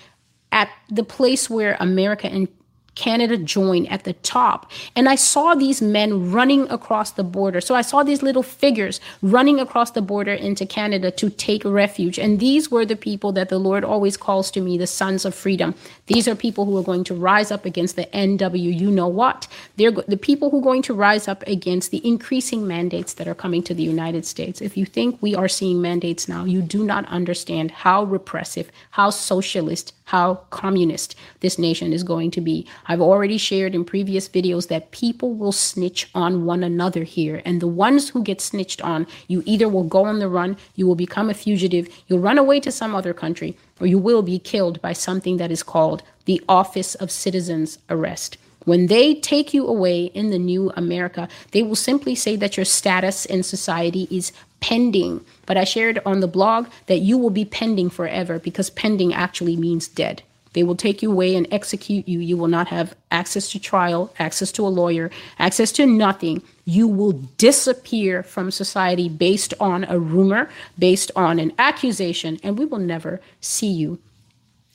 at 0.52 0.70
the 0.88 1.04
place 1.04 1.50
where 1.50 1.76
America 1.78 2.26
and 2.26 2.48
Canada 2.96 3.36
join 3.36 3.86
at 3.86 4.02
the 4.04 4.14
top. 4.14 4.70
And 4.96 5.08
I 5.08 5.14
saw 5.14 5.54
these 5.54 5.80
men 5.80 6.32
running 6.32 6.68
across 6.70 7.12
the 7.12 7.22
border. 7.22 7.60
So 7.60 7.74
I 7.76 7.82
saw 7.82 8.02
these 8.02 8.22
little 8.22 8.42
figures 8.42 9.00
running 9.22 9.60
across 9.60 9.92
the 9.92 10.02
border 10.02 10.32
into 10.32 10.66
Canada 10.66 11.10
to 11.12 11.30
take 11.30 11.64
refuge. 11.64 12.18
And 12.18 12.40
these 12.40 12.70
were 12.70 12.84
the 12.84 12.96
people 12.96 13.32
that 13.32 13.50
the 13.50 13.58
Lord 13.58 13.84
always 13.84 14.16
calls 14.16 14.50
to 14.52 14.60
me 14.60 14.76
the 14.76 14.86
sons 14.86 15.24
of 15.24 15.34
freedom. 15.34 15.74
These 16.06 16.26
are 16.26 16.34
people 16.34 16.64
who 16.64 16.76
are 16.78 16.82
going 16.82 17.04
to 17.04 17.14
rise 17.14 17.50
up 17.50 17.64
against 17.64 17.96
the 17.96 18.06
NW, 18.06 18.78
you 18.78 18.90
know 18.90 19.08
what? 19.08 19.46
They're 19.76 19.90
the 19.90 20.16
people 20.16 20.50
who 20.50 20.58
are 20.58 20.62
going 20.62 20.82
to 20.82 20.94
rise 20.94 21.28
up 21.28 21.46
against 21.46 21.90
the 21.90 22.06
increasing 22.06 22.66
mandates 22.66 23.14
that 23.14 23.28
are 23.28 23.34
coming 23.34 23.62
to 23.64 23.74
the 23.74 23.82
United 23.82 24.24
States. 24.24 24.62
If 24.62 24.76
you 24.76 24.86
think 24.86 25.20
we 25.20 25.34
are 25.34 25.48
seeing 25.48 25.82
mandates 25.82 26.28
now, 26.28 26.44
you 26.44 26.62
do 26.62 26.84
not 26.84 27.04
understand 27.06 27.70
how 27.70 28.04
repressive, 28.04 28.70
how 28.92 29.10
socialist, 29.10 29.92
how 30.06 30.34
communist 30.50 31.14
this 31.40 31.58
nation 31.58 31.92
is 31.92 32.02
going 32.02 32.30
to 32.30 32.40
be. 32.40 32.66
I've 32.86 33.00
already 33.00 33.38
shared 33.38 33.74
in 33.74 33.84
previous 33.84 34.28
videos 34.28 34.68
that 34.68 34.92
people 34.92 35.34
will 35.34 35.52
snitch 35.52 36.08
on 36.14 36.44
one 36.44 36.62
another 36.62 37.02
here. 37.02 37.42
And 37.44 37.60
the 37.60 37.66
ones 37.66 38.08
who 38.08 38.22
get 38.22 38.40
snitched 38.40 38.80
on, 38.80 39.06
you 39.28 39.42
either 39.46 39.68
will 39.68 39.84
go 39.84 40.04
on 40.04 40.20
the 40.20 40.28
run, 40.28 40.56
you 40.76 40.86
will 40.86 40.94
become 40.94 41.28
a 41.28 41.34
fugitive, 41.34 41.88
you'll 42.06 42.20
run 42.20 42.38
away 42.38 42.60
to 42.60 42.72
some 42.72 42.94
other 42.94 43.12
country, 43.12 43.56
or 43.80 43.86
you 43.86 43.98
will 43.98 44.22
be 44.22 44.38
killed 44.38 44.80
by 44.80 44.92
something 44.92 45.38
that 45.38 45.50
is 45.50 45.62
called 45.62 46.02
the 46.24 46.42
Office 46.48 46.94
of 46.94 47.10
Citizens 47.10 47.78
Arrest. 47.90 48.38
When 48.66 48.88
they 48.88 49.14
take 49.14 49.54
you 49.54 49.66
away 49.66 50.06
in 50.06 50.30
the 50.30 50.40
new 50.40 50.72
America, 50.76 51.28
they 51.52 51.62
will 51.62 51.76
simply 51.76 52.16
say 52.16 52.34
that 52.36 52.56
your 52.56 52.66
status 52.66 53.24
in 53.24 53.44
society 53.44 54.08
is 54.10 54.32
pending. 54.58 55.24
But 55.46 55.56
I 55.56 55.62
shared 55.62 56.00
on 56.04 56.18
the 56.18 56.26
blog 56.26 56.66
that 56.86 56.98
you 56.98 57.16
will 57.16 57.30
be 57.30 57.44
pending 57.44 57.90
forever 57.90 58.40
because 58.40 58.68
pending 58.68 59.14
actually 59.14 59.56
means 59.56 59.86
dead. 59.86 60.22
They 60.52 60.64
will 60.64 60.74
take 60.74 61.00
you 61.00 61.12
away 61.12 61.36
and 61.36 61.46
execute 61.52 62.08
you. 62.08 62.18
You 62.18 62.36
will 62.36 62.48
not 62.48 62.66
have 62.68 62.96
access 63.12 63.52
to 63.52 63.60
trial, 63.60 64.12
access 64.18 64.50
to 64.52 64.66
a 64.66 64.68
lawyer, 64.68 65.12
access 65.38 65.70
to 65.72 65.86
nothing. 65.86 66.42
You 66.64 66.88
will 66.88 67.12
disappear 67.38 68.24
from 68.24 68.50
society 68.50 69.08
based 69.08 69.54
on 69.60 69.84
a 69.84 70.00
rumor, 70.00 70.50
based 70.76 71.12
on 71.14 71.38
an 71.38 71.52
accusation, 71.56 72.40
and 72.42 72.58
we 72.58 72.64
will 72.64 72.80
never 72.80 73.20
see 73.40 73.70
you 73.70 74.00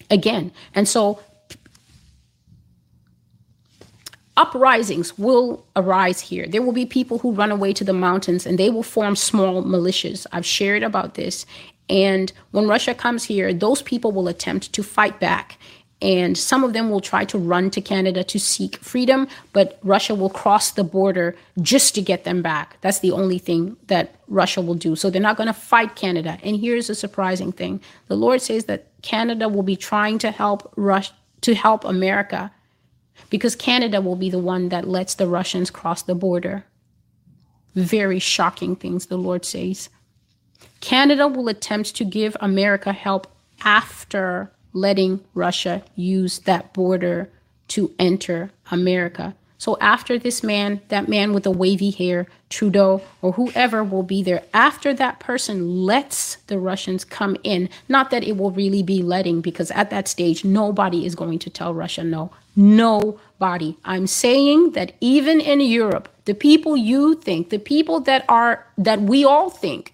again. 0.09 0.53
And 0.73 0.87
so 0.87 1.19
uprisings 4.41 5.17
will 5.19 5.63
arise 5.75 6.19
here. 6.19 6.47
There 6.47 6.63
will 6.63 6.73
be 6.73 6.85
people 6.85 7.19
who 7.19 7.31
run 7.31 7.51
away 7.51 7.73
to 7.73 7.83
the 7.83 7.93
mountains 7.93 8.47
and 8.47 8.57
they 8.57 8.71
will 8.71 8.83
form 8.83 9.15
small 9.15 9.63
militias. 9.63 10.25
I've 10.31 10.45
shared 10.45 10.81
about 10.81 11.13
this. 11.13 11.45
And 11.89 12.33
when 12.49 12.67
Russia 12.67 12.95
comes 12.95 13.23
here, 13.23 13.53
those 13.53 13.83
people 13.83 14.11
will 14.11 14.27
attempt 14.27 14.73
to 14.73 14.81
fight 14.81 15.19
back. 15.19 15.59
And 16.01 16.35
some 16.35 16.63
of 16.63 16.73
them 16.73 16.89
will 16.89 17.01
try 17.01 17.25
to 17.25 17.37
run 17.37 17.69
to 17.71 17.81
Canada 17.81 18.23
to 18.23 18.39
seek 18.39 18.77
freedom, 18.77 19.27
but 19.53 19.77
Russia 19.83 20.15
will 20.15 20.31
cross 20.31 20.71
the 20.71 20.83
border 20.83 21.35
just 21.61 21.93
to 21.93 22.01
get 22.01 22.23
them 22.23 22.41
back. 22.41 22.77
That's 22.81 22.99
the 22.99 23.11
only 23.11 23.37
thing 23.37 23.77
that 23.85 24.15
Russia 24.27 24.61
will 24.61 24.73
do. 24.73 24.95
So 24.95 25.11
they're 25.11 25.21
not 25.21 25.37
going 25.37 25.53
to 25.53 25.53
fight 25.53 25.95
Canada. 25.95 26.39
And 26.41 26.59
here's 26.59 26.89
a 26.89 26.95
surprising 26.95 27.51
thing 27.51 27.79
the 28.07 28.15
Lord 28.15 28.41
says 28.41 28.65
that 28.65 28.87
Canada 29.03 29.47
will 29.47 29.61
be 29.61 29.75
trying 29.75 30.17
to 30.19 30.31
help 30.31 30.73
Russia. 30.75 31.13
To 31.41 31.55
help 31.55 31.85
America 31.85 32.51
because 33.29 33.55
Canada 33.55 34.01
will 34.01 34.15
be 34.15 34.29
the 34.29 34.39
one 34.39 34.69
that 34.69 34.87
lets 34.87 35.15
the 35.15 35.27
Russians 35.27 35.69
cross 35.69 36.01
the 36.01 36.15
border. 36.15 36.65
Very 37.75 38.19
shocking 38.19 38.75
things, 38.75 39.05
the 39.05 39.17
Lord 39.17 39.45
says. 39.45 39.89
Canada 40.81 41.27
will 41.27 41.47
attempt 41.47 41.95
to 41.95 42.05
give 42.05 42.35
America 42.39 42.91
help 42.91 43.27
after 43.63 44.51
letting 44.73 45.23
Russia 45.33 45.83
use 45.95 46.39
that 46.39 46.73
border 46.73 47.31
to 47.69 47.93
enter 47.99 48.51
America. 48.71 49.35
So 49.61 49.77
after 49.79 50.17
this 50.17 50.41
man, 50.41 50.81
that 50.87 51.07
man 51.07 51.33
with 51.33 51.43
the 51.43 51.51
wavy 51.51 51.91
hair, 51.91 52.25
Trudeau, 52.49 53.03
or 53.21 53.33
whoever 53.33 53.83
will 53.83 54.01
be 54.01 54.23
there, 54.23 54.41
after 54.55 54.91
that 54.95 55.19
person 55.19 55.85
lets 55.85 56.37
the 56.47 56.57
Russians 56.57 57.05
come 57.05 57.37
in, 57.43 57.69
not 57.87 58.09
that 58.09 58.23
it 58.23 58.37
will 58.37 58.49
really 58.49 58.81
be 58.81 59.03
letting, 59.03 59.39
because 59.39 59.69
at 59.69 59.91
that 59.91 60.07
stage, 60.07 60.43
nobody 60.43 61.05
is 61.05 61.13
going 61.13 61.37
to 61.37 61.51
tell 61.51 61.75
Russia 61.75 62.03
no. 62.03 62.31
Nobody. 62.55 63.77
I'm 63.85 64.07
saying 64.07 64.71
that 64.71 64.93
even 64.99 65.39
in 65.39 65.61
Europe, 65.61 66.09
the 66.25 66.33
people 66.33 66.75
you 66.75 67.13
think, 67.13 67.51
the 67.51 67.59
people 67.59 67.99
that 67.99 68.25
are, 68.27 68.65
that 68.79 69.03
we 69.03 69.23
all 69.23 69.51
think 69.51 69.93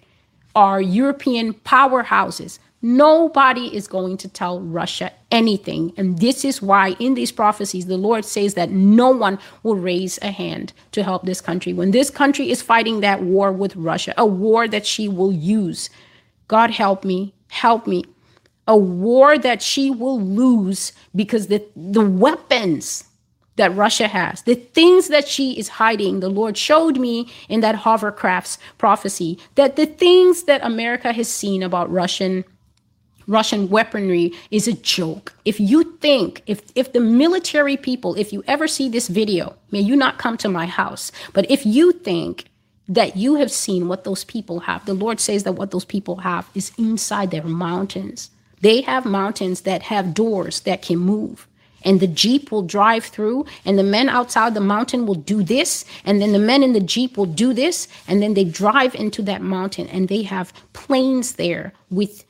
are 0.56 0.80
European 0.80 1.52
powerhouses, 1.52 2.58
Nobody 2.80 3.74
is 3.74 3.88
going 3.88 4.18
to 4.18 4.28
tell 4.28 4.60
Russia 4.60 5.12
anything. 5.32 5.92
And 5.96 6.18
this 6.18 6.44
is 6.44 6.62
why 6.62 6.90
in 7.00 7.14
these 7.14 7.32
prophecies, 7.32 7.86
the 7.86 7.96
Lord 7.96 8.24
says 8.24 8.54
that 8.54 8.70
no 8.70 9.10
one 9.10 9.38
will 9.64 9.74
raise 9.74 10.18
a 10.22 10.30
hand 10.30 10.72
to 10.92 11.02
help 11.02 11.24
this 11.24 11.40
country. 11.40 11.72
When 11.72 11.90
this 11.90 12.08
country 12.08 12.50
is 12.50 12.62
fighting 12.62 13.00
that 13.00 13.22
war 13.22 13.50
with 13.52 13.74
Russia, 13.74 14.14
a 14.16 14.26
war 14.26 14.68
that 14.68 14.86
she 14.86 15.08
will 15.08 15.32
use, 15.32 15.90
God 16.46 16.70
help 16.70 17.04
me, 17.04 17.34
help 17.48 17.86
me, 17.88 18.04
a 18.68 18.76
war 18.76 19.38
that 19.38 19.60
she 19.60 19.90
will 19.90 20.20
lose 20.20 20.92
because 21.16 21.48
the, 21.48 21.64
the 21.74 22.04
weapons 22.04 23.04
that 23.56 23.74
Russia 23.74 24.06
has, 24.06 24.42
the 24.42 24.54
things 24.54 25.08
that 25.08 25.26
she 25.26 25.58
is 25.58 25.68
hiding. 25.68 26.20
The 26.20 26.28
Lord 26.28 26.56
showed 26.56 26.96
me 26.96 27.28
in 27.48 27.60
that 27.60 27.74
hovercrafts 27.74 28.56
prophecy 28.78 29.36
that 29.56 29.74
the 29.74 29.86
things 29.86 30.44
that 30.44 30.64
America 30.64 31.12
has 31.12 31.28
seen 31.28 31.64
about 31.64 31.90
Russian 31.90 32.44
Russian 33.28 33.68
weaponry 33.68 34.32
is 34.50 34.66
a 34.66 34.72
joke. 34.72 35.34
If 35.44 35.60
you 35.60 35.96
think, 35.98 36.42
if, 36.46 36.62
if 36.74 36.92
the 36.92 37.00
military 37.00 37.76
people, 37.76 38.14
if 38.16 38.32
you 38.32 38.42
ever 38.48 38.66
see 38.66 38.88
this 38.88 39.06
video, 39.06 39.54
may 39.70 39.80
you 39.80 39.94
not 39.94 40.18
come 40.18 40.38
to 40.38 40.48
my 40.48 40.66
house, 40.66 41.12
but 41.34 41.48
if 41.50 41.64
you 41.64 41.92
think 41.92 42.46
that 42.88 43.18
you 43.18 43.34
have 43.34 43.52
seen 43.52 43.86
what 43.86 44.04
those 44.04 44.24
people 44.24 44.60
have, 44.60 44.86
the 44.86 44.94
Lord 44.94 45.20
says 45.20 45.42
that 45.44 45.52
what 45.52 45.70
those 45.70 45.84
people 45.84 46.16
have 46.16 46.48
is 46.54 46.72
inside 46.78 47.30
their 47.30 47.44
mountains. 47.44 48.30
They 48.62 48.80
have 48.80 49.04
mountains 49.04 49.60
that 49.60 49.82
have 49.82 50.14
doors 50.14 50.60
that 50.60 50.80
can 50.80 50.98
move. 50.98 51.46
And 51.84 52.00
the 52.00 52.08
Jeep 52.08 52.50
will 52.50 52.62
drive 52.62 53.04
through, 53.04 53.44
and 53.64 53.78
the 53.78 53.84
men 53.84 54.08
outside 54.08 54.54
the 54.54 54.60
mountain 54.60 55.06
will 55.06 55.14
do 55.14 55.42
this, 55.42 55.84
and 56.04 56.20
then 56.20 56.32
the 56.32 56.38
men 56.38 56.62
in 56.62 56.72
the 56.72 56.80
Jeep 56.80 57.16
will 57.16 57.26
do 57.26 57.52
this, 57.52 57.86
and 58.08 58.20
then 58.20 58.34
they 58.34 58.44
drive 58.44 58.94
into 58.94 59.22
that 59.22 59.42
mountain, 59.42 59.86
and 59.88 60.08
they 60.08 60.22
have 60.22 60.52
planes 60.72 61.34
there 61.34 61.72
with 61.90 62.24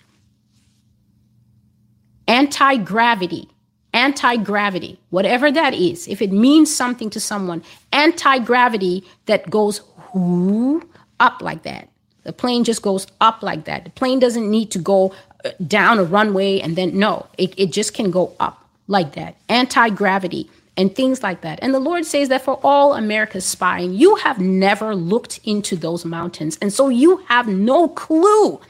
anti 2.29 2.76
gravity, 2.76 3.49
anti 3.93 4.37
gravity, 4.37 5.01
whatever 5.11 5.51
that 5.51 5.74
is, 5.74 6.07
if 6.07 6.22
it 6.22 6.31
means 6.31 6.74
something 6.74 7.11
to 7.11 7.20
someone, 7.20 7.64
anti 7.93 8.39
gravity 8.39 9.05
that 9.26 9.51
goes 9.51 9.81
whoo, 10.14 10.89
up 11.18 11.43
like 11.43 11.62
that. 11.64 11.89
The 12.24 12.33
plane 12.33 12.62
just 12.62 12.83
goes 12.83 13.07
up 13.20 13.43
like 13.43 13.64
that. 13.64 13.85
The 13.85 13.91
plane 13.91 14.18
doesn't 14.18 14.49
need 14.49 14.70
to 14.72 14.79
go 14.79 15.14
uh, 15.45 15.51
down 15.66 15.99
a 15.99 16.05
runway 16.05 16.61
and 16.61 16.76
then, 16.76 16.99
no, 16.99 17.26
it, 17.39 17.55
it 17.59 17.72
just 17.72 17.95
can 17.95 18.11
go 18.11 18.37
up 18.39 18.68
like 18.87 19.14
that. 19.14 19.37
Anti 19.49 19.89
gravity 19.91 20.51
and 20.76 20.95
things 20.95 21.22
like 21.22 21.41
that. 21.41 21.59
And 21.62 21.74
the 21.74 21.81
Lord 21.81 22.05
says 22.05 22.29
that 22.29 22.43
for 22.43 22.61
all 22.62 22.95
America's 22.95 23.45
spying, 23.45 23.95
you 23.95 24.14
have 24.16 24.39
never 24.39 24.95
looked 24.95 25.41
into 25.45 25.74
those 25.74 26.05
mountains. 26.05 26.59
And 26.62 26.72
so 26.72 26.89
you 26.89 27.18
have 27.29 27.49
no 27.49 27.89
clue 27.89 28.61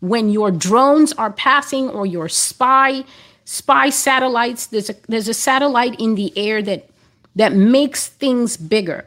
when 0.00 0.30
your 0.30 0.50
drones 0.50 1.12
are 1.14 1.32
passing 1.32 1.88
or 1.88 2.06
your 2.06 2.28
spy 2.28 3.04
spy 3.44 3.90
satellites 3.90 4.66
there's 4.66 4.90
a 4.90 4.94
there's 5.08 5.28
a 5.28 5.34
satellite 5.34 5.98
in 6.00 6.14
the 6.14 6.32
air 6.36 6.62
that 6.62 6.90
that 7.36 7.52
makes 7.52 8.08
things 8.08 8.56
bigger. 8.56 9.06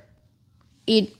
It 0.87 1.15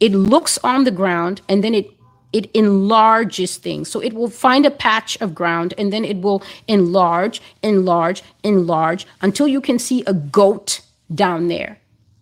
it 0.00 0.12
looks 0.12 0.58
on 0.64 0.84
the 0.84 0.90
ground 0.90 1.40
and 1.48 1.62
then 1.62 1.74
it 1.74 1.90
it 2.32 2.50
enlarges 2.54 3.58
things. 3.58 3.90
So 3.90 4.00
it 4.00 4.14
will 4.14 4.30
find 4.30 4.64
a 4.64 4.70
patch 4.70 5.20
of 5.20 5.34
ground 5.34 5.74
and 5.76 5.92
then 5.92 6.04
it 6.04 6.20
will 6.20 6.42
enlarge 6.66 7.42
enlarge 7.62 8.22
enlarge 8.42 9.06
until 9.20 9.46
you 9.46 9.60
can 9.60 9.78
see 9.78 10.02
a 10.06 10.14
goat 10.14 10.80
down 11.14 11.48
there. 11.48 11.78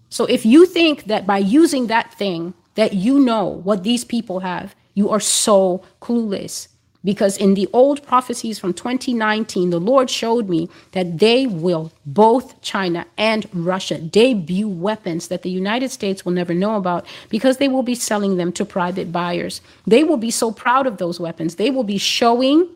So 0.09 0.25
if 0.25 0.45
you 0.45 0.67
think 0.67 1.05
that 1.05 1.27
by 1.27 1.39
using 1.39 1.87
that 1.87 2.13
thing 2.15 2.55
that 2.75 2.95
you 2.95 3.21
know 3.21 3.47
what 3.47 3.85
these 3.85 4.05
people 4.05 4.41
have 4.41 4.75
you 4.95 5.09
are 5.09 5.21
so 5.21 5.83
clueless 6.01 6.69
because 7.05 7.37
in 7.37 7.55
the 7.55 7.69
old 7.73 8.03
prophecies 8.03 8.59
from 8.59 8.75
2019, 8.75 9.71
the 9.71 9.81
Lord 9.81 10.11
showed 10.11 10.49
me 10.49 10.69
that 10.93 11.19
they 11.19 11.47
will, 11.47 11.93
both 12.05 12.61
China 12.61 13.07
and 13.17 13.49
Russia, 13.53 13.99
debut 13.99 14.69
weapons 14.69 15.29
that 15.29 15.43
the 15.43 15.51
United 15.51 15.91
States 15.91 16.25
will 16.25 16.33
never 16.33 16.53
know 16.53 16.77
about 16.77 17.07
because 17.31 17.57
they 17.57 17.69
will 17.69 17.83
be 17.83 17.95
selling 17.95 18.37
them 18.37 18.53
to 18.53 18.65
private 18.65 19.11
buyers. 19.11 19.61
They 19.87 20.05
will 20.05 20.19
be 20.19 20.31
so 20.31 20.53
proud 20.53 20.87
of 20.87 20.99
those 20.99 21.19
weapons. 21.19 21.55
They 21.55 21.71
will 21.71 21.85
be 21.85 21.99
showing 21.99 22.69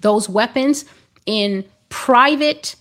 those 0.00 0.28
weapons 0.28 0.84
in 1.26 1.64
private 1.88 2.76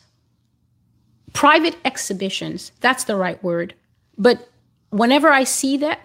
private 1.34 1.76
exhibitions. 1.86 2.72
That's 2.82 3.04
the 3.04 3.16
right 3.16 3.42
word. 3.44 3.76
But 4.18 4.50
whenever 4.90 5.30
I 5.30 5.44
see 5.44 5.78
that, 5.78 6.00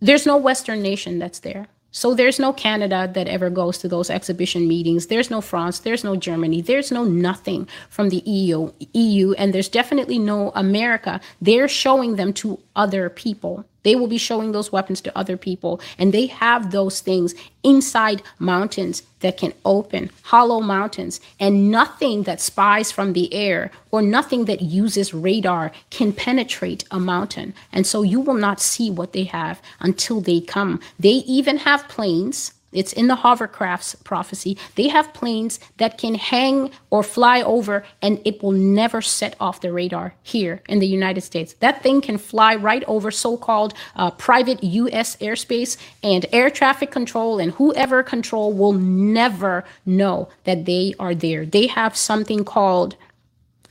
there's 0.00 0.24
no 0.24 0.38
Western 0.38 0.80
nation 0.80 1.18
that's 1.18 1.40
there. 1.40 1.68
So 1.92 2.14
there's 2.14 2.38
no 2.38 2.52
Canada 2.52 3.10
that 3.12 3.26
ever 3.26 3.50
goes 3.50 3.78
to 3.78 3.88
those 3.88 4.10
exhibition 4.10 4.68
meetings. 4.68 5.08
There's 5.08 5.30
no 5.30 5.40
France. 5.40 5.80
There's 5.80 6.04
no 6.04 6.14
Germany. 6.14 6.60
There's 6.60 6.92
no 6.92 7.04
nothing 7.04 7.68
from 7.88 8.10
the 8.10 8.22
EU. 8.24 8.72
EU, 8.92 9.32
and 9.32 9.52
there's 9.52 9.68
definitely 9.68 10.18
no 10.18 10.52
America. 10.54 11.20
They're 11.40 11.68
showing 11.68 12.16
them 12.16 12.32
to 12.34 12.60
other 12.76 13.10
people. 13.10 13.64
They 13.82 13.94
will 13.94 14.06
be 14.06 14.18
showing 14.18 14.52
those 14.52 14.72
weapons 14.72 15.00
to 15.02 15.18
other 15.18 15.36
people, 15.36 15.80
and 15.98 16.12
they 16.12 16.26
have 16.26 16.70
those 16.70 17.00
things 17.00 17.34
inside 17.62 18.22
mountains 18.38 19.02
that 19.20 19.36
can 19.36 19.52
open, 19.64 20.10
hollow 20.22 20.60
mountains, 20.60 21.20
and 21.38 21.70
nothing 21.70 22.22
that 22.24 22.40
spies 22.40 22.90
from 22.90 23.12
the 23.12 23.32
air 23.34 23.70
or 23.90 24.02
nothing 24.02 24.46
that 24.46 24.62
uses 24.62 25.14
radar 25.14 25.72
can 25.90 26.12
penetrate 26.12 26.84
a 26.90 26.98
mountain. 26.98 27.54
And 27.72 27.86
so 27.86 28.02
you 28.02 28.20
will 28.20 28.34
not 28.34 28.60
see 28.60 28.90
what 28.90 29.12
they 29.12 29.24
have 29.24 29.60
until 29.80 30.20
they 30.20 30.40
come. 30.40 30.80
They 30.98 31.24
even 31.26 31.58
have 31.58 31.88
planes 31.88 32.54
it's 32.72 32.92
in 32.92 33.08
the 33.08 33.16
hovercraft's 33.16 33.94
prophecy. 33.96 34.56
They 34.76 34.88
have 34.88 35.12
planes 35.12 35.58
that 35.78 35.98
can 35.98 36.14
hang 36.14 36.70
or 36.90 37.02
fly 37.02 37.42
over 37.42 37.84
and 38.00 38.20
it 38.24 38.42
will 38.42 38.52
never 38.52 39.02
set 39.02 39.36
off 39.40 39.60
the 39.60 39.72
radar 39.72 40.14
here 40.22 40.62
in 40.68 40.78
the 40.78 40.86
United 40.86 41.22
States. 41.22 41.54
That 41.54 41.82
thing 41.82 42.00
can 42.00 42.18
fly 42.18 42.54
right 42.54 42.84
over 42.86 43.10
so 43.10 43.36
called 43.36 43.74
uh, 43.96 44.10
private 44.12 44.62
US 44.62 45.16
airspace 45.16 45.76
and 46.02 46.26
air 46.32 46.50
traffic 46.50 46.90
control 46.90 47.38
and 47.38 47.52
whoever 47.52 48.02
control 48.02 48.52
will 48.52 48.72
never 48.72 49.64
know 49.84 50.28
that 50.44 50.64
they 50.64 50.94
are 50.98 51.14
there. 51.14 51.44
They 51.44 51.66
have 51.66 51.96
something 51.96 52.44
called 52.44 52.96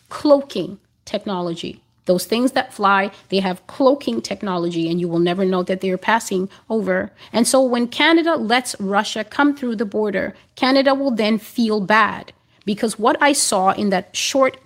cloaking 0.09 0.79
technology. 1.05 1.81
Those 2.05 2.25
things 2.25 2.53
that 2.53 2.73
fly, 2.73 3.11
they 3.29 3.39
have 3.39 3.65
cloaking 3.67 4.21
technology, 4.21 4.89
and 4.89 4.99
you 4.99 5.07
will 5.07 5.19
never 5.19 5.45
know 5.45 5.63
that 5.63 5.81
they're 5.81 5.97
passing 5.97 6.49
over. 6.69 7.11
And 7.31 7.47
so 7.47 7.61
when 7.61 7.87
Canada 7.87 8.35
lets 8.35 8.79
Russia 8.79 9.23
come 9.23 9.55
through 9.55 9.75
the 9.75 9.85
border, 9.85 10.35
Canada 10.55 10.95
will 10.95 11.11
then 11.11 11.37
feel 11.37 11.81
bad. 11.81 12.33
Because 12.65 12.97
what 12.97 13.21
I 13.21 13.33
saw 13.33 13.71
in 13.71 13.89
that 13.89 14.15
short 14.15 14.57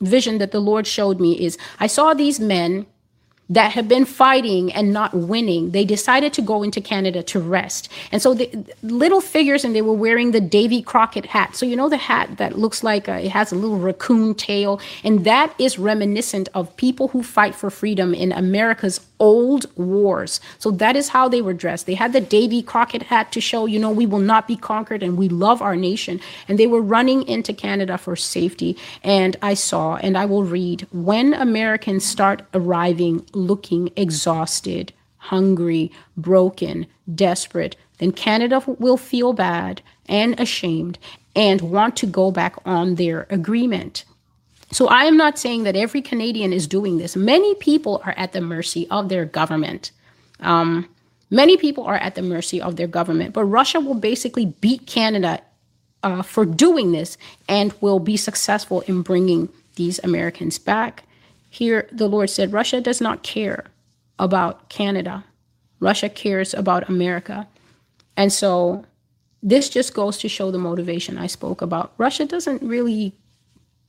vision 0.00 0.38
that 0.38 0.50
the 0.50 0.60
Lord 0.60 0.86
showed 0.86 1.20
me 1.20 1.38
is 1.40 1.56
I 1.78 1.86
saw 1.86 2.12
these 2.12 2.40
men 2.40 2.86
that 3.52 3.72
have 3.72 3.86
been 3.86 4.04
fighting 4.06 4.72
and 4.72 4.92
not 4.92 5.12
winning, 5.12 5.70
they 5.72 5.84
decided 5.84 6.32
to 6.32 6.42
go 6.42 6.62
into 6.62 6.80
Canada 6.80 7.22
to 7.22 7.38
rest. 7.38 7.88
And 8.10 8.22
so 8.22 8.32
the 8.32 8.50
little 8.82 9.20
figures, 9.20 9.64
and 9.64 9.74
they 9.74 9.82
were 9.82 9.92
wearing 9.92 10.30
the 10.30 10.40
Davy 10.40 10.80
Crockett 10.80 11.26
hat. 11.26 11.54
So 11.54 11.66
you 11.66 11.76
know 11.76 11.90
the 11.90 11.98
hat 11.98 12.38
that 12.38 12.58
looks 12.58 12.82
like 12.82 13.08
a, 13.08 13.20
it 13.24 13.30
has 13.30 13.52
a 13.52 13.54
little 13.54 13.78
raccoon 13.78 14.34
tail, 14.34 14.80
and 15.04 15.24
that 15.24 15.54
is 15.58 15.78
reminiscent 15.78 16.48
of 16.54 16.74
people 16.76 17.08
who 17.08 17.22
fight 17.22 17.54
for 17.54 17.68
freedom 17.70 18.14
in 18.14 18.32
America's 18.32 18.98
old 19.22 19.66
wars. 19.76 20.40
So 20.58 20.72
that 20.72 20.96
is 20.96 21.08
how 21.08 21.28
they 21.28 21.40
were 21.40 21.54
dressed. 21.54 21.86
They 21.86 21.94
had 21.94 22.12
the 22.12 22.20
Davy 22.20 22.60
Crockett 22.60 23.04
hat 23.04 23.30
to 23.32 23.40
show, 23.40 23.66
you 23.66 23.78
know, 23.78 23.90
we 23.90 24.04
will 24.04 24.18
not 24.18 24.48
be 24.48 24.56
conquered 24.56 25.00
and 25.00 25.16
we 25.16 25.28
love 25.28 25.62
our 25.62 25.76
nation. 25.76 26.20
And 26.48 26.58
they 26.58 26.66
were 26.66 26.82
running 26.82 27.22
into 27.28 27.52
Canada 27.52 27.96
for 27.96 28.16
safety. 28.16 28.76
And 29.04 29.36
I 29.40 29.54
saw, 29.54 29.94
and 29.96 30.18
I 30.18 30.24
will 30.24 30.42
read, 30.42 30.88
when 30.90 31.34
Americans 31.34 32.04
start 32.04 32.42
arriving 32.52 33.24
looking 33.32 33.90
exhausted, 33.94 34.92
hungry, 35.18 35.92
broken, 36.16 36.88
desperate, 37.14 37.76
then 37.98 38.10
Canada 38.10 38.60
will 38.66 38.96
feel 38.96 39.32
bad 39.32 39.82
and 40.08 40.38
ashamed 40.40 40.98
and 41.36 41.60
want 41.60 41.96
to 41.98 42.06
go 42.06 42.32
back 42.32 42.56
on 42.66 42.96
their 42.96 43.28
agreement. 43.30 44.04
So 44.72 44.88
I 44.88 45.04
am 45.04 45.18
not 45.18 45.38
saying 45.38 45.64
that 45.64 45.76
every 45.76 46.00
Canadian 46.00 46.52
is 46.52 46.66
doing 46.66 46.96
this. 46.96 47.14
Many 47.14 47.54
people 47.56 48.00
are 48.04 48.14
at 48.16 48.32
the 48.32 48.40
mercy 48.40 48.88
of 48.90 49.10
their 49.10 49.26
government. 49.26 49.92
Um, 50.40 50.88
many 51.30 51.58
people 51.58 51.84
are 51.84 51.96
at 51.96 52.14
the 52.14 52.22
mercy 52.22 52.60
of 52.60 52.76
their 52.76 52.86
government, 52.86 53.34
but 53.34 53.44
Russia 53.44 53.80
will 53.80 53.94
basically 53.94 54.46
beat 54.46 54.86
Canada 54.86 55.42
uh, 56.02 56.22
for 56.22 56.46
doing 56.46 56.92
this 56.92 57.18
and 57.48 57.74
will 57.82 57.98
be 57.98 58.16
successful 58.16 58.80
in 58.82 59.02
bringing 59.02 59.50
these 59.76 60.00
Americans 60.02 60.58
back. 60.58 61.04
Here, 61.50 61.86
the 61.92 62.08
Lord 62.08 62.30
said, 62.30 62.52
Russia 62.52 62.80
does 62.80 63.00
not 63.00 63.22
care 63.22 63.66
about 64.18 64.70
Canada. 64.70 65.24
Russia 65.80 66.08
cares 66.08 66.54
about 66.54 66.88
America. 66.88 67.46
And 68.16 68.32
so 68.32 68.86
this 69.42 69.68
just 69.68 69.92
goes 69.92 70.16
to 70.18 70.28
show 70.28 70.50
the 70.50 70.58
motivation 70.58 71.18
I 71.18 71.26
spoke 71.26 71.60
about. 71.60 71.92
Russia 71.98 72.24
doesn't 72.24 72.62
really 72.62 73.14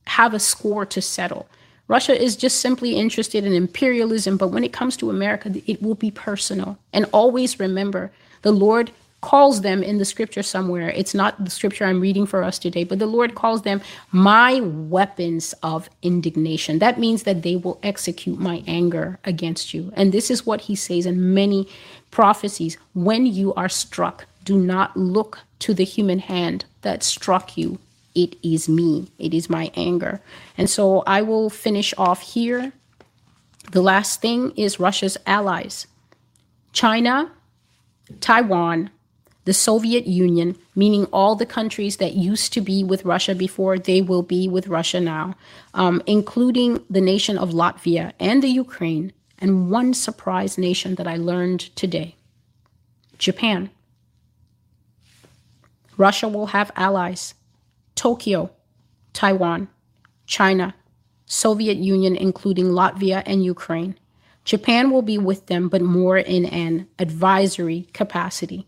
have 0.06 0.34
a 0.34 0.40
score 0.40 0.86
to 0.86 1.02
settle. 1.02 1.48
Russia 1.88 2.20
is 2.20 2.36
just 2.36 2.60
simply 2.60 2.96
interested 2.96 3.44
in 3.44 3.54
imperialism, 3.54 4.38
but 4.38 4.50
when 4.50 4.64
it 4.64 4.74
comes 4.74 4.96
to 4.98 5.10
America, 5.10 5.54
it 5.68 5.82
will 5.82 5.96
be 5.96 6.12
personal. 6.12 6.78
And 6.94 7.06
always 7.12 7.60
remember, 7.60 8.12
the 8.42 8.52
Lord 8.52 8.92
calls 9.24 9.62
them 9.62 9.82
in 9.82 10.00
the 10.00 10.06
scripture 10.06 10.44
somewhere. 10.44 10.90
It's 10.90 11.14
not 11.14 11.44
the 11.44 11.50
scripture 11.50 11.86
I'm 11.86 12.02
reading 12.02 12.26
for 12.26 12.44
us 12.44 12.60
today, 12.60 12.84
but 12.84 13.00
the 13.00 13.08
Lord 13.08 13.36
calls 13.36 13.62
them 13.62 13.82
my 14.12 14.60
weapons 14.60 15.54
of 15.64 15.90
indignation. 16.02 16.80
That 16.80 17.00
means 17.00 17.24
that 17.24 17.42
they 17.42 17.56
will 17.56 17.80
execute 17.84 18.38
my 18.38 18.64
anger 18.68 19.20
against 19.24 19.74
you. 19.74 19.94
And 19.96 20.12
this 20.12 20.30
is 20.30 20.46
what 20.46 20.62
he 20.62 20.76
says 20.76 21.06
in 21.06 21.34
many 21.34 21.70
prophecies 22.12 22.78
when 22.94 23.26
you 23.26 23.54
are 23.54 23.70
struck, 23.70 24.26
do 24.44 24.58
not 24.60 24.96
look 24.98 25.40
to 25.60 25.74
the 25.74 25.86
human 25.86 26.20
hand 26.20 26.66
that 26.82 27.02
struck 27.02 27.58
you, 27.58 27.80
it 28.16 28.36
is 28.44 28.70
me, 28.70 29.12
it 29.18 29.34
is 29.34 29.50
my 29.50 29.72
anger. 29.76 30.22
And 30.58 30.70
so 30.70 31.04
I 31.08 31.22
will 31.22 31.50
finish 31.50 31.94
off 31.98 32.22
here. 32.22 32.74
The 33.72 33.82
last 33.82 34.22
thing 34.22 34.52
is 34.56 34.80
Russia's 34.80 35.18
allies 35.26 35.88
China, 36.74 37.32
Taiwan, 38.20 38.90
the 39.46 39.54
Soviet 39.54 40.08
Union, 40.08 40.58
meaning 40.76 41.06
all 41.06 41.36
the 41.36 41.46
countries 41.46 41.98
that 41.98 42.14
used 42.14 42.54
to 42.54 42.62
be 42.62 42.84
with 42.84 43.06
Russia 43.06 43.36
before, 43.36 43.78
they 43.78 44.02
will 44.02 44.24
be 44.24 44.48
with 44.48 44.68
Russia 44.68 45.00
now, 45.00 45.36
um, 45.74 46.02
including 46.06 46.84
the 46.90 47.02
nation 47.02 47.38
of 47.38 47.50
Latvia 47.52 48.14
and 48.20 48.42
the 48.42 48.48
Ukraine, 48.48 49.12
and 49.40 49.70
one 49.70 49.94
surprise 49.94 50.58
nation 50.58 50.96
that 50.96 51.08
I 51.08 51.18
learned 51.18 51.60
today 51.76 52.16
Japan. 53.18 53.70
Russia 55.98 56.28
will 56.28 56.48
have 56.48 56.72
allies 56.76 57.36
Tokyo, 57.96 58.52
Taiwan, 59.14 59.68
China, 60.26 60.76
Soviet 61.26 61.78
Union, 61.78 62.16
including 62.16 62.68
Latvia 62.68 63.24
and 63.26 63.44
Ukraine. 63.44 63.98
Japan 64.46 64.92
will 64.92 65.02
be 65.02 65.18
with 65.18 65.46
them, 65.48 65.70
but 65.70 65.82
more 65.82 66.18
in 66.18 66.46
an 66.46 66.88
advisory 67.00 67.88
capacity. 67.94 68.68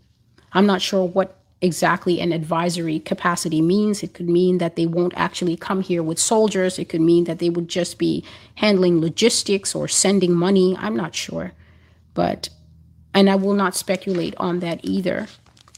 I'm 0.54 0.66
not 0.66 0.82
sure 0.82 1.06
what 1.06 1.38
exactly 1.62 2.22
an 2.22 2.32
advisory 2.32 3.00
capacity 3.00 3.62
means. 3.62 4.04
It 4.04 4.14
could 4.14 4.30
mean 4.30 4.60
that 4.60 4.76
they 4.76 4.86
won't 4.86 5.14
actually 5.16 5.58
come 5.58 5.82
here 5.82 6.04
with 6.04 6.20
soldiers. 6.20 6.80
It 6.80 6.90
could 6.90 7.02
mean 7.02 7.26
that 7.26 7.40
they 7.40 7.50
would 7.50 7.68
just 7.68 7.98
be 7.98 8.24
handling 8.56 9.02
logistics 9.02 9.76
or 9.76 9.88
sending 9.88 10.34
money. 10.34 10.78
I'm 10.78 10.96
not 10.96 11.16
sure. 11.16 11.54
But, 12.14 12.50
and 13.14 13.30
I 13.30 13.36
will 13.36 13.54
not 13.54 13.76
speculate 13.76 14.36
on 14.38 14.60
that 14.60 14.80
either. 14.84 15.28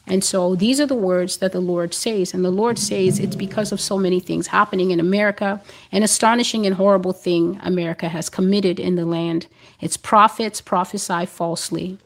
And 0.08 0.24
so 0.24 0.56
these 0.56 0.80
are 0.80 0.86
the 0.86 0.96
words 0.96 1.38
that 1.38 1.52
the 1.52 1.60
Lord 1.60 1.94
says. 1.94 2.34
And 2.34 2.44
the 2.44 2.50
Lord 2.50 2.80
says 2.80 3.20
it's 3.20 3.36
because 3.36 3.74
of 3.74 3.82
so 3.82 3.98
many 3.98 4.22
things 4.22 4.48
happening 4.48 4.92
in 4.92 5.02
America, 5.02 5.62
an 5.92 6.02
astonishing 6.02 6.66
and 6.66 6.76
horrible 6.76 7.12
thing 7.12 7.60
America 7.62 8.08
has 8.08 8.30
committed 8.30 8.80
in 8.80 8.96
the 8.96 9.06
land. 9.06 9.48
Its 9.82 9.98
prophets 9.98 10.62
prophesy 10.62 11.26
falsely. 11.26 11.98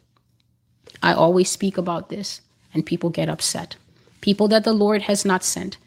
I 1.03 1.13
always 1.13 1.49
speak 1.49 1.77
about 1.77 2.09
this, 2.09 2.41
and 2.73 2.85
people 2.85 3.09
get 3.09 3.29
upset. 3.29 3.75
People 4.19 4.47
that 4.47 4.63
the 4.63 4.73
Lord 4.73 5.03
has 5.03 5.23
not 5.23 5.43
sent 5.43 5.77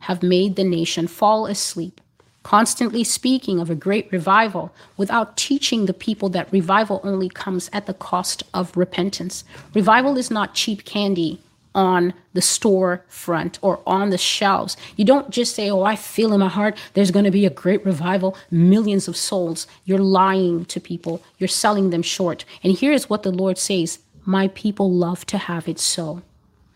have 0.00 0.22
made 0.22 0.56
the 0.56 0.64
nation 0.64 1.06
fall 1.06 1.46
asleep, 1.46 2.00
constantly 2.42 3.04
speaking 3.04 3.60
of 3.60 3.70
a 3.70 3.74
great 3.74 4.10
revival 4.10 4.72
without 4.96 5.36
teaching 5.36 5.86
the 5.86 5.94
people 5.94 6.28
that 6.30 6.52
revival 6.52 7.00
only 7.04 7.28
comes 7.28 7.68
at 7.72 7.86
the 7.86 7.94
cost 7.94 8.42
of 8.54 8.76
repentance. 8.76 9.44
Revival 9.74 10.16
is 10.16 10.30
not 10.30 10.54
cheap 10.54 10.84
candy 10.84 11.40
on 11.74 12.14
the 12.32 12.42
store 12.42 13.04
front 13.08 13.58
or 13.62 13.80
on 13.86 14.10
the 14.10 14.18
shelves. 14.18 14.76
You 14.96 15.04
don't 15.04 15.30
just 15.30 15.54
say, 15.54 15.70
Oh, 15.70 15.82
I 15.82 15.96
feel 15.96 16.32
in 16.32 16.40
my 16.40 16.48
heart 16.48 16.76
there's 16.94 17.10
going 17.10 17.24
to 17.24 17.30
be 17.30 17.46
a 17.46 17.50
great 17.50 17.84
revival, 17.84 18.36
millions 18.50 19.08
of 19.08 19.16
souls. 19.16 19.66
You're 19.84 19.98
lying 19.98 20.64
to 20.66 20.80
people, 20.80 21.22
you're 21.38 21.48
selling 21.48 21.90
them 21.90 22.02
short. 22.02 22.44
And 22.62 22.76
here's 22.76 23.08
what 23.08 23.22
the 23.22 23.32
Lord 23.32 23.58
says 23.58 24.00
My 24.24 24.48
people 24.48 24.90
love 24.90 25.24
to 25.26 25.38
have 25.38 25.68
it 25.68 25.78
so. 25.78 26.22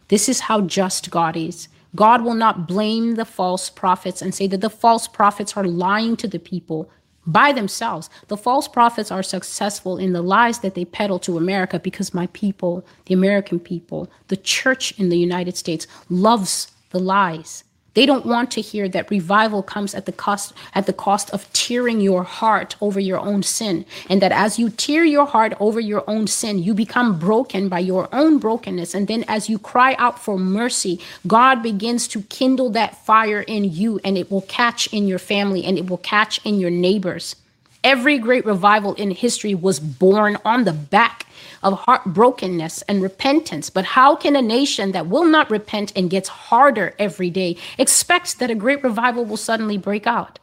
This 0.08 0.28
is 0.28 0.40
how 0.40 0.60
just 0.62 1.10
God 1.10 1.36
is. 1.36 1.68
God 1.96 2.22
will 2.22 2.34
not 2.34 2.66
blame 2.66 3.14
the 3.14 3.24
false 3.24 3.70
prophets 3.70 4.20
and 4.20 4.34
say 4.34 4.46
that 4.48 4.60
the 4.60 4.70
false 4.70 5.06
prophets 5.06 5.56
are 5.56 5.64
lying 5.64 6.16
to 6.16 6.28
the 6.28 6.40
people 6.40 6.90
by 7.26 7.52
themselves. 7.52 8.10
The 8.28 8.36
false 8.36 8.68
prophets 8.68 9.10
are 9.10 9.22
successful 9.22 9.98
in 9.98 10.12
the 10.12 10.22
lies 10.22 10.60
that 10.60 10.74
they 10.74 10.84
peddle 10.84 11.18
to 11.20 11.36
America 11.36 11.78
because 11.78 12.14
my 12.14 12.26
people, 12.28 12.84
the 13.06 13.14
American 13.14 13.58
people, 13.58 14.10
the 14.28 14.36
church 14.36 14.98
in 14.98 15.08
the 15.08 15.18
United 15.18 15.56
States 15.56 15.86
loves 16.08 16.72
the 16.90 16.98
lies. 16.98 17.64
They 17.94 18.06
don't 18.06 18.26
want 18.26 18.50
to 18.52 18.60
hear 18.60 18.88
that 18.88 19.10
revival 19.10 19.62
comes 19.62 19.94
at 19.94 20.06
the 20.06 20.12
cost 20.12 20.52
at 20.74 20.86
the 20.86 20.92
cost 20.92 21.30
of 21.30 21.50
tearing 21.52 22.00
your 22.00 22.24
heart 22.24 22.76
over 22.80 23.00
your 23.00 23.20
own 23.20 23.42
sin 23.42 23.84
and 24.10 24.20
that 24.20 24.32
as 24.32 24.58
you 24.58 24.70
tear 24.70 25.04
your 25.04 25.26
heart 25.26 25.54
over 25.60 25.80
your 25.80 26.04
own 26.08 26.26
sin 26.26 26.58
you 26.58 26.74
become 26.74 27.18
broken 27.18 27.68
by 27.68 27.78
your 27.78 28.08
own 28.12 28.38
brokenness 28.38 28.94
and 28.94 29.08
then 29.08 29.24
as 29.28 29.48
you 29.48 29.58
cry 29.58 29.94
out 29.94 30.18
for 30.18 30.38
mercy 30.38 31.00
God 31.26 31.62
begins 31.62 32.08
to 32.08 32.22
kindle 32.22 32.70
that 32.70 33.04
fire 33.04 33.40
in 33.40 33.64
you 33.64 34.00
and 34.04 34.18
it 34.18 34.30
will 34.30 34.42
catch 34.42 34.86
in 34.88 35.06
your 35.06 35.18
family 35.18 35.64
and 35.64 35.78
it 35.78 35.88
will 35.88 35.98
catch 35.98 36.44
in 36.44 36.60
your 36.60 36.70
neighbors. 36.70 37.36
Every 37.82 38.18
great 38.18 38.46
revival 38.46 38.94
in 38.94 39.10
history 39.10 39.54
was 39.54 39.78
born 39.78 40.38
on 40.44 40.64
the 40.64 40.72
back 40.72 41.26
of 41.64 41.80
heartbrokenness 41.80 42.82
and 42.86 43.02
repentance. 43.02 43.70
But 43.70 43.86
how 43.86 44.14
can 44.14 44.36
a 44.36 44.42
nation 44.42 44.92
that 44.92 45.08
will 45.08 45.24
not 45.24 45.50
repent 45.50 45.92
and 45.96 46.10
gets 46.10 46.28
harder 46.28 46.94
every 46.98 47.30
day 47.30 47.56
expect 47.78 48.38
that 48.38 48.50
a 48.50 48.54
great 48.54 48.84
revival 48.84 49.24
will 49.24 49.38
suddenly 49.38 49.78
break 49.78 50.06
out? 50.06 50.38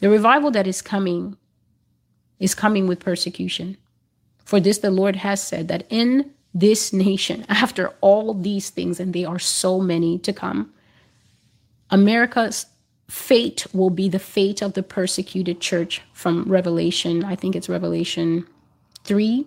The 0.00 0.08
revival 0.08 0.50
that 0.52 0.66
is 0.66 0.80
coming 0.80 1.36
is 2.38 2.54
coming 2.54 2.86
with 2.86 3.00
persecution. 3.00 3.76
For 4.44 4.60
this, 4.60 4.78
the 4.78 4.90
Lord 4.90 5.16
has 5.16 5.42
said 5.42 5.68
that 5.68 5.86
in 5.90 6.30
this 6.52 6.92
nation, 6.92 7.44
after 7.48 7.88
all 8.00 8.34
these 8.34 8.70
things, 8.70 9.00
and 9.00 9.12
they 9.12 9.24
are 9.24 9.38
so 9.38 9.80
many 9.80 10.18
to 10.20 10.32
come, 10.32 10.72
America's 11.90 12.66
fate 13.08 13.66
will 13.72 13.90
be 13.90 14.08
the 14.08 14.18
fate 14.18 14.62
of 14.62 14.74
the 14.74 14.82
persecuted 14.82 15.60
church 15.60 16.02
from 16.12 16.44
Revelation. 16.44 17.24
I 17.24 17.34
think 17.36 17.54
it's 17.54 17.68
Revelation 17.68 18.46
3 19.04 19.46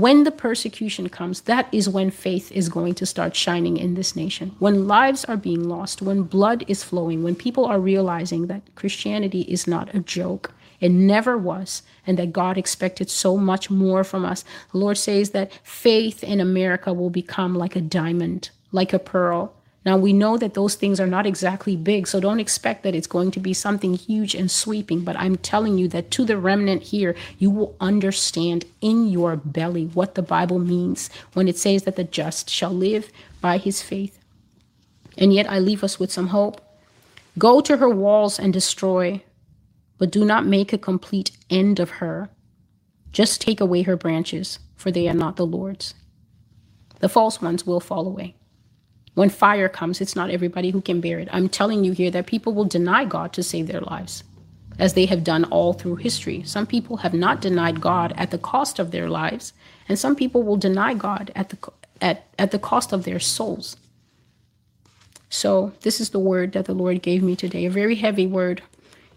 when 0.00 0.24
the 0.24 0.30
persecution 0.30 1.08
comes, 1.08 1.42
that 1.42 1.68
is 1.72 1.88
when 1.88 2.10
faith 2.10 2.50
is 2.52 2.68
going 2.68 2.94
to 2.94 3.06
start 3.06 3.36
shining 3.36 3.76
in 3.76 3.94
this 3.94 4.16
nation. 4.16 4.54
When 4.58 4.86
lives 4.86 5.24
are 5.24 5.36
being 5.36 5.68
lost, 5.68 6.02
when 6.02 6.22
blood 6.22 6.64
is 6.68 6.82
flowing, 6.82 7.22
when 7.22 7.34
people 7.34 7.64
are 7.64 7.80
realizing 7.80 8.46
that 8.46 8.62
Christianity 8.74 9.42
is 9.42 9.66
not 9.66 9.94
a 9.94 10.00
joke, 10.00 10.52
it 10.80 10.90
never 10.90 11.38
was, 11.38 11.82
and 12.06 12.18
that 12.18 12.32
God 12.32 12.58
expected 12.58 13.08
so 13.08 13.36
much 13.36 13.70
more 13.70 14.04
from 14.04 14.24
us. 14.24 14.44
The 14.72 14.78
Lord 14.78 14.98
says 14.98 15.30
that 15.30 15.52
faith 15.62 16.22
in 16.22 16.40
America 16.40 16.92
will 16.92 17.10
become 17.10 17.54
like 17.54 17.76
a 17.76 17.80
diamond, 17.80 18.50
like 18.72 18.92
a 18.92 18.98
pearl, 18.98 19.54
now, 19.84 19.98
we 19.98 20.14
know 20.14 20.38
that 20.38 20.54
those 20.54 20.76
things 20.76 20.98
are 20.98 21.06
not 21.06 21.26
exactly 21.26 21.76
big, 21.76 22.06
so 22.06 22.18
don't 22.18 22.40
expect 22.40 22.84
that 22.84 22.94
it's 22.94 23.06
going 23.06 23.30
to 23.32 23.40
be 23.40 23.52
something 23.52 23.92
huge 23.94 24.34
and 24.34 24.50
sweeping. 24.50 25.02
But 25.02 25.16
I'm 25.16 25.36
telling 25.36 25.76
you 25.76 25.88
that 25.88 26.10
to 26.12 26.24
the 26.24 26.38
remnant 26.38 26.84
here, 26.84 27.14
you 27.38 27.50
will 27.50 27.76
understand 27.80 28.64
in 28.80 29.08
your 29.08 29.36
belly 29.36 29.86
what 29.92 30.14
the 30.14 30.22
Bible 30.22 30.58
means 30.58 31.10
when 31.34 31.48
it 31.48 31.58
says 31.58 31.82
that 31.82 31.96
the 31.96 32.04
just 32.04 32.48
shall 32.48 32.72
live 32.72 33.10
by 33.42 33.58
his 33.58 33.82
faith. 33.82 34.18
And 35.18 35.34
yet, 35.34 35.50
I 35.50 35.58
leave 35.58 35.84
us 35.84 36.00
with 36.00 36.10
some 36.10 36.28
hope. 36.28 36.62
Go 37.36 37.60
to 37.60 37.76
her 37.76 37.90
walls 37.90 38.38
and 38.38 38.54
destroy, 38.54 39.22
but 39.98 40.10
do 40.10 40.24
not 40.24 40.46
make 40.46 40.72
a 40.72 40.78
complete 40.78 41.32
end 41.50 41.78
of 41.78 41.90
her. 41.90 42.30
Just 43.12 43.40
take 43.40 43.60
away 43.60 43.82
her 43.82 43.96
branches, 43.96 44.60
for 44.76 44.90
they 44.90 45.08
are 45.08 45.14
not 45.14 45.36
the 45.36 45.46
Lord's. 45.46 45.94
The 47.00 47.08
false 47.08 47.42
ones 47.42 47.66
will 47.66 47.80
fall 47.80 48.06
away. 48.06 48.34
When 49.14 49.30
fire 49.30 49.68
comes, 49.68 50.00
it's 50.00 50.16
not 50.16 50.30
everybody 50.30 50.70
who 50.70 50.80
can 50.80 51.00
bear 51.00 51.20
it. 51.20 51.28
I'm 51.32 51.48
telling 51.48 51.84
you 51.84 51.92
here 51.92 52.10
that 52.10 52.26
people 52.26 52.52
will 52.52 52.64
deny 52.64 53.04
God 53.04 53.32
to 53.34 53.42
save 53.42 53.68
their 53.68 53.80
lives, 53.80 54.24
as 54.78 54.94
they 54.94 55.06
have 55.06 55.22
done 55.22 55.44
all 55.44 55.72
through 55.72 55.96
history. 55.96 56.42
Some 56.42 56.66
people 56.66 56.98
have 56.98 57.14
not 57.14 57.40
denied 57.40 57.80
God 57.80 58.12
at 58.16 58.32
the 58.32 58.38
cost 58.38 58.78
of 58.78 58.90
their 58.90 59.08
lives, 59.08 59.52
and 59.88 59.98
some 59.98 60.16
people 60.16 60.42
will 60.42 60.56
deny 60.56 60.94
God 60.94 61.30
at 61.34 61.50
the 61.50 61.58
at, 62.00 62.26
at 62.38 62.50
the 62.50 62.58
cost 62.58 62.92
of 62.92 63.04
their 63.04 63.20
souls. 63.20 63.76
So, 65.30 65.72
this 65.80 66.00
is 66.00 66.10
the 66.10 66.18
word 66.18 66.52
that 66.52 66.66
the 66.66 66.74
Lord 66.74 67.02
gave 67.02 67.22
me 67.22 67.34
today, 67.34 67.64
a 67.64 67.70
very 67.70 67.96
heavy 67.96 68.26
word, 68.26 68.62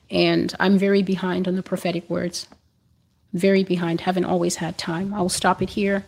and 0.09 0.53
I'm 0.59 0.77
very 0.77 1.03
behind 1.03 1.47
on 1.47 1.55
the 1.55 1.63
prophetic 1.63 2.09
words. 2.09 2.47
Very 3.33 3.63
behind, 3.63 4.01
haven't 4.01 4.25
always 4.25 4.55
had 4.55 4.77
time. 4.77 5.13
I 5.13 5.21
will 5.21 5.29
stop 5.29 5.61
it 5.61 5.71
here. 5.71 6.05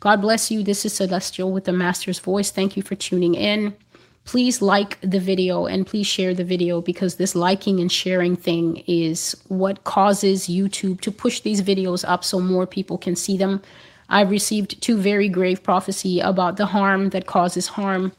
God 0.00 0.22
bless 0.22 0.50
you. 0.50 0.62
This 0.62 0.86
is 0.86 0.94
Celestial 0.94 1.52
with 1.52 1.64
the 1.64 1.74
Master's 1.74 2.20
Voice. 2.20 2.50
Thank 2.50 2.74
you 2.74 2.82
for 2.82 2.94
tuning 2.94 3.34
in. 3.34 3.76
Please 4.24 4.62
like 4.62 4.98
the 5.02 5.20
video 5.20 5.66
and 5.66 5.86
please 5.86 6.06
share 6.06 6.32
the 6.32 6.44
video 6.44 6.80
because 6.80 7.16
this 7.16 7.34
liking 7.34 7.80
and 7.80 7.92
sharing 7.92 8.34
thing 8.34 8.78
is 8.86 9.36
what 9.48 9.84
causes 9.84 10.46
YouTube 10.46 11.02
to 11.02 11.10
push 11.10 11.40
these 11.40 11.60
videos 11.60 12.02
up 12.08 12.24
so 12.24 12.40
more 12.40 12.66
people 12.66 12.96
can 12.96 13.14
see 13.14 13.36
them. 13.36 13.60
I've 14.08 14.30
received 14.30 14.80
two 14.80 14.96
very 14.96 15.28
grave 15.28 15.62
prophecy 15.62 16.18
about 16.18 16.56
the 16.56 16.66
harm 16.66 17.10
that 17.10 17.26
causes 17.26 17.66
harm. 17.66 18.12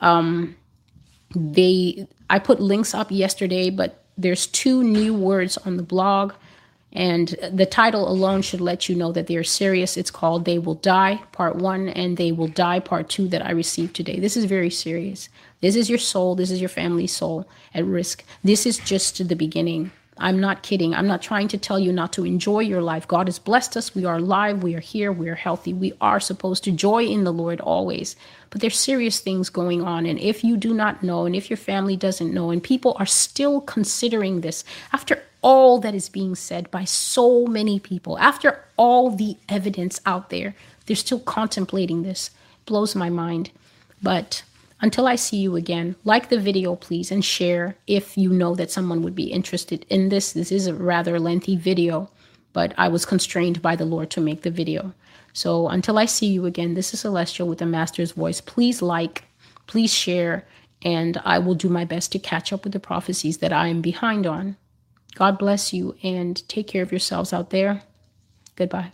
Um, 0.00 0.56
they, 1.34 2.08
I 2.30 2.38
put 2.38 2.60
links 2.60 2.94
up 2.94 3.10
yesterday, 3.10 3.68
but 3.68 4.04
there's 4.16 4.46
two 4.46 4.82
new 4.82 5.12
words 5.12 5.58
on 5.58 5.76
the 5.76 5.82
blog 5.82 6.32
and 6.96 7.28
the 7.52 7.66
title 7.66 8.08
alone 8.08 8.40
should 8.40 8.62
let 8.62 8.88
you 8.88 8.96
know 8.96 9.12
that 9.12 9.26
they're 9.26 9.44
serious. 9.44 9.98
It's 9.98 10.10
called 10.10 10.46
They 10.46 10.58
Will 10.58 10.76
Die, 10.76 11.20
Part 11.30 11.56
One, 11.56 11.90
and 11.90 12.16
They 12.16 12.32
Will 12.32 12.48
Die, 12.48 12.80
Part 12.80 13.10
Two, 13.10 13.28
that 13.28 13.44
I 13.44 13.50
received 13.50 13.94
today. 13.94 14.18
This 14.18 14.36
is 14.36 14.46
very 14.46 14.70
serious. 14.70 15.28
This 15.60 15.76
is 15.76 15.90
your 15.90 15.98
soul, 15.98 16.34
this 16.34 16.50
is 16.50 16.60
your 16.60 16.70
family's 16.70 17.14
soul 17.14 17.46
at 17.74 17.84
risk. 17.84 18.24
This 18.42 18.64
is 18.64 18.78
just 18.78 19.28
the 19.28 19.36
beginning. 19.36 19.90
I'm 20.18 20.40
not 20.40 20.62
kidding. 20.62 20.94
I'm 20.94 21.06
not 21.06 21.20
trying 21.20 21.48
to 21.48 21.58
tell 21.58 21.78
you 21.78 21.92
not 21.92 22.14
to 22.14 22.24
enjoy 22.24 22.60
your 22.60 22.80
life. 22.80 23.06
God 23.06 23.26
has 23.26 23.38
blessed 23.38 23.76
us. 23.76 23.94
We 23.94 24.06
are 24.06 24.16
alive. 24.16 24.62
We 24.62 24.74
are 24.74 24.80
here. 24.80 25.12
We 25.12 25.28
are 25.28 25.34
healthy. 25.34 25.74
We 25.74 25.92
are 26.00 26.20
supposed 26.20 26.64
to 26.64 26.72
joy 26.72 27.04
in 27.04 27.24
the 27.24 27.32
Lord 27.32 27.60
always. 27.60 28.16
But 28.48 28.62
there's 28.62 28.78
serious 28.78 29.20
things 29.20 29.50
going 29.50 29.82
on. 29.82 30.06
And 30.06 30.18
if 30.18 30.42
you 30.42 30.56
do 30.56 30.72
not 30.72 31.02
know, 31.02 31.26
and 31.26 31.36
if 31.36 31.50
your 31.50 31.58
family 31.58 31.96
doesn't 31.96 32.32
know, 32.32 32.50
and 32.50 32.62
people 32.62 32.96
are 32.98 33.04
still 33.04 33.60
considering 33.60 34.40
this 34.40 34.64
after 34.94 35.22
all 35.42 35.78
that 35.80 35.94
is 35.94 36.08
being 36.08 36.34
said 36.34 36.70
by 36.70 36.84
so 36.84 37.46
many 37.46 37.78
people, 37.78 38.18
after 38.18 38.64
all 38.76 39.10
the 39.10 39.36
evidence 39.48 40.00
out 40.06 40.30
there, 40.30 40.54
they're 40.86 40.96
still 40.96 41.20
contemplating 41.20 42.02
this. 42.02 42.30
Blows 42.64 42.94
my 42.94 43.10
mind. 43.10 43.50
But 44.02 44.42
until 44.80 45.06
I 45.06 45.16
see 45.16 45.38
you 45.38 45.56
again, 45.56 45.96
like 46.04 46.28
the 46.28 46.38
video, 46.38 46.76
please, 46.76 47.10
and 47.10 47.24
share 47.24 47.76
if 47.86 48.18
you 48.18 48.30
know 48.30 48.54
that 48.54 48.70
someone 48.70 49.02
would 49.02 49.14
be 49.14 49.32
interested 49.32 49.86
in 49.88 50.08
this. 50.08 50.32
This 50.32 50.52
is 50.52 50.66
a 50.66 50.74
rather 50.74 51.18
lengthy 51.18 51.56
video, 51.56 52.10
but 52.52 52.74
I 52.76 52.88
was 52.88 53.06
constrained 53.06 53.62
by 53.62 53.76
the 53.76 53.84
Lord 53.84 54.10
to 54.10 54.20
make 54.20 54.42
the 54.42 54.50
video. 54.50 54.92
So 55.32 55.68
until 55.68 55.98
I 55.98 56.06
see 56.06 56.26
you 56.26 56.46
again, 56.46 56.74
this 56.74 56.92
is 56.92 57.00
Celestial 57.00 57.48
with 57.48 57.58
the 57.58 57.66
Master's 57.66 58.12
Voice. 58.12 58.40
Please 58.40 58.82
like, 58.82 59.24
please 59.66 59.92
share, 59.92 60.46
and 60.82 61.20
I 61.24 61.38
will 61.38 61.54
do 61.54 61.68
my 61.68 61.84
best 61.84 62.12
to 62.12 62.18
catch 62.18 62.52
up 62.52 62.64
with 62.64 62.72
the 62.72 62.80
prophecies 62.80 63.38
that 63.38 63.52
I 63.52 63.68
am 63.68 63.80
behind 63.80 64.26
on. 64.26 64.56
God 65.16 65.38
bless 65.38 65.72
you 65.72 65.96
and 66.02 66.46
take 66.46 66.68
care 66.68 66.82
of 66.82 66.92
yourselves 66.92 67.32
out 67.32 67.48
there. 67.48 67.82
Goodbye. 68.54 68.92